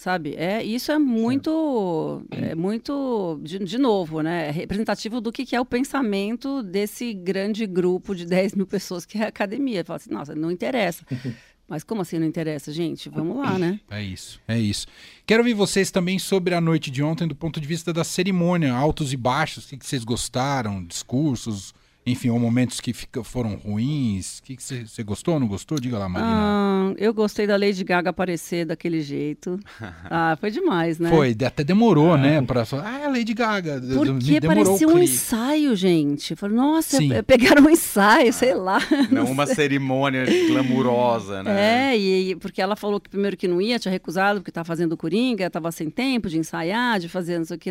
Sabe? 0.00 0.34
É, 0.34 0.64
isso 0.64 0.90
é 0.90 0.98
muito, 0.98 2.22
é 2.30 2.54
muito 2.54 3.38
de, 3.42 3.58
de 3.58 3.76
novo, 3.76 4.22
né? 4.22 4.48
É 4.48 4.50
representativo 4.50 5.20
do 5.20 5.30
que, 5.30 5.44
que, 5.44 5.54
é 5.54 5.60
o 5.60 5.64
pensamento 5.64 6.62
desse 6.62 7.12
grande 7.12 7.66
grupo 7.66 8.14
de 8.14 8.24
10 8.24 8.54
mil 8.54 8.66
pessoas 8.66 9.04
que 9.04 9.18
é 9.18 9.24
a 9.24 9.28
academia. 9.28 9.84
Fala 9.84 9.98
assim, 9.98 10.10
nossa, 10.10 10.34
não 10.34 10.50
interessa. 10.50 11.04
Mas 11.68 11.84
como 11.84 12.00
assim 12.00 12.18
não 12.18 12.26
interessa, 12.26 12.72
gente? 12.72 13.10
Vamos 13.10 13.36
lá, 13.36 13.58
né? 13.58 13.78
É 13.90 14.02
isso, 14.02 14.40
é 14.48 14.58
isso. 14.58 14.86
Quero 15.26 15.42
ouvir 15.42 15.52
vocês 15.52 15.90
também 15.90 16.18
sobre 16.18 16.54
a 16.54 16.62
noite 16.62 16.90
de 16.90 17.02
ontem 17.02 17.28
do 17.28 17.36
ponto 17.36 17.60
de 17.60 17.66
vista 17.68 17.92
da 17.92 18.02
cerimônia, 18.02 18.72
altos 18.72 19.12
e 19.12 19.18
baixos, 19.18 19.66
o 19.66 19.68
que, 19.68 19.76
que 19.76 19.86
vocês 19.86 20.02
gostaram, 20.02 20.82
discursos, 20.82 21.74
enfim, 22.04 22.30
ou 22.30 22.38
momentos 22.38 22.80
que 22.80 22.94
fica, 22.94 23.22
foram 23.22 23.56
ruins? 23.56 24.38
O 24.38 24.42
que 24.42 24.56
você 24.58 25.02
gostou 25.02 25.34
ou 25.34 25.40
não 25.40 25.46
gostou? 25.46 25.78
Diga 25.78 25.98
lá, 25.98 26.08
Marina. 26.08 26.32
Ah, 26.34 26.94
eu 26.96 27.12
gostei 27.12 27.46
da 27.46 27.56
Lady 27.56 27.84
Gaga 27.84 28.10
aparecer 28.10 28.64
daquele 28.64 29.00
jeito. 29.00 29.58
Ah, 30.12 30.36
foi 30.40 30.50
demais, 30.50 30.98
né? 30.98 31.08
Foi, 31.08 31.36
até 31.46 31.62
demorou, 31.62 32.16
né? 32.16 32.38
ah. 32.38 32.40
né? 32.40 32.46
Pra, 32.46 32.64
ah, 32.72 33.08
Lady 33.08 33.32
Gaga. 33.32 33.80
Porque 33.80 34.40
parecia 34.40 34.88
um 34.88 34.98
ensaio, 34.98 35.76
gente. 35.76 36.34
Falei, 36.34 36.56
nossa, 36.56 36.96
Sim. 36.96 37.10
pegaram 37.24 37.64
um 37.64 37.70
ensaio, 37.70 38.32
sei 38.32 38.54
lá. 38.54 38.80
Não, 39.10 39.24
não 39.24 39.30
uma 39.30 39.46
sei. 39.46 39.54
cerimônia 39.54 40.24
glamurosa, 40.48 41.42
né? 41.42 41.92
É, 41.92 41.98
e, 41.98 42.34
porque 42.36 42.60
ela 42.60 42.74
falou 42.74 43.00
que 43.00 43.08
primeiro 43.08 43.36
que 43.36 43.46
não 43.46 43.60
ia, 43.60 43.78
tinha 43.78 43.92
recusado, 43.92 44.40
porque 44.40 44.50
estava 44.50 44.64
fazendo 44.64 44.96
Coringa, 44.96 45.46
estava 45.46 45.70
sem 45.70 45.88
tempo 45.88 46.28
de 46.28 46.38
ensaiar, 46.38 46.98
de 46.98 47.08
fazer 47.08 47.38
não 47.38 47.44
sei 47.44 47.56
o 47.56 47.60
que. 47.60 47.70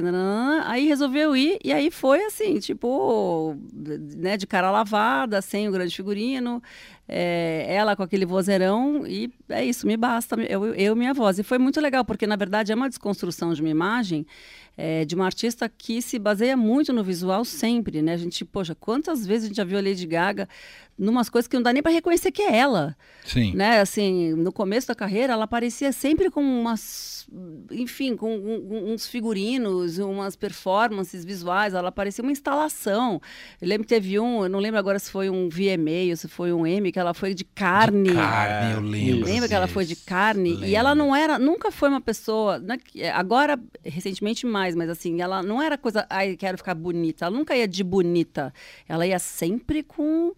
Aí 0.65 0.87
resolveu 0.87 1.35
ir, 1.35 1.59
e 1.63 1.73
aí 1.73 1.91
foi 1.91 2.23
assim, 2.23 2.57
tipo 2.59 3.57
né, 4.19 4.37
de 4.37 4.45
cara 4.45 4.69
lavada, 4.71 5.41
sem 5.41 5.67
o 5.67 5.71
grande 5.71 5.95
figurino, 5.95 6.61
é, 7.11 7.65
ela 7.67 7.95
com 7.95 8.03
aquele 8.03 8.25
vozeirão, 8.25 9.05
e 9.05 9.31
é 9.49 9.65
isso, 9.65 9.87
me 9.87 9.97
basta, 9.97 10.35
eu, 10.43 10.73
eu 10.75 10.95
minha 10.95 11.13
voz. 11.13 11.39
E 11.39 11.43
foi 11.43 11.57
muito 11.57 11.81
legal, 11.81 12.05
porque 12.05 12.27
na 12.27 12.35
verdade 12.35 12.71
é 12.71 12.75
uma 12.75 12.87
desconstrução 12.87 13.51
de 13.51 13.61
uma 13.61 13.69
imagem 13.69 14.25
é, 14.81 15.03
de 15.03 15.13
uma 15.13 15.25
artista 15.25 15.67
que 15.67 16.01
se 16.01 16.17
baseia 16.17 16.55
muito 16.55 16.93
no 16.93 17.03
visual 17.03 17.43
sempre, 17.43 18.01
né? 18.01 18.13
A 18.13 18.17
gente, 18.17 18.45
poxa, 18.45 18.73
quantas 18.73 19.25
vezes 19.27 19.43
a 19.43 19.47
gente 19.47 19.57
já 19.57 19.65
viu 19.65 19.77
a 19.77 19.81
Lady 19.81 20.05
Gaga 20.05 20.47
numas 20.97 21.29
coisas 21.29 21.47
que 21.47 21.55
não 21.55 21.63
dá 21.63 21.71
nem 21.71 21.81
para 21.81 21.91
reconhecer 21.91 22.31
que 22.31 22.41
é 22.41 22.57
ela. 22.57 22.95
Sim. 23.25 23.53
Né? 23.55 23.79
Assim, 23.79 24.33
no 24.33 24.51
começo 24.51 24.87
da 24.87 24.95
carreira, 24.95 25.33
ela 25.33 25.45
aparecia 25.45 25.91
sempre 25.93 26.29
com 26.29 26.41
umas, 26.41 27.27
enfim, 27.71 28.17
com 28.17 28.37
um, 28.37 28.93
uns 28.93 29.07
figurinos, 29.07 29.97
umas 29.97 30.35
performances 30.35 31.23
visuais, 31.23 31.73
ela 31.73 31.91
parecia 31.91 32.21
uma 32.21 32.31
instalação. 32.31 33.21
Eu 33.61 33.67
lembro 33.67 33.87
que 33.87 33.93
teve 33.93 34.19
um, 34.19 34.43
eu 34.43 34.49
não 34.49 34.59
lembro 34.59 34.77
agora 34.77 34.99
se 34.99 35.09
foi 35.09 35.29
um 35.29 35.47
VMA 35.47 36.09
ou 36.09 36.17
se 36.17 36.27
foi 36.27 36.51
um 36.51 36.67
M, 36.67 36.91
que 36.91 36.98
ela 36.99 37.13
foi 37.13 37.33
de 37.33 37.43
carne. 37.43 38.09
De 38.09 38.15
carne, 38.15 38.73
eu 38.73 38.81
lembro. 38.81 39.25
Lembra 39.25 39.47
que 39.47 39.53
ela 39.53 39.67
foi 39.67 39.85
de 39.85 39.95
carne? 39.95 40.51
Lembro. 40.51 40.67
E 40.67 40.75
ela 40.75 40.93
não 40.93 41.15
era, 41.15 41.39
nunca 41.39 41.71
foi 41.71 41.89
uma 41.89 42.01
pessoa, 42.01 42.59
né, 42.59 42.77
agora, 43.13 43.59
recentemente 43.83 44.45
mais, 44.45 44.75
mas 44.75 44.89
assim, 44.89 45.21
ela 45.21 45.41
não 45.41 45.61
era 45.61 45.77
coisa, 45.77 46.05
ai, 46.09 46.35
quero 46.35 46.57
ficar 46.57 46.75
bonita. 46.75 47.25
Ela 47.25 47.35
nunca 47.35 47.55
ia 47.55 47.67
de 47.67 47.83
bonita. 47.83 48.53
Ela 48.87 49.07
ia 49.07 49.19
sempre 49.19 49.83
com 49.83 50.33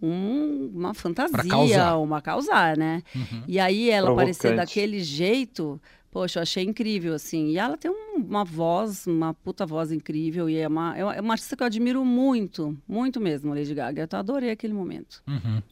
um, 0.00 0.70
uma 0.74 0.94
fantasia, 0.94 1.96
uma 1.96 2.22
causar, 2.22 2.76
né? 2.76 3.02
Uhum. 3.14 3.42
E 3.46 3.58
aí 3.58 3.90
ela 3.90 4.10
aparecer 4.12 4.56
daquele 4.56 5.00
jeito, 5.00 5.80
poxa, 6.10 6.38
eu 6.38 6.42
achei 6.42 6.64
incrível, 6.64 7.14
assim. 7.14 7.48
E 7.48 7.58
ela 7.58 7.76
tem 7.76 7.90
um, 7.90 8.16
uma 8.16 8.44
voz, 8.44 9.06
uma 9.06 9.34
puta 9.34 9.66
voz 9.66 9.92
incrível, 9.92 10.48
e 10.48 10.56
é 10.58 10.68
uma, 10.68 10.96
é 10.96 11.20
uma 11.20 11.34
artista 11.34 11.56
que 11.56 11.62
eu 11.62 11.66
admiro 11.66 12.04
muito, 12.04 12.76
muito 12.86 13.20
mesmo, 13.20 13.54
Lady 13.54 13.74
Gaga. 13.74 14.08
Eu 14.10 14.18
adorei 14.18 14.50
aquele 14.50 14.74
momento. 14.74 15.22
Uhum. 15.26 15.62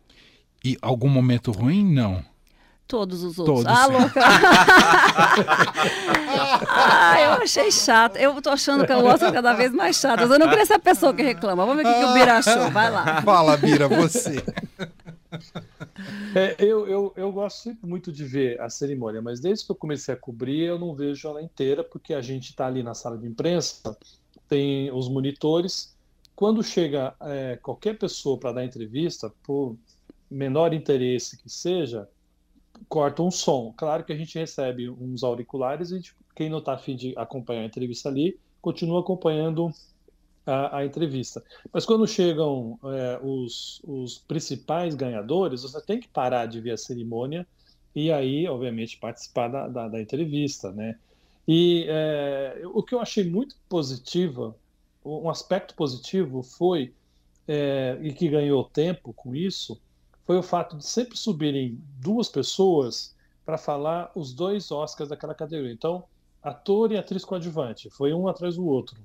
E 0.64 0.76
algum 0.82 1.08
momento 1.08 1.52
ruim? 1.52 1.84
Não. 1.84 2.22
Todos 2.90 3.22
os 3.22 3.38
outros. 3.38 3.64
Todos. 3.64 3.78
Ah, 3.78 3.86
louca. 3.86 4.20
ah, 6.68 7.20
eu 7.20 7.30
achei 7.34 7.70
chato. 7.70 8.16
Eu 8.16 8.42
tô 8.42 8.50
achando 8.50 8.84
que 8.84 8.92
o 8.92 9.04
Oscar 9.04 9.32
cada 9.32 9.52
vez 9.52 9.72
mais 9.72 9.94
chato. 9.96 10.22
Eu 10.22 10.38
não 10.38 10.48
queria 10.48 10.66
ser 10.66 10.74
a 10.74 10.78
pessoa 10.80 11.14
que 11.14 11.22
reclama. 11.22 11.64
Vamos 11.64 11.80
ver 11.80 11.88
o 11.88 11.94
que, 11.94 12.00
que 12.00 12.04
o 12.04 12.12
Bira 12.12 12.38
achou. 12.38 12.68
Vai 12.72 12.90
lá. 12.90 13.22
Fala, 13.22 13.56
Bira, 13.56 13.86
você. 13.86 14.42
É, 16.34 16.56
eu, 16.58 16.88
eu, 16.88 17.12
eu 17.16 17.30
gosto 17.30 17.62
sempre 17.62 17.88
muito 17.88 18.10
de 18.10 18.24
ver 18.24 18.60
a 18.60 18.68
cerimônia, 18.68 19.22
mas 19.22 19.38
desde 19.38 19.66
que 19.66 19.70
eu 19.70 19.76
comecei 19.76 20.12
a 20.12 20.16
cobrir, 20.16 20.62
eu 20.62 20.78
não 20.78 20.92
vejo 20.92 21.28
ela 21.28 21.40
inteira, 21.40 21.84
porque 21.84 22.12
a 22.12 22.20
gente 22.20 22.50
está 22.50 22.66
ali 22.66 22.82
na 22.82 22.94
sala 22.94 23.16
de 23.16 23.26
imprensa, 23.26 23.96
tem 24.48 24.90
os 24.92 25.08
monitores. 25.08 25.94
Quando 26.34 26.62
chega 26.62 27.14
é, 27.20 27.56
qualquer 27.62 27.98
pessoa 27.98 28.38
para 28.38 28.52
dar 28.52 28.64
entrevista, 28.64 29.32
por 29.44 29.76
menor 30.30 30.72
interesse 30.72 31.36
que 31.36 31.50
seja, 31.50 32.08
corta 32.88 33.22
um 33.22 33.30
som. 33.30 33.74
Claro 33.76 34.04
que 34.04 34.12
a 34.12 34.16
gente 34.16 34.38
recebe 34.38 34.88
uns 34.88 35.22
auriculares 35.22 35.90
e 35.90 36.00
quem 36.34 36.48
não 36.48 36.58
está 36.58 36.74
afim 36.74 36.96
de 36.96 37.12
acompanhar 37.16 37.62
a 37.62 37.66
entrevista 37.66 38.08
ali, 38.08 38.38
continua 38.62 39.00
acompanhando 39.00 39.70
a, 40.46 40.78
a 40.78 40.86
entrevista. 40.86 41.42
Mas 41.72 41.84
quando 41.84 42.06
chegam 42.06 42.78
é, 42.84 43.20
os, 43.22 43.80
os 43.84 44.18
principais 44.18 44.94
ganhadores, 44.94 45.62
você 45.62 45.80
tem 45.80 46.00
que 46.00 46.08
parar 46.08 46.46
de 46.46 46.60
ver 46.60 46.72
a 46.72 46.76
cerimônia 46.76 47.46
e 47.94 48.12
aí, 48.12 48.46
obviamente, 48.46 48.98
participar 48.98 49.48
da, 49.48 49.68
da, 49.68 49.88
da 49.88 50.00
entrevista, 50.00 50.70
né? 50.70 50.96
E 51.46 51.86
é, 51.88 52.62
o 52.72 52.82
que 52.82 52.94
eu 52.94 53.00
achei 53.00 53.28
muito 53.28 53.56
positivo, 53.68 54.54
um 55.04 55.28
aspecto 55.28 55.74
positivo 55.74 56.42
foi, 56.42 56.92
é, 57.48 57.98
e 58.00 58.12
que 58.12 58.28
ganhou 58.28 58.62
tempo 58.64 59.12
com 59.12 59.34
isso, 59.34 59.80
foi 60.30 60.38
o 60.38 60.44
fato 60.44 60.76
de 60.76 60.86
sempre 60.86 61.18
subirem 61.18 61.82
duas 61.98 62.28
pessoas 62.28 63.16
para 63.44 63.58
falar 63.58 64.12
os 64.14 64.32
dois 64.32 64.70
Oscars 64.70 65.08
daquela 65.08 65.34
categoria. 65.34 65.72
Então, 65.72 66.04
ator 66.40 66.92
e 66.92 66.96
atriz 66.96 67.24
coadjuvante, 67.24 67.90
foi 67.90 68.14
um 68.14 68.28
atrás 68.28 68.54
do 68.54 68.64
outro. 68.64 68.96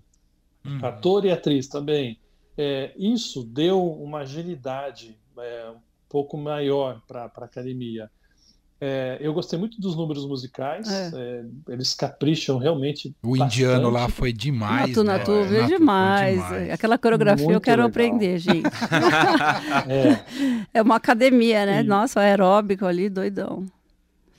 Uhum. 0.63 0.85
Ator 0.85 1.25
e 1.25 1.31
atriz 1.31 1.67
também. 1.67 2.19
É, 2.55 2.93
isso 2.95 3.43
deu 3.43 3.91
uma 3.91 4.19
agilidade 4.19 5.17
é, 5.39 5.71
um 5.71 5.79
pouco 6.07 6.37
maior 6.37 7.01
para 7.07 7.23
a 7.23 7.45
academia. 7.45 8.11
É, 8.79 9.17
eu 9.21 9.33
gostei 9.33 9.57
muito 9.57 9.79
dos 9.79 9.95
números 9.95 10.27
musicais, 10.27 10.91
é. 10.91 11.11
É, 11.13 11.73
eles 11.73 11.93
capricham 11.93 12.57
realmente. 12.57 13.15
O 13.23 13.31
bastante. 13.31 13.55
indiano 13.55 13.89
lá 13.89 14.09
foi 14.09 14.33
demais. 14.33 14.89
Natu, 14.89 15.03
né? 15.03 15.17
Natu, 15.17 15.31
é, 15.31 15.61
Natu 15.61 15.67
demais. 15.67 16.43
demais. 16.43 16.69
Aquela 16.71 16.97
coreografia 16.97 17.45
muito 17.45 17.55
eu 17.55 17.61
quero 17.61 17.83
legal. 17.83 17.89
aprender, 17.89 18.37
gente. 18.37 18.67
é. 19.87 20.69
é 20.73 20.81
uma 20.81 20.97
academia, 20.97 21.65
né? 21.65 21.83
Nossa, 21.83 22.19
aeróbico 22.19 22.85
ali, 22.85 23.09
doidão. 23.09 23.65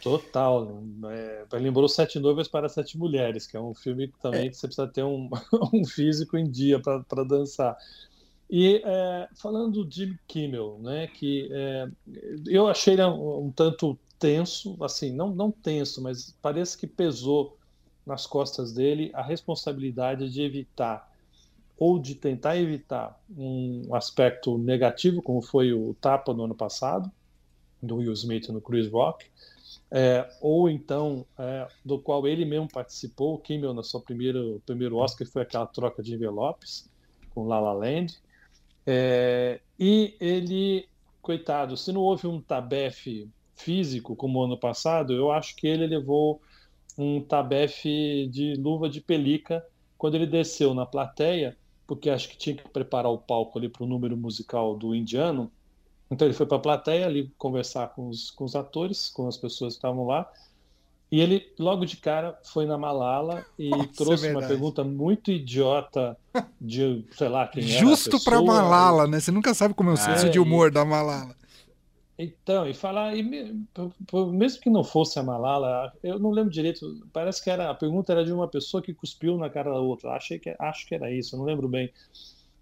Total. 0.03 0.83
É, 1.11 1.45
lembrou 1.55 1.89
Sete 1.89 2.21
Noivas 2.21 2.47
para 2.47 2.69
Sete 2.69 2.99
Mulheres, 2.99 3.47
que 3.47 3.57
é 3.57 3.61
um 3.61 3.75
filme 3.75 4.13
também 4.23 4.47
é. 4.47 4.49
que 4.51 4.57
você 4.57 4.67
precisa 4.67 4.87
ter 4.87 5.03
um, 5.03 5.31
um 5.73 5.85
físico 5.85 6.37
em 6.37 6.49
dia 6.49 6.79
para 6.79 7.25
dançar. 7.25 7.77
E 8.49 8.81
é, 8.85 9.29
falando 9.35 9.83
do 9.83 9.91
Jimmy 9.93 10.17
Kimmel, 10.29 10.79
né, 10.81 11.09
que 11.09 11.49
é, 11.51 11.89
eu 12.47 12.69
achei 12.69 12.93
ele 12.95 13.03
um, 13.05 13.47
um, 13.47 13.51
tanto 13.51 13.99
tenso, 14.19 14.77
assim, 14.83 15.13
não, 15.13 15.31
não 15.31 15.51
tenso, 15.51 16.03
mas 16.03 16.37
parece 16.43 16.77
que 16.77 16.87
pesou 16.87 17.59
nas 18.05 18.27
costas 18.27 18.73
dele 18.73 19.11
a 19.15 19.23
responsabilidade 19.23 20.31
de 20.31 20.43
evitar 20.43 21.11
ou 21.79 21.99
de 21.99 22.15
tentar 22.15 22.57
evitar 22.57 23.21
um 23.37 23.95
aspecto 23.95 24.57
negativo, 24.57 25.21
como 25.21 25.43
foi 25.43 25.73
o 25.73 25.95
tapa 25.95 26.33
no 26.33 26.45
ano 26.45 26.55
passado, 26.55 27.11
do 27.83 27.97
Will 27.97 28.13
Smith 28.13 28.49
no 28.49 28.61
Chris 28.61 28.91
Rock, 28.91 29.27
é, 29.91 30.27
ou 30.41 30.71
então 30.71 31.27
é, 31.39 31.69
do 31.85 31.99
qual 31.99 32.27
ele 32.27 32.45
mesmo 32.45 32.69
participou, 32.69 33.35
o 33.35 33.39
Kimmel 33.39 33.75
na 33.75 33.83
sua 33.83 34.01
primeira 34.01 34.41
primeiro 34.65 34.97
Oscar 34.97 35.29
foi 35.29 35.43
aquela 35.43 35.67
troca 35.67 36.03
de 36.03 36.15
envelopes 36.15 36.89
com 37.35 37.47
La 37.47 37.61
La 37.61 37.73
Land, 37.75 38.19
é, 38.87 39.61
e 39.79 40.17
ele, 40.19 40.89
coitado, 41.21 41.77
se 41.77 41.93
não 41.93 42.01
houve 42.01 42.27
um 42.27 42.41
tabefe 42.41 43.29
físico 43.57 44.17
como 44.17 44.43
ano 44.43 44.59
passado, 44.59 45.13
eu 45.13 45.31
acho 45.33 45.57
que 45.57 45.67
ele 45.67 45.87
levou 45.87 46.41
um 46.99 47.21
tabefe 47.23 48.29
de 48.31 48.55
luva 48.57 48.89
de 48.89 49.01
pelica 49.01 49.65
quando 49.99 50.15
ele 50.17 50.27
desceu 50.27 50.75
na 50.75 50.87
plateia, 50.87 51.57
porque 51.87 52.11
acho 52.11 52.29
que 52.29 52.37
tinha 52.39 52.57
que 52.57 52.69
preparar 52.71 53.11
o 53.13 53.19
palco 53.19 53.59
ali 53.59 53.69
para 53.69 53.85
o 53.85 53.87
número 53.87 54.17
musical 54.17 54.77
do 54.77 54.95
indiano, 54.95 55.51
então 56.11 56.27
ele 56.27 56.35
foi 56.35 56.47
para 56.47 56.57
a 56.59 56.61
plateia 56.61 57.07
ali 57.07 57.33
conversar 57.39 57.89
com 57.89 58.09
os, 58.09 58.31
com 58.31 58.45
os 58.45 58.55
atores, 58.55 59.09
com 59.11 59.27
as 59.27 59.37
pessoas 59.37 59.75
que 59.75 59.79
estavam 59.79 60.07
lá. 60.07 60.29
E 61.11 61.21
ele, 61.21 61.43
logo 61.59 61.85
de 61.85 61.97
cara, 61.99 62.37
foi 62.45 62.67
na 62.67 62.77
Malala 62.77 63.45
e 63.59 63.71
Nossa, 63.71 63.93
trouxe 63.97 64.27
é 64.29 64.33
uma 64.33 64.41
pergunta 64.43 64.85
muito 64.85 65.31
idiota 65.31 66.17
de, 66.61 67.05
sei 67.13 67.29
lá, 67.29 67.47
quem 67.47 67.63
Justo 67.63 68.19
para 68.25 68.43
Malala, 68.43 69.07
né? 69.07 69.21
Você 69.21 69.31
nunca 69.31 69.55
sabe 69.55 69.73
como 69.75 69.91
é 69.91 69.93
o 69.93 69.97
senso 69.97 70.27
É, 70.27 70.29
de 70.31 70.39
humor 70.41 70.69
e- 70.69 70.75
da 70.75 70.85
Malala. 70.85 71.35
Então, 72.19 72.67
e 72.67 72.73
falar, 72.73 73.15
e 73.15 73.23
mesmo 73.23 74.61
que 74.63 74.71
não 74.71 74.83
fosse 74.83 75.19
a 75.19 75.23
Malala, 75.23 75.93
eu 76.03 76.19
não 76.19 76.31
lembro 76.31 76.51
direito, 76.51 77.07
parece 77.13 77.45
que 77.45 77.51
era, 77.51 77.71
a 77.71 77.75
pergunta 77.75 78.11
era 78.13 78.25
de 78.25 78.33
uma 78.33 78.49
pessoa 78.49 78.83
que 78.83 78.95
cuspiu 78.95 79.37
na 79.37 79.51
cara 79.51 79.71
da 79.71 79.81
outra. 79.81 80.13
Achei 80.13 80.39
que, 80.39 80.55
acho 80.59 80.87
que 80.87 80.95
era 80.95 81.13
isso, 81.13 81.37
não 81.37 81.45
lembro 81.45 81.69
bem. 81.69 81.93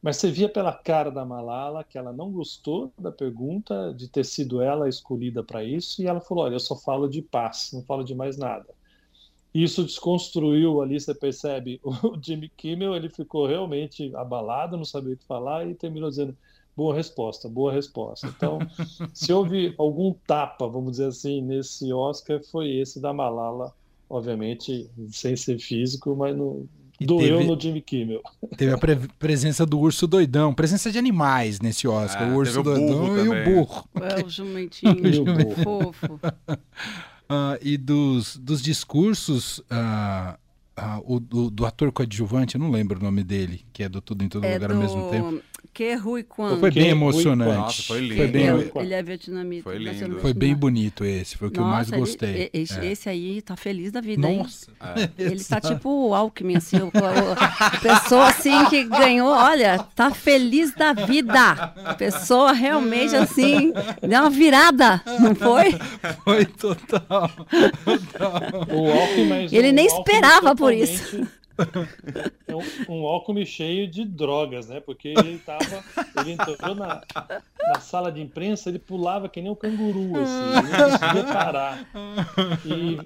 Mas 0.03 0.17
você 0.19 0.31
via 0.31 0.49
pela 0.49 0.73
cara 0.73 1.11
da 1.11 1.25
Malala 1.25 1.85
que 1.85 1.97
ela 1.97 2.13
não 2.13 2.31
gostou 2.33 2.93
da 2.99 3.13
pergunta, 3.13 3.95
de 3.97 4.09
ter 4.09 4.25
sido 4.25 4.61
ela 4.61 4.89
escolhida 4.89 5.43
para 5.43 5.65
isso, 5.65 6.03
e 6.03 6.07
ela 6.07 6.21
falou: 6.21 6.45
Olha, 6.45 6.57
eu 6.57 6.61
só 6.61 6.77
falo 6.77 7.09
de 7.09 7.23
paz, 7.23 7.71
não 7.73 7.83
falo 7.85 8.05
de 8.05 8.15
mais 8.15 8.37
nada. 8.37 8.67
Isso 9.55 9.85
desconstruiu 9.85 10.83
ali, 10.83 11.01
você 11.01 11.15
percebe, 11.15 11.81
o 11.85 12.19
Jimmy 12.21 12.51
Kimmel, 12.51 12.95
ele 12.97 13.09
ficou 13.09 13.47
realmente 13.47 14.15
abalado, 14.17 14.77
não 14.77 14.85
sabia 14.85 15.15
o 15.15 15.17
que 15.17 15.25
falar 15.25 15.67
e 15.67 15.75
terminou 15.75 16.11
dizendo: 16.11 16.37
Boa 16.77 16.95
resposta, 16.95 17.49
boa 17.49 17.73
resposta. 17.73 18.27
Então, 18.27 18.59
se 19.13 19.33
houve 19.33 19.75
algum 19.79 20.13
tapa, 20.27 20.67
vamos 20.67 20.93
dizer 20.93 21.07
assim, 21.07 21.41
nesse 21.41 21.93
Oscar, 21.93 22.41
foi 22.51 22.69
esse 22.79 23.01
da 23.01 23.13
Malala, 23.13 23.73
obviamente, 24.11 24.91
sem 25.11 25.37
ser 25.37 25.59
físico, 25.61 26.17
mas 26.17 26.37
no, 26.37 26.67
E 27.01 27.07
doeu 27.07 27.39
teve- 27.39 27.47
no 27.51 27.61
Jimmy 27.61 27.81
Kimmel. 27.81 28.21
Teve 28.57 28.73
a 28.73 28.79
pre- 28.79 29.09
presença 29.19 29.65
do 29.65 29.79
urso 29.79 30.07
doidão, 30.07 30.53
presença 30.53 30.91
de 30.91 30.99
animais 30.99 31.61
nesse 31.61 31.87
Oscar. 31.87 32.29
Ah, 32.29 32.33
o 32.33 32.37
urso 32.37 32.59
o 32.61 32.63
doidão 32.63 33.19
e 33.25 33.29
o 33.29 33.45
burro. 33.45 33.85
É, 34.01 34.25
o 34.25 34.29
jumentinho, 34.31 35.07
E 35.07 35.19
o 35.19 35.25
burro. 35.25 35.55
fofo. 35.93 36.21
Ah, 37.27 37.59
e 37.63 37.79
dos, 37.79 38.37
dos 38.37 38.61
discursos, 38.61 39.63
ah, 39.71 40.39
ah, 40.77 41.01
o 41.05 41.21
do, 41.21 41.51
do 41.51 41.65
ator 41.67 41.93
coadjuvante, 41.93 42.57
eu 42.57 42.61
não 42.61 42.71
lembro 42.71 42.99
o 42.99 43.03
nome 43.03 43.23
dele, 43.23 43.65
que 43.73 43.83
é 43.83 43.89
do 43.89 44.01
Tudo 44.01 44.25
em 44.25 44.29
Todo 44.29 44.45
É 44.45 44.55
Lugar 44.55 44.73
ao 44.73 44.77
mesmo 44.79 45.09
tempo. 45.11 45.31
do 45.33 45.43
Que 45.73 45.95
Rui 45.95 46.23
Kwan. 46.23 46.59
Foi 46.59 46.71
bem 46.71 46.89
emocionante. 46.89 47.57
Nossa, 47.57 47.83
foi 47.85 48.01
lindo. 48.01 48.17
Foi 48.17 48.27
bem, 48.29 48.47
ele, 48.47 48.65
Foi- 48.71 48.83
ele 48.83 48.95
é 48.95 49.03
vietnamita. 49.03 49.63
Foi 49.65 49.79
lindo. 49.79 50.19
foi 50.21 50.35
bem 50.35 50.55
bonito 50.55 51.05
esse, 51.05 51.37
foi 51.37 51.49
o 51.49 51.51
que 51.51 51.59
eu 51.61 51.65
mais 51.65 51.89
Nossa, 51.89 51.95
ele- 51.95 52.01
gostei. 52.01 52.51
e- 52.55 52.61
esse, 52.63 52.79
É. 52.79 52.87
esse 52.87 53.09
aí 53.09 53.41
tá 53.43 53.57
feliz 53.57 53.91
da 53.93 54.01
vida, 54.01 54.29
hein? 54.29 54.39
Nossa! 54.39 54.71
Ele 55.19 55.43
tá 55.45 55.61
tipo 55.63 55.89
o 56.09 56.15
Alckmin, 56.15 56.57
assim, 56.57 56.79
o, 56.79 56.87
o- 56.87 56.91
a 57.61 57.71
pessoa 57.81 58.29
assim 58.29 58.65
que 58.67 58.85
ganhou, 58.85 59.29
olha, 59.31 59.79
tá 59.95 60.11
feliz 60.13 60.73
da 60.75 60.93
vida. 60.93 61.73
A 61.85 61.95
pessoa 61.95 62.53
realmente 62.53 63.15
assim, 63.17 63.73
deu 64.01 64.21
uma 64.21 64.31
virada, 64.31 65.01
não 65.21 65.35
foi? 65.35 65.75
Foi 66.25 66.45
total. 66.45 67.31
O 68.73 68.91
Alckmin, 68.91 69.29
mas 69.29 69.53
Ele 69.53 69.73
nem 69.73 69.87
Alckmin 69.89 70.01
esperava 70.15 70.55
por 70.65 70.73
totalmente- 70.73 71.29
É 72.49 72.55
um, 72.55 72.95
um 72.97 73.03
cheio 73.47 73.87
de 73.89 74.05
drogas, 74.05 74.69
né? 74.69 74.81
Porque 74.81 75.09
ele 75.17 75.39
tava. 75.39 75.85
Ele 76.19 76.33
entrou 76.33 76.75
na, 76.75 77.01
na 77.69 77.81
sala 77.81 78.11
de 78.11 78.21
imprensa, 78.21 78.69
ele 78.69 78.81
pulava 78.81 79.29
que 79.29 79.41
nem 79.41 79.53
um 79.53 79.55
canguru, 79.55 80.11
assim, 80.21 80.59
ele 80.59 80.77
não 80.77 80.91
conseguia 80.91 81.25
parar. 81.33 81.87
E 82.65 82.99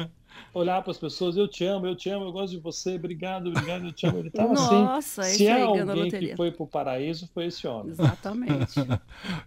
olhar 0.59 0.83
para 0.83 0.91
as 0.91 0.99
pessoas, 0.99 1.37
eu 1.37 1.49
te 1.49 1.65
amo, 1.65 1.87
eu 1.87 1.97
te 1.97 2.11
amo, 2.11 2.27
eu 2.27 2.33
gosto 2.33 2.51
de 2.55 2.59
você, 2.61 2.97
obrigado, 2.97 3.49
obrigado, 3.49 3.87
eu 3.87 3.93
te 3.93 4.07
amo. 4.07 4.19
Ele 4.19 4.31
tava 4.31 4.53
Nossa, 4.53 5.23
assim. 5.23 5.31
esse 5.31 5.39
Se 5.39 5.47
é 5.47 5.63
alguém 5.63 6.11
que 6.11 6.37
foi 6.37 6.51
pro 6.51 6.67
paraíso, 6.67 7.29
foi 7.33 7.47
esse 7.47 7.67
homem. 7.67 7.93
Exatamente. 7.93 8.75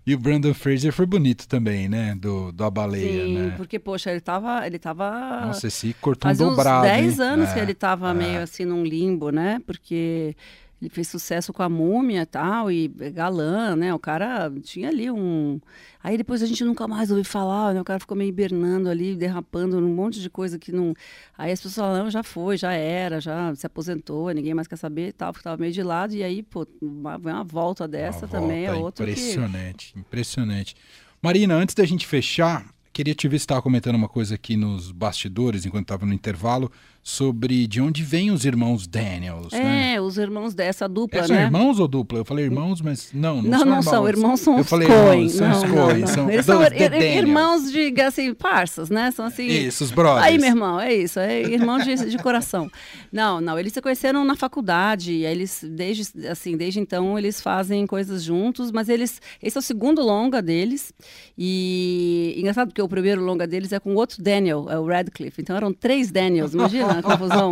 E 0.05 0.16
o 0.16 0.20
Brandon 0.20 0.53
Fraser 0.53 0.91
foi 0.91 1.05
bonito 1.05 1.47
também, 1.47 1.88
né? 1.88 2.16
Do, 2.16 2.51
do 2.51 2.64
A 2.64 2.70
Baleia, 2.70 3.26
Sim, 3.26 3.38
né? 3.38 3.53
porque, 3.55 3.78
poxa, 3.80 4.12
ele 4.12 4.20
tava. 4.22 4.66
Ele 4.66 4.80
tava 4.80 5.45
Nossa, 5.45 5.68
esse 5.68 5.93
cortou 5.95 6.30
um 6.30 6.32
Fazia 6.32 6.45
uns 6.45 6.49
dobrado. 6.55 6.84
10 6.84 7.20
hein? 7.20 7.26
anos 7.26 7.49
É, 7.49 7.53
que 7.53 7.59
ele 7.59 7.74
tava 7.74 8.09
é. 8.12 8.14
meio 8.14 8.41
assim 8.41 8.66
num 8.66 8.84
limbo, 8.84 9.30
né? 9.30 9.62
Porque 9.66 10.36
ele 10.82 10.90
fez 10.90 11.08
sucesso 11.08 11.54
com 11.54 11.62
a 11.62 11.70
múmia 11.70 12.24
e 12.24 12.26
tal, 12.26 12.72
e 12.72 12.88
galã, 12.88 13.76
né? 13.76 13.94
O 13.94 14.00
cara 14.00 14.52
tinha 14.64 14.90
ali 14.90 15.12
um. 15.12 15.62
Aí 16.04 16.18
depois 16.18 16.42
a 16.42 16.48
gente 16.48 16.64
nunca 16.64 16.88
mais 16.88 17.12
ouviu 17.12 17.24
falar, 17.24 17.76
né? 17.76 17.82
O 17.82 17.84
cara 17.84 18.00
ficou 18.00 18.18
meio 18.18 18.30
hibernando 18.30 18.90
ali, 18.90 19.16
derrapando 19.16 19.80
num 19.80 19.94
monte 19.94 20.20
de 20.20 20.30
coisa 20.30 20.58
que 20.58 20.72
não. 20.72 20.96
Aí 21.38 21.52
as 21.52 21.62
pessoas 21.62 21.76
falaram, 21.88 22.10
já 22.10 22.24
foi, 22.24 22.58
já 22.58 22.74
era, 22.74 23.22
já 23.22 23.54
se 23.54 23.66
aposentou, 23.68 24.32
ninguém 24.32 24.56
mais 24.56 24.68
quer 24.68 24.78
saber 24.78 25.10
e 25.10 25.14
tal, 25.14 25.32
tava 25.34 25.58
meio 25.58 25.72
de 25.72 25.84
lado, 25.84 26.16
e 26.16 26.24
aí, 26.24 26.42
pô, 26.42 26.66
uma, 26.82 27.16
uma 27.18 27.44
volta 27.44 27.88
dessa 27.88 28.26
Uma 28.26 28.28
também 28.28 28.66
é 28.66 28.72
volta 28.72 28.84
outro 28.84 29.06
que. 29.06 29.12
Impressionante, 29.12 29.94
impressionante. 29.96 30.76
Marina, 31.22 31.54
antes 31.54 31.76
da 31.76 31.86
gente 31.86 32.08
fechar, 32.08 32.66
queria 32.92 33.14
te 33.14 33.28
ver 33.28 33.38
se 33.38 33.44
estava 33.44 33.62
comentando 33.62 33.94
uma 33.94 34.10
coisa 34.10 34.34
aqui 34.34 34.58
nos 34.58 34.92
bastidores, 34.92 35.64
enquanto 35.64 35.84
estava 35.84 36.08
no 36.08 36.14
intervalo, 36.14 36.72
sobre 37.04 37.66
de 37.66 37.82
onde 37.82 38.04
vêm 38.04 38.30
os 38.30 38.45
irmãos 38.45 38.86
Daniels, 38.86 39.52
né? 39.52 39.95
É, 39.95 40.02
os 40.02 40.18
irmãos 40.18 40.54
dessa 40.54 40.88
dupla, 40.88 41.22
É, 41.22 41.24
são 41.28 41.36
né? 41.36 41.43
irmãos 41.45 41.80
ou 41.80 41.88
dupla? 41.88 42.20
Eu 42.20 42.26
falei 42.26 42.45
irmãos, 42.45 42.80
mas 42.82 43.10
não, 43.14 43.41
não, 43.41 43.49
Não, 43.49 43.58
são 43.60 43.66
não 43.66 43.72
irmãos. 43.72 43.86
são, 43.86 44.08
irmãos 44.10 44.39
são 44.39 44.60
os 44.60 44.70
Coen. 44.70 45.30
são 45.30 45.47
não, 45.49 45.58
os 45.58 45.64
Coen, 45.64 46.08
são 46.08 46.30
Eles 46.30 46.45
são 46.45 46.62
ir- 46.64 46.93
irmãos 47.18 47.72
de, 47.72 47.99
assim, 48.02 48.34
parças, 48.34 48.89
né? 48.89 49.10
São 49.12 49.26
assim... 49.26 49.47
Isso, 49.47 49.84
os 49.84 49.91
brothers. 49.91 50.26
Aí, 50.28 50.38
meu 50.38 50.49
irmão, 50.49 50.80
é 50.80 50.93
isso, 50.93 51.20
é 51.20 51.41
irmão 51.41 51.80
de, 51.80 51.95
de 51.95 52.18
coração. 52.20 52.70
Não, 53.12 53.41
não, 53.41 53.58
eles 53.58 53.74
se 53.74 53.82
conheceram 53.82 54.24
na 54.24 54.36
faculdade, 54.36 55.12
e 55.12 55.26
aí 55.26 55.32
eles, 55.34 55.66
desde, 55.70 56.28
assim, 56.28 56.56
desde 56.56 56.80
então, 56.80 57.18
eles 57.18 57.41
fazem 57.41 57.86
coisas 57.88 58.24
juntos, 58.24 58.72
mas 58.72 58.88
eles, 58.89 59.20
esse 59.41 59.58
é 59.58 59.60
o 59.60 59.62
segundo 59.64 60.02
longa 60.04 60.41
deles, 60.41 60.93
e 61.38 62.36
engraçado 62.38 62.68
porque 62.68 62.82
o 62.82 62.88
primeiro 62.88 63.22
longa 63.22 63.47
deles 63.47 63.72
é 63.74 63.80
com 63.80 63.95
outro 63.95 64.22
Daniel, 64.22 64.68
é 64.70 64.78
o 64.78 64.86
Radcliffe, 64.86 65.41
então 65.41 65.56
eram 65.56 65.74
três 65.74 66.12
Daniels, 66.12 66.54
imagina 66.54 66.91
confusão. 67.02 67.52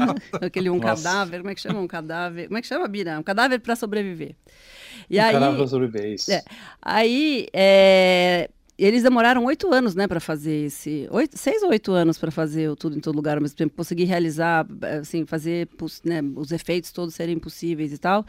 Aquele 0.40 0.70
um 0.70 0.78
Nossa. 0.78 1.02
cadáver, 1.02 1.40
como 1.40 1.50
é 1.50 1.54
que 1.54 1.60
chama 1.60 1.80
um 1.80 1.86
cadáver? 1.86 2.46
Como 2.46 2.58
é 2.58 2.60
que 2.62 2.66
chama, 2.66 2.88
Bira? 2.88 3.18
Um 3.18 3.22
cadáver 3.22 3.60
para 3.60 3.76
sobreviver. 3.76 4.34
E 5.08 5.18
O 5.18 5.22
aí, 5.22 5.32
Caramba 5.32 5.66
sobre 5.66 6.14
isso. 6.14 6.32
É. 6.32 6.42
Aí, 6.80 7.46
é, 7.52 8.48
eles 8.78 9.02
demoraram 9.02 9.44
oito 9.44 9.72
anos, 9.72 9.94
né, 9.94 10.08
para 10.08 10.20
fazer 10.20 10.66
esse, 10.66 11.06
oito, 11.10 11.36
seis 11.36 11.62
ou 11.62 11.68
oito 11.68 11.92
anos 11.92 12.16
para 12.16 12.30
fazer 12.30 12.70
o 12.70 12.74
tudo 12.76 12.96
em 12.96 13.00
todo 13.00 13.14
lugar 13.14 13.36
ao 13.36 13.42
mesmo 13.42 13.56
tempo, 13.56 13.76
conseguir 13.76 14.04
realizar, 14.04 14.66
assim, 15.00 15.26
fazer 15.26 15.68
né, 16.02 16.20
os 16.34 16.50
efeitos 16.50 16.90
todos 16.90 17.14
serem 17.14 17.38
possíveis 17.38 17.92
e 17.92 17.98
tal. 17.98 18.24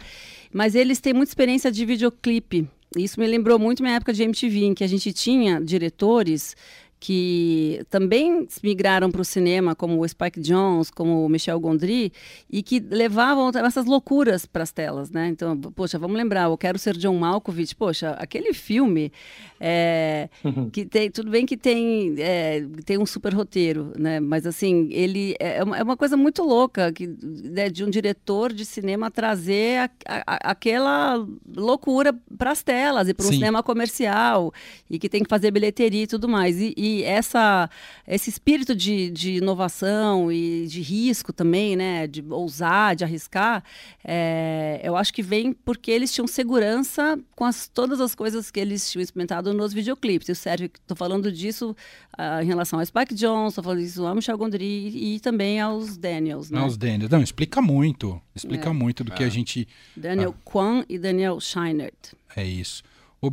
Mas 0.51 0.75
eles 0.75 0.99
têm 0.99 1.13
muita 1.13 1.29
experiência 1.29 1.71
de 1.71 1.85
videoclipe. 1.85 2.67
Isso 2.97 3.17
me 3.17 3.25
lembrou 3.27 3.57
muito 3.57 3.81
minha 3.81 3.95
época 3.95 4.11
de 4.11 4.23
MTV, 4.23 4.65
em 4.65 4.73
que 4.73 4.83
a 4.83 4.87
gente 4.87 5.13
tinha 5.13 5.61
diretores 5.61 6.55
que 7.01 7.81
também 7.89 8.47
migraram 8.61 9.09
para 9.09 9.21
o 9.21 9.25
cinema, 9.25 9.73
como 9.73 9.99
o 9.99 10.07
Spike 10.07 10.39
Jones, 10.39 10.91
como 10.91 11.25
o 11.25 11.27
Michel 11.29 11.59
Gondry, 11.59 12.13
e 12.47 12.61
que 12.61 12.79
levavam 12.79 13.49
essas 13.65 13.87
loucuras 13.87 14.45
para 14.45 14.61
as 14.61 14.71
telas, 14.71 15.09
né? 15.09 15.27
Então, 15.27 15.57
poxa, 15.57 15.97
vamos 15.97 16.15
lembrar, 16.15 16.43
eu 16.43 16.55
quero 16.57 16.77
ser 16.77 16.95
John 16.95 17.17
Malkovich, 17.17 17.75
poxa, 17.75 18.11
aquele 18.19 18.53
filme 18.53 19.11
é, 19.59 20.29
que 20.71 20.85
tem, 20.85 21.09
tudo 21.09 21.31
bem 21.31 21.43
que 21.43 21.57
tem, 21.57 22.13
é, 22.19 22.63
tem 22.85 22.99
um 22.99 23.05
super 23.07 23.33
roteiro, 23.33 23.91
né? 23.97 24.19
Mas 24.19 24.45
assim, 24.45 24.87
ele 24.91 25.35
é 25.39 25.63
uma, 25.63 25.77
é 25.79 25.81
uma 25.83 25.97
coisa 25.97 26.15
muito 26.15 26.43
louca 26.43 26.91
que, 26.91 27.07
né, 27.23 27.67
de 27.67 27.83
um 27.83 27.89
diretor 27.89 28.53
de 28.53 28.63
cinema 28.63 29.09
trazer 29.09 29.89
a- 30.07 30.23
a- 30.27 30.51
aquela 30.51 31.25
loucura 31.55 32.13
para 32.37 32.51
as 32.51 32.61
telas 32.61 33.07
e 33.09 33.13
para 33.15 33.25
um 33.25 33.29
cinema 33.39 33.63
comercial 33.63 34.53
e 34.87 34.99
que 34.99 35.09
tem 35.09 35.23
que 35.23 35.29
fazer 35.29 35.49
bilheteria 35.49 36.03
e 36.03 36.07
tudo 36.07 36.29
mais. 36.29 36.59
E, 36.61 36.75
e 36.77 36.90
essa, 37.03 37.69
esse 38.07 38.29
espírito 38.29 38.75
de, 38.75 39.09
de 39.09 39.35
inovação 39.37 40.31
e 40.31 40.67
de 40.67 40.81
risco 40.81 41.31
também, 41.33 41.75
né? 41.75 42.07
De 42.07 42.23
ousar, 42.29 42.95
de 42.95 43.03
arriscar, 43.03 43.63
é, 44.03 44.79
eu 44.83 44.95
acho 44.95 45.13
que 45.13 45.21
vem 45.21 45.53
porque 45.53 45.89
eles 45.91 46.11
tinham 46.13 46.27
segurança 46.27 47.19
com 47.35 47.45
as, 47.45 47.67
todas 47.67 47.99
as 48.01 48.13
coisas 48.15 48.51
que 48.51 48.59
eles 48.59 48.89
tinham 48.91 49.01
experimentado 49.03 49.53
nos 49.53 49.73
videoclipes. 49.73 50.27
Isso 50.29 50.41
serve, 50.41 50.65
estou 50.65 50.95
falando 50.97 51.31
disso 51.31 51.75
ah, 52.17 52.43
em 52.43 52.47
relação 52.47 52.79
ao 52.79 52.85
Spike 52.85 53.15
Jonze, 53.15 53.49
estou 53.49 53.63
falando 53.63 53.79
disso 53.81 54.05
ao 54.05 54.15
Michel 54.15 54.37
Gondry 54.37 55.15
e 55.15 55.19
também 55.19 55.59
aos 55.59 55.97
Daniels, 55.97 56.49
né? 56.51 56.59
Não, 56.59 56.67
os 56.67 56.77
Daniels. 56.77 57.09
Não, 57.11 57.21
explica 57.21 57.61
muito. 57.61 58.21
Explica 58.35 58.69
É. 58.69 58.73
muito 58.73 59.03
do 59.03 59.11
que 59.11 59.23
a 59.23 59.29
gente. 59.29 59.67
Daniel 59.95 60.35
Kwan 60.43 60.83
e 60.89 60.97
Daniel 60.97 61.39
Scheinert. 61.39 62.13
É 62.35 62.43
isso. 62.43 62.83
Ô, 63.19 63.29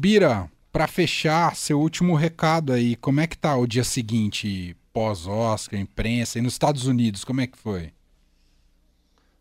Pra 0.70 0.86
fechar, 0.86 1.56
seu 1.56 1.80
último 1.80 2.14
recado 2.14 2.72
aí, 2.72 2.94
como 2.96 3.20
é 3.20 3.26
que 3.26 3.38
tá 3.38 3.56
o 3.56 3.66
dia 3.66 3.84
seguinte 3.84 4.76
pós-Oscar, 4.92 5.78
imprensa, 5.78 6.38
e 6.38 6.42
nos 6.42 6.52
Estados 6.52 6.86
Unidos, 6.86 7.24
como 7.24 7.40
é 7.40 7.46
que 7.46 7.56
foi? 7.56 7.92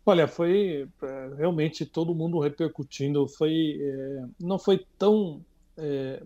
Olha, 0.05 0.25
foi 0.25 0.87
é, 1.03 1.29
realmente 1.35 1.85
todo 1.85 2.15
mundo 2.15 2.39
repercutindo. 2.39 3.27
Foi, 3.27 3.77
é, 3.81 4.25
não 4.39 4.57
foi 4.57 4.85
tão. 4.97 5.43
É, 5.77 6.23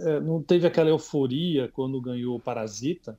é, 0.00 0.20
não 0.20 0.42
teve 0.42 0.66
aquela 0.66 0.90
euforia 0.90 1.68
quando 1.68 2.00
ganhou 2.00 2.36
o 2.36 2.40
Parasita. 2.40 3.16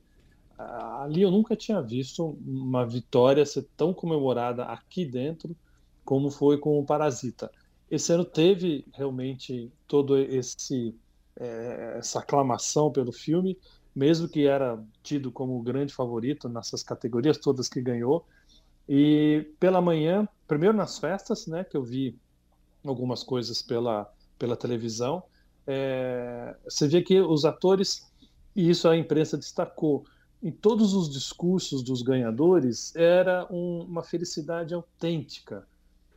Ali 0.58 1.22
eu 1.22 1.32
nunca 1.32 1.56
tinha 1.56 1.82
visto 1.82 2.38
uma 2.46 2.86
vitória 2.86 3.46
ser 3.46 3.66
tão 3.78 3.94
comemorada 3.94 4.66
aqui 4.66 5.06
dentro 5.06 5.56
como 6.04 6.30
foi 6.30 6.58
com 6.58 6.78
o 6.78 6.86
Parasita. 6.86 7.50
Esse 7.90 8.12
ano 8.12 8.26
teve 8.26 8.86
realmente 8.94 9.72
todo 9.88 10.18
esse 10.18 10.94
é, 11.40 11.96
essa 11.98 12.20
aclamação 12.20 12.92
pelo 12.92 13.12
filme, 13.12 13.58
mesmo 13.96 14.28
que 14.28 14.48
era 14.48 14.82
tido 15.02 15.32
como 15.32 15.58
o 15.58 15.62
grande 15.62 15.94
favorito 15.94 16.50
nessas 16.50 16.84
categorias 16.84 17.38
todas 17.38 17.70
que 17.70 17.82
ganhou. 17.82 18.26
E 18.88 19.52
pela 19.60 19.82
manhã, 19.82 20.28
primeiro 20.48 20.76
nas 20.76 20.98
festas, 20.98 21.48
né, 21.48 21.64
que 21.64 21.78
eu 21.78 21.84
vi 21.84 22.18
algumas 22.84 23.24
coisas 23.24 23.62
pela, 23.62 24.12
pela 24.38 24.58
televisão, 24.58 25.24
é, 25.66 26.56
você 26.66 26.88
vê 26.88 27.02
que 27.02 27.20
os 27.22 27.46
atores, 27.46 28.12
e 28.56 28.70
isso 28.70 28.88
a 28.90 28.98
imprensa 28.98 29.38
destacou, 29.38 30.06
em 30.42 30.52
todos 30.52 30.94
os 30.94 31.10
discursos 31.10 31.82
dos 31.82 32.02
ganhadores, 32.02 32.94
era 32.96 33.48
um, 33.50 33.84
uma 33.84 34.04
felicidade 34.04 34.74
autêntica. 34.74 35.66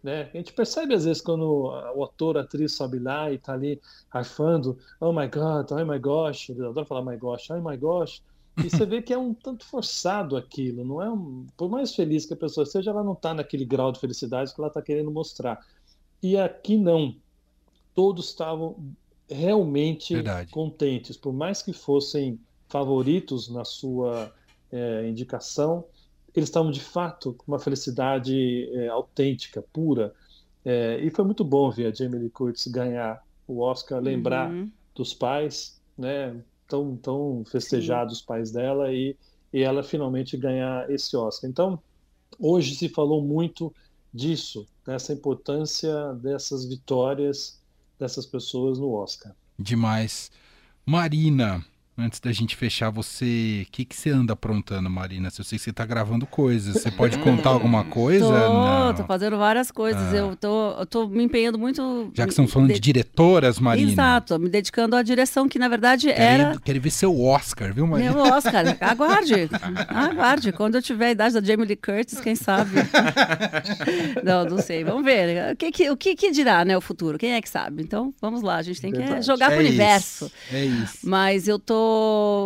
Né? 0.07 0.31
A 0.33 0.37
gente 0.37 0.53
percebe 0.53 0.95
às 0.95 1.05
vezes 1.05 1.21
quando 1.21 1.43
o 1.43 2.05
ator, 2.05 2.39
a 2.39 2.43
atriz 2.43 2.77
sobe 2.77 3.01
lá 3.01 3.29
e 3.29 3.35
está 3.35 3.55
ali 3.55 3.83
arfando, 4.09 4.79
oh 5.01 5.13
my 5.13 5.27
god, 5.27 5.69
oh 5.73 5.85
my 5.85 5.99
gosh, 5.99 6.51
eu 6.51 6.71
adoro 6.71 6.87
falar 6.87 7.05
my 7.05 7.17
gosh, 7.17 7.51
oh 7.51 7.61
my 7.61 7.77
gosh, 7.77 8.23
e 8.57 8.71
você 8.71 8.87
vê 8.87 9.03
que 9.03 9.13
é 9.13 9.19
um 9.19 9.35
tanto 9.35 9.65
forçado 9.65 10.37
aquilo, 10.37 10.85
não 10.85 11.03
é 11.03 11.11
um, 11.11 11.45
por 11.57 11.69
mais 11.69 11.93
feliz 11.93 12.25
que 12.25 12.35
a 12.35 12.37
pessoa 12.37 12.65
seja, 12.65 12.93
ela 12.93 13.03
não 13.03 13.15
está 13.15 13.35
naquele 13.35 13.65
grau 13.65 13.91
de 13.91 13.99
felicidade 13.99 14.55
que 14.55 14.61
ela 14.61 14.69
está 14.69 14.81
querendo 14.81 15.11
mostrar. 15.11 15.59
E 16.23 16.39
aqui 16.39 16.77
não, 16.77 17.17
todos 17.93 18.29
estavam 18.29 18.77
realmente 19.29 20.15
Verdade. 20.15 20.53
contentes, 20.53 21.17
por 21.17 21.33
mais 21.33 21.63
que 21.63 21.73
fossem 21.73 22.39
favoritos 22.69 23.49
na 23.49 23.65
sua 23.65 24.33
é, 24.71 25.09
indicação, 25.09 25.85
eles 26.37 26.49
estavam 26.49 26.70
de 26.70 26.80
fato 26.80 27.32
com 27.32 27.45
uma 27.51 27.59
felicidade 27.59 28.68
é, 28.74 28.89
autêntica, 28.89 29.62
pura. 29.72 30.14
É, 30.64 31.01
e 31.01 31.11
foi 31.11 31.24
muito 31.24 31.43
bom 31.43 31.70
ver 31.70 31.87
a 31.87 31.95
Jamie 31.95 32.18
Lee 32.18 32.30
Curtis 32.30 32.66
ganhar 32.66 33.24
o 33.49 33.61
Oscar, 33.61 34.01
lembrar 34.01 34.51
uhum. 34.51 34.70
dos 34.95 35.14
pais, 35.14 35.80
né? 35.97 36.37
Tão, 36.68 36.97
tão 36.97 37.45
festejados 37.47 38.18
os 38.18 38.22
pais 38.22 38.51
dela 38.51 38.93
e, 38.93 39.16
e 39.53 39.62
ela 39.62 39.84
finalmente 39.84 40.37
ganhar 40.37 40.91
esse 40.91 41.16
Oscar. 41.16 41.49
Então, 41.49 41.80
hoje 42.39 42.74
se 42.74 42.89
falou 42.89 43.22
muito 43.22 43.72
disso, 44.12 44.66
dessa 44.84 45.12
importância 45.12 46.12
dessas 46.14 46.66
vitórias 46.66 47.61
dessas 47.99 48.26
pessoas 48.26 48.78
no 48.78 48.93
Oscar. 48.93 49.32
Demais. 49.59 50.30
Marina, 50.84 51.64
Antes 51.99 52.20
da 52.20 52.30
gente 52.30 52.55
fechar, 52.55 52.90
você. 52.90 53.64
O 53.66 53.72
que, 53.72 53.82
que 53.86 53.97
você 53.97 54.11
anda 54.11 54.34
aprontando, 54.34 54.90
Marina? 54.90 55.30
Se 55.30 55.40
eu 55.40 55.44
sei 55.47 55.57
que 55.57 55.64
você 55.64 55.72
tá 55.72 55.86
gravando 55.86 56.26
coisas. 56.26 56.74
Você 56.74 56.90
pode 56.90 57.16
contar 57.20 57.49
alguma 57.49 57.84
coisa? 57.88 58.26
Tô, 58.26 58.32
Não. 58.32 58.94
tô 58.94 59.05
fazendo 59.05 59.38
várias 59.38 59.70
coisas. 59.70 60.12
Ah. 60.12 60.16
Eu, 60.16 60.36
tô, 60.36 60.72
eu 60.72 60.84
tô 60.84 61.09
me 61.09 61.24
empenhando 61.24 61.59
muito. 61.59 62.11
Já 62.12 62.24
que 62.24 62.30
estamos 62.32 62.53
falando 62.53 62.68
de... 62.68 62.74
de 62.74 62.80
diretoras, 62.80 63.59
Marina. 63.59 63.90
Exato, 63.90 64.38
me 64.38 64.51
dedicando 64.51 64.94
à 64.94 65.03
direção, 65.03 65.49
que 65.49 65.59
na 65.59 65.68
verdade 65.68 66.09
quero 66.09 66.20
era. 66.20 66.61
Quero 66.62 66.80
ver 66.82 66.90
seu 66.90 67.18
Oscar, 67.18 67.72
viu, 67.72 67.86
Marina? 67.86 68.12
Meu 68.12 68.24
Oscar. 68.24 68.76
Aguarde. 68.78 69.49
Aguarde. 69.88 70.53
Quando 70.53 70.74
eu 70.74 70.82
tiver 70.82 71.07
a 71.07 71.11
idade 71.12 71.40
da 71.40 71.40
Jamie 71.40 71.64
Lee 71.64 71.76
Curtis, 71.76 72.20
quem 72.20 72.34
sabe? 72.36 72.72
não, 74.22 74.44
não 74.44 74.59
sei. 74.59 74.84
Vamos 74.84 75.03
ver. 75.03 75.55
O 75.55 75.57
que, 75.57 75.72
que, 75.72 75.90
o 75.90 75.97
que, 75.97 76.14
que 76.14 76.30
dirá, 76.30 76.62
né, 76.62 76.76
o 76.76 76.80
futuro? 76.82 77.16
Quem 77.16 77.32
é 77.32 77.40
que 77.40 77.49
sabe? 77.49 77.82
Então, 77.82 78.12
vamos 78.20 78.42
lá. 78.42 78.57
A 78.57 78.62
gente 78.62 78.82
tem 78.82 78.92
que 78.92 78.99
Verdade. 78.99 79.24
jogar 79.24 79.51
é 79.51 79.55
pro 79.55 79.62
isso. 79.62 79.70
universo. 79.70 80.32
É 80.53 80.64
isso. 80.66 80.99
Mas 81.03 81.49
eu 81.49 81.59
tô 81.59 81.86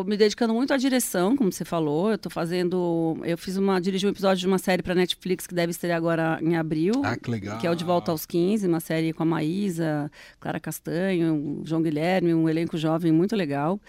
me 0.06 0.16
dedicando 0.16 0.54
muito 0.54 0.72
à 0.72 0.76
direção, 0.76 1.36
como 1.36 1.52
você 1.52 1.64
falou. 1.64 2.10
Eu 2.10 2.18
tô 2.18 2.30
fazendo. 2.30 3.16
Eu 3.24 3.36
fiz 3.36 3.56
uma. 3.56 3.80
dirigi 3.80 4.06
um 4.06 4.10
episódio 4.10 4.40
de 4.40 4.46
uma 4.46 4.58
série 4.58 4.82
para 4.82 4.94
Netflix 4.94 5.46
que 5.46 5.54
deve 5.54 5.70
estrear 5.70 5.96
agora 5.96 6.38
em 6.42 6.56
abril. 6.56 6.94
Ah, 7.04 7.16
que 7.16 7.30
legal. 7.30 7.58
Que 7.58 7.66
é 7.66 7.70
o 7.70 7.74
De 7.74 7.84
Volta 7.84 8.10
aos 8.10 8.26
15, 8.26 8.66
uma 8.66 8.80
série 8.80 9.12
com 9.12 9.22
a 9.22 9.26
Maísa, 9.26 10.10
Clara 10.38 10.58
Castanho, 10.58 11.62
João 11.64 11.82
Guilherme, 11.82 12.34
um 12.34 12.48
elenco 12.48 12.76
jovem 12.76 13.12
muito 13.12 13.36
legal. 13.36 13.80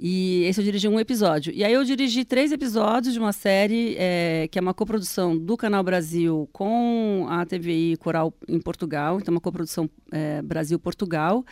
E 0.00 0.44
esse 0.44 0.60
eu 0.60 0.64
dirigi 0.64 0.86
um 0.86 1.00
episódio. 1.00 1.52
E 1.52 1.64
aí 1.64 1.72
eu 1.72 1.82
dirigi 1.82 2.24
três 2.24 2.52
episódios 2.52 3.12
de 3.12 3.18
uma 3.18 3.32
série 3.32 3.96
é, 3.98 4.48
que 4.50 4.58
é 4.58 4.62
uma 4.62 4.72
coprodução 4.72 5.36
do 5.36 5.56
Canal 5.56 5.82
Brasil 5.82 6.48
com 6.52 7.26
a 7.28 7.44
TVI 7.44 7.96
Coral 7.96 8.32
em 8.46 8.60
Portugal. 8.60 9.18
Então, 9.18 9.34
uma 9.34 9.40
coprodução 9.40 9.90
é, 10.12 10.40
Brasil-Portugal 10.42 11.44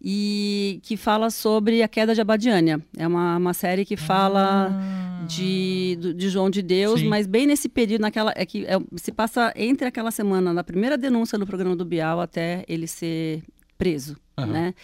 e 0.00 0.80
que 0.82 0.96
fala 0.96 1.30
sobre 1.30 1.82
a 1.82 1.88
queda 1.88 2.14
de 2.14 2.20
Abadiânia. 2.20 2.80
É 2.96 3.06
uma, 3.06 3.36
uma 3.36 3.54
série 3.54 3.84
que 3.84 3.96
fala 3.96 4.70
ah. 4.70 5.24
de, 5.26 5.98
de 6.14 6.28
João 6.28 6.48
de 6.48 6.62
Deus, 6.62 7.00
Sim. 7.00 7.08
mas 7.08 7.26
bem 7.26 7.46
nesse 7.46 7.68
período, 7.68 8.02
naquela, 8.02 8.32
é 8.36 8.46
que 8.46 8.64
é, 8.66 8.78
se 8.96 9.10
passa 9.10 9.52
entre 9.56 9.88
aquela 9.88 10.10
semana, 10.10 10.52
na 10.52 10.62
primeira 10.62 10.96
denúncia 10.96 11.38
do 11.38 11.46
programa 11.46 11.74
do 11.74 11.84
Bial, 11.84 12.20
até 12.20 12.64
ele 12.68 12.86
ser 12.86 13.42
preso, 13.76 14.16
uhum. 14.38 14.46
né? 14.46 14.74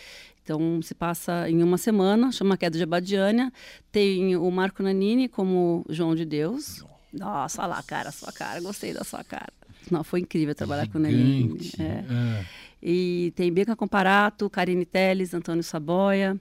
Então, 0.42 0.82
se 0.82 0.94
passa 0.94 1.48
em 1.48 1.62
uma 1.62 1.78
semana, 1.78 2.30
chama 2.30 2.56
Queda 2.56 2.76
de 2.76 2.84
Abadiânia. 2.84 3.50
Tem 3.90 4.36
o 4.36 4.50
Marco 4.50 4.82
Nanini 4.82 5.26
como 5.26 5.86
João 5.88 6.14
de 6.14 6.26
Deus. 6.26 6.84
Nossa, 7.10 7.62
olha 7.62 7.68
lá, 7.68 7.82
cara, 7.82 8.10
sua 8.10 8.30
cara, 8.30 8.60
gostei 8.60 8.92
da 8.92 9.04
sua 9.04 9.24
cara. 9.24 9.50
Não, 9.90 10.04
foi 10.04 10.20
incrível 10.20 10.54
trabalhar 10.54 10.84
Gigante. 10.84 10.92
com 10.92 10.98
o 10.98 11.02
Nanini. 11.02 11.70
É. 11.78 11.82
É. 11.82 12.46
E 12.84 13.32
tem 13.34 13.50
Bianca 13.50 13.74
Comparato, 13.74 14.50
Karine 14.50 14.84
Teles, 14.84 15.32
Antônio 15.32 15.62
Saboia. 15.62 16.38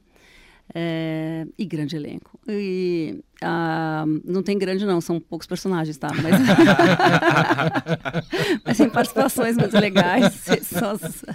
É, 0.73 1.45
e 1.57 1.65
grande 1.65 1.95
elenco. 1.95 2.39
E 2.47 3.21
ah, 3.41 4.05
não 4.23 4.41
tem 4.41 4.57
grande, 4.57 4.85
não, 4.85 5.01
são 5.01 5.19
poucos 5.19 5.45
personagens, 5.45 5.97
tá? 5.97 6.09
Mas, 6.09 6.35
Mas 8.65 8.77
tem 8.77 8.89
participações 8.89 9.57
muito 9.57 9.77
legais, 9.77 10.33
são 10.63 10.91
as, 10.91 11.25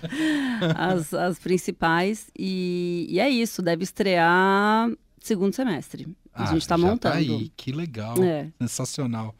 as, 0.76 1.14
as 1.14 1.38
principais. 1.38 2.28
E, 2.36 3.06
e, 3.10 3.20
é 3.20 3.28
isso, 3.28 3.62
deve 3.62 3.84
estrear 3.84 4.90
segundo 5.20 5.54
semestre. 5.54 6.08
A 6.32 6.44
ah, 6.44 6.46
gente 6.46 6.62
está 6.62 6.78
montando. 6.78 7.14
Tá 7.14 7.14
aí, 7.14 7.52
que 7.56 7.70
legal, 7.70 8.16
é. 8.22 8.48
sensacional. 8.60 9.34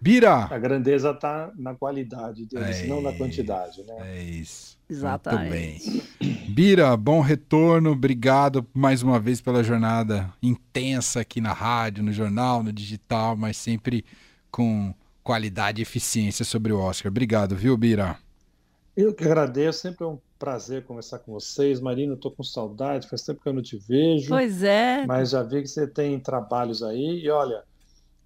Bira! 0.00 0.44
A 0.44 0.58
grandeza 0.58 1.10
está 1.10 1.50
na 1.56 1.74
qualidade 1.74 2.46
deles, 2.46 2.80
é, 2.80 2.86
não 2.86 3.02
na 3.02 3.12
quantidade, 3.12 3.82
né? 3.84 4.16
É 4.16 4.22
isso. 4.22 4.79
Exatamente. 4.90 5.88
Muito 5.88 6.18
bem. 6.18 6.48
Bira, 6.50 6.96
bom 6.96 7.20
retorno. 7.20 7.92
Obrigado 7.92 8.66
mais 8.74 9.02
uma 9.02 9.20
vez 9.20 9.40
pela 9.40 9.62
jornada 9.62 10.32
intensa 10.42 11.20
aqui 11.20 11.40
na 11.40 11.52
rádio, 11.52 12.02
no 12.02 12.12
jornal, 12.12 12.62
no 12.62 12.72
digital, 12.72 13.36
mas 13.36 13.56
sempre 13.56 14.04
com 14.50 14.92
qualidade 15.22 15.80
e 15.80 15.82
eficiência 15.82 16.44
sobre 16.44 16.72
o 16.72 16.78
Oscar. 16.78 17.10
Obrigado, 17.10 17.54
viu, 17.54 17.76
Bira? 17.76 18.18
Eu 18.96 19.14
que 19.14 19.24
agradeço, 19.24 19.80
sempre 19.80 20.04
é 20.04 20.08
um 20.08 20.18
prazer 20.38 20.84
conversar 20.84 21.20
com 21.20 21.32
vocês. 21.32 21.80
Marina, 21.80 22.14
eu 22.14 22.16
tô 22.16 22.30
com 22.30 22.42
saudade, 22.42 23.08
faz 23.08 23.22
tempo 23.22 23.40
que 23.40 23.48
eu 23.48 23.52
não 23.52 23.62
te 23.62 23.76
vejo. 23.76 24.28
Pois 24.28 24.62
é. 24.62 25.06
Mas 25.06 25.30
já 25.30 25.42
vi 25.42 25.62
que 25.62 25.68
você 25.68 25.86
tem 25.86 26.18
trabalhos 26.18 26.82
aí. 26.82 27.20
E 27.22 27.30
olha, 27.30 27.62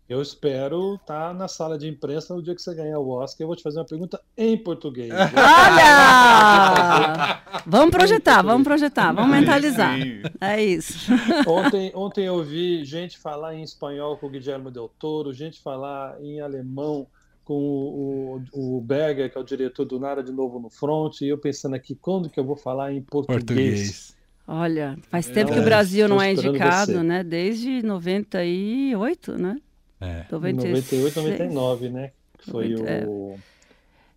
eu 0.09 0.21
espero 0.21 0.97
estar 0.97 1.29
tá 1.29 1.35
na 1.35 1.49
sala 1.49 1.79
de 1.79 1.89
imprensa 1.89 2.35
no 2.35 2.43
dia 2.43 2.55
que 2.55 2.61
você 2.61 2.75
ganhar 2.75 2.99
o 2.99 3.09
Oscar. 3.09 3.45
Eu 3.45 3.47
vou 3.47 3.57
te 3.57 3.63
fazer 3.63 3.79
uma 3.79 3.87
pergunta 3.87 4.21
em 4.37 4.57
português. 4.57 5.11
Olha! 5.35 7.41
vamos 7.67 7.91
projetar, 7.91 8.43
vamos 8.43 8.65
projetar, 8.65 9.13
vamos 9.13 9.31
mentalizar. 9.31 9.99
É 10.41 10.63
isso. 10.63 11.11
Ontem, 11.47 11.91
ontem 11.95 12.27
eu 12.27 12.43
vi 12.45 12.85
gente 12.85 13.19
falar 13.19 13.55
em 13.55 13.63
espanhol 13.63 14.19
com 14.19 14.27
o 14.27 14.31
Guilherme 14.31 14.71
Del 14.71 14.91
Toro, 14.99 15.33
gente 15.33 15.63
falar 15.63 16.21
em 16.21 16.41
alemão 16.41 17.07
com 17.43 17.55
o, 17.55 18.43
o, 18.53 18.77
o 18.77 18.81
Berger, 18.81 19.31
que 19.31 19.39
é 19.39 19.41
o 19.41 19.45
diretor 19.45 19.85
do 19.85 19.99
Nada 19.99 20.23
de 20.23 20.33
Novo 20.33 20.59
no 20.59 20.71
Front, 20.71 21.21
e 21.21 21.29
eu 21.29 21.39
pensando 21.39 21.75
aqui, 21.75 21.95
quando 21.95 22.31
que 22.31 22.41
eu 22.41 22.45
vou 22.45 22.57
falar 22.57 22.93
em 22.93 23.03
português? 23.03 23.45
português. 23.45 24.15
Olha, 24.47 24.99
faz 25.11 25.27
tempo 25.27 25.51
é, 25.51 25.55
que 25.55 25.61
o 25.61 25.65
Brasil 25.65 26.07
não 26.07 26.21
é 26.21 26.33
indicado, 26.33 26.93
você. 26.93 27.03
né? 27.03 27.25
Desde 27.25 27.83
98, 27.83 29.39
né? 29.39 29.57
É. 30.05 30.27
98, 30.31 31.23
99, 31.23 31.89
né? 31.89 32.11
Que 32.39 32.51
foi 32.51 32.69
90, 32.69 33.09
o... 33.09 33.35
É. 33.35 33.55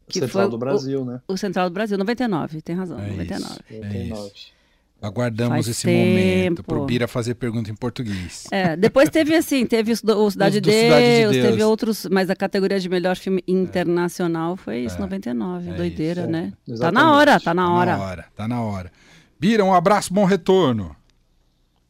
Que 0.07 0.19
Central 0.19 0.43
foi 0.43 0.51
do 0.51 0.57
Brasil, 0.57 1.01
o, 1.01 1.05
né? 1.05 1.21
O 1.27 1.37
Central 1.37 1.69
do 1.69 1.73
Brasil, 1.73 1.97
99, 1.97 2.61
tem 2.61 2.75
razão, 2.75 2.99
é 2.99 3.09
99. 3.09 3.53
Isso, 3.69 3.73
99. 3.73 4.31
É 4.53 4.57
Aguardamos 4.99 5.53
Faz 5.53 5.67
esse 5.67 5.83
tempo. 5.83 6.09
momento 6.09 6.63
pro 6.63 6.85
Bira 6.85 7.07
fazer 7.07 7.35
pergunta 7.35 7.69
em 7.69 7.75
português. 7.75 8.45
É, 8.51 8.75
depois 8.75 9.09
teve 9.09 9.35
assim, 9.35 9.63
teve 9.63 9.91
o, 9.91 9.95
Cidade, 10.31 10.59
de 10.59 10.71
Deus, 10.71 10.75
Cidade 10.75 11.05
de 11.05 11.21
Deus, 11.21 11.35
teve 11.35 11.63
outros, 11.63 12.07
mas 12.09 12.31
a 12.31 12.35
categoria 12.35 12.79
de 12.79 12.89
melhor 12.89 13.15
filme 13.15 13.43
internacional 13.47 14.57
foi 14.57 14.79
isso, 14.79 14.95
é. 14.95 14.99
99, 14.99 15.69
é 15.69 15.73
doideira, 15.73 16.21
isso. 16.21 16.31
né? 16.31 16.53
Exatamente. 16.67 16.79
Tá 16.79 16.91
na 16.91 17.15
hora, 17.15 17.39
tá 17.39 17.53
na 17.53 17.73
hora. 17.73 17.91
Tá 17.91 17.97
na 17.97 18.03
hora, 18.03 18.25
tá 18.35 18.47
na 18.47 18.61
hora. 18.61 18.91
Bira, 19.39 19.63
um 19.63 19.73
abraço, 19.73 20.11
bom 20.11 20.25
retorno. 20.25 20.95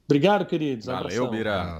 Obrigado, 0.05 0.45
queridos. 0.45 0.87
Valeu, 0.87 1.29
Bira. 1.29 1.79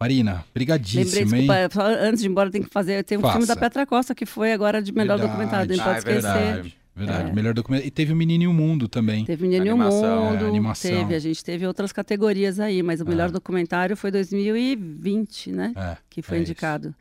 Marina, 0.00 0.44
brigadíssimo, 0.54 1.34
hein? 1.36 1.46
desculpa, 1.46 1.84
antes 2.00 2.20
de 2.22 2.26
ir 2.26 2.30
embora 2.30 2.50
tem 2.50 2.62
que 2.62 2.70
fazer. 2.70 3.04
Tem 3.04 3.18
um 3.18 3.20
filme 3.20 3.40
Faça. 3.46 3.54
da 3.54 3.60
Petra 3.60 3.84
Costa 3.86 4.14
que 4.14 4.24
foi 4.24 4.50
agora 4.52 4.80
de 4.80 4.92
melhor 4.92 5.18
Verdade. 5.18 5.30
documentário, 5.38 5.76
não 5.76 5.82
Ah, 5.84 5.86
pode 5.86 5.96
é 5.96 5.98
esquecer. 5.98 6.22
verdade. 6.32 6.76
Verdade, 6.96 7.30
É. 7.30 7.32
melhor 7.34 7.54
documento. 7.54 7.86
E 7.86 7.90
teve 7.90 8.12
o 8.12 8.16
Menino 8.16 8.44
e 8.44 8.46
o 8.46 8.52
Mundo 8.52 8.88
também. 8.88 9.24
Teve 9.26 9.42
Menino 9.46 9.64
e 9.66 9.70
o. 9.72 9.76
Mundo, 9.76 10.44
É, 10.44 10.48
animação. 10.48 10.90
teve, 10.90 11.14
a 11.14 11.18
gente 11.18 11.44
teve 11.44 11.66
outras 11.66 11.92
categorias 11.92 12.58
aí, 12.58 12.82
mas 12.82 13.00
o 13.00 13.04
melhor 13.06 13.28
É. 13.28 13.32
documentário 13.32 13.96
foi 13.96 14.10
2020, 14.10 15.52
né? 15.52 15.72
É, 15.76 15.96
que 16.08 16.22
foi 16.22 16.38
é 16.38 16.40
indicado. 16.40 16.94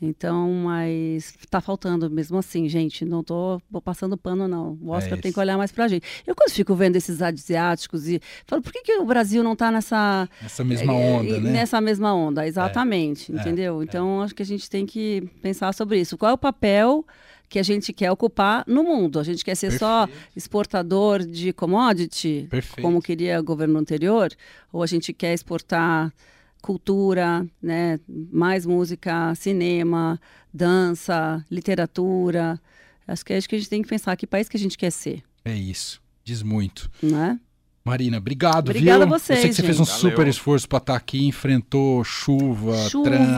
Então, 0.00 0.48
mas 0.64 1.34
tá 1.50 1.60
faltando 1.60 2.08
mesmo 2.08 2.38
assim, 2.38 2.68
gente. 2.68 3.04
Não 3.04 3.22
tô 3.24 3.60
passando 3.84 4.16
pano, 4.16 4.46
não. 4.46 4.78
O 4.80 4.90
Oscar 4.90 5.18
É 5.18 5.20
tem 5.20 5.32
que 5.32 5.40
olhar 5.40 5.56
mais 5.58 5.72
pra 5.72 5.88
gente. 5.88 6.06
Eu 6.26 6.36
quando 6.36 6.52
fico 6.52 6.74
vendo 6.76 6.94
esses 6.96 7.20
asiáticos 7.20 8.06
e 8.08 8.20
falo, 8.46 8.62
por 8.62 8.72
que, 8.72 8.82
que 8.82 8.92
o 8.98 9.04
Brasil 9.04 9.42
não 9.42 9.56
tá 9.56 9.72
nessa 9.72 10.28
Essa 10.44 10.62
mesma 10.62 10.92
é, 10.92 11.16
onda, 11.18 11.28
e- 11.28 11.40
né? 11.40 11.50
Nessa 11.50 11.80
mesma 11.80 12.14
onda, 12.14 12.46
exatamente, 12.46 13.32
é, 13.32 13.36
entendeu? 13.40 13.82
Então, 13.82 14.22
acho 14.22 14.34
que 14.34 14.42
a 14.42 14.46
gente 14.46 14.70
tem 14.70 14.86
que 14.86 15.28
pensar 15.42 15.74
sobre 15.74 16.00
isso. 16.00 16.16
Qual 16.16 16.30
é 16.30 16.34
o 16.34 16.38
papel 16.38 17.04
que 17.48 17.58
a 17.58 17.62
gente 17.62 17.92
quer 17.92 18.12
ocupar 18.12 18.62
no 18.68 18.84
mundo? 18.84 19.18
A 19.18 19.24
gente 19.24 19.44
quer 19.44 19.56
ser 19.56 19.72
só 19.78 20.06
exportador 20.36 21.24
de 21.26 21.52
commodity, 21.52 22.46
Perfeito. 22.48 22.82
como 22.82 23.02
queria 23.02 23.40
o 23.40 23.42
governo 23.42 23.78
anterior? 23.78 24.30
Ou 24.72 24.82
a 24.82 24.86
gente 24.86 25.12
quer 25.12 25.34
exportar 25.34 26.12
cultura, 26.62 27.46
né? 27.62 27.98
mais 28.08 28.66
música, 28.66 29.34
cinema, 29.34 30.20
dança, 30.52 31.44
literatura? 31.50 32.60
Acho 33.06 33.24
que 33.24 33.32
é 33.32 33.38
isso 33.38 33.48
que 33.48 33.54
a 33.56 33.58
gente 33.58 33.70
tem 33.70 33.82
que 33.82 33.88
pensar. 33.88 34.16
Que 34.16 34.26
país 34.26 34.48
que 34.48 34.56
a 34.56 34.60
gente 34.60 34.76
quer 34.76 34.90
ser, 34.90 35.22
É 35.44 35.54
isso. 35.54 36.00
Diz 36.24 36.42
muito. 36.42 36.90
né? 37.02 37.40
Marina, 37.88 38.18
obrigado, 38.18 38.68
Obrigada 38.70 39.04
viu? 39.06 39.14
a 39.14 39.18
vocês, 39.18 39.38
Eu 39.38 39.42
sei 39.42 39.48
que 39.50 39.56
você 39.56 39.62
fez 39.62 39.80
um 39.80 39.84
super 39.84 40.16
Valeu. 40.16 40.30
esforço 40.30 40.68
pra 40.68 40.78
estar 40.78 40.94
aqui, 40.94 41.26
enfrentou 41.26 42.04
chuva, 42.04 42.76
Chuva, 42.88 43.10
trânsito, 43.10 43.32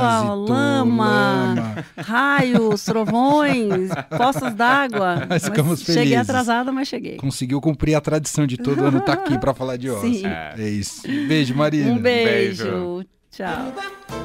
lama. 0.53 1.05
lama. 1.07 1.85
Raios, 1.97 2.85
trovões, 2.85 3.91
poças 4.17 4.55
d'água. 4.55 5.27
Mas 5.29 5.45
ficamos 5.45 5.81
Cheguei 5.81 5.95
felizes. 6.05 6.19
atrasada, 6.29 6.73
mas 6.73 6.89
cheguei. 6.89 7.17
Conseguiu 7.17 7.61
cumprir 7.61 7.95
a 7.95 8.01
tradição 8.01 8.47
de 8.47 8.57
todo 8.57 8.85
ano 8.85 8.99
estar 8.99 9.13
aqui 9.15 9.39
pra 9.39 9.55
falar 9.55 9.77
de 9.77 9.89
Oscar. 9.91 10.11
Sim. 10.13 10.23
É 10.27 10.69
isso. 10.69 11.03
Beijo, 11.07 11.55
Marina. 11.55 11.93
Um 11.93 11.99
beijo. 11.99 12.65
beijo. 12.65 13.07
Tchau. 13.31 13.75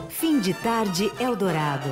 Fim 0.09 0.39
de 0.39 0.53
tarde 0.55 1.11
Eldorado. 1.19 1.89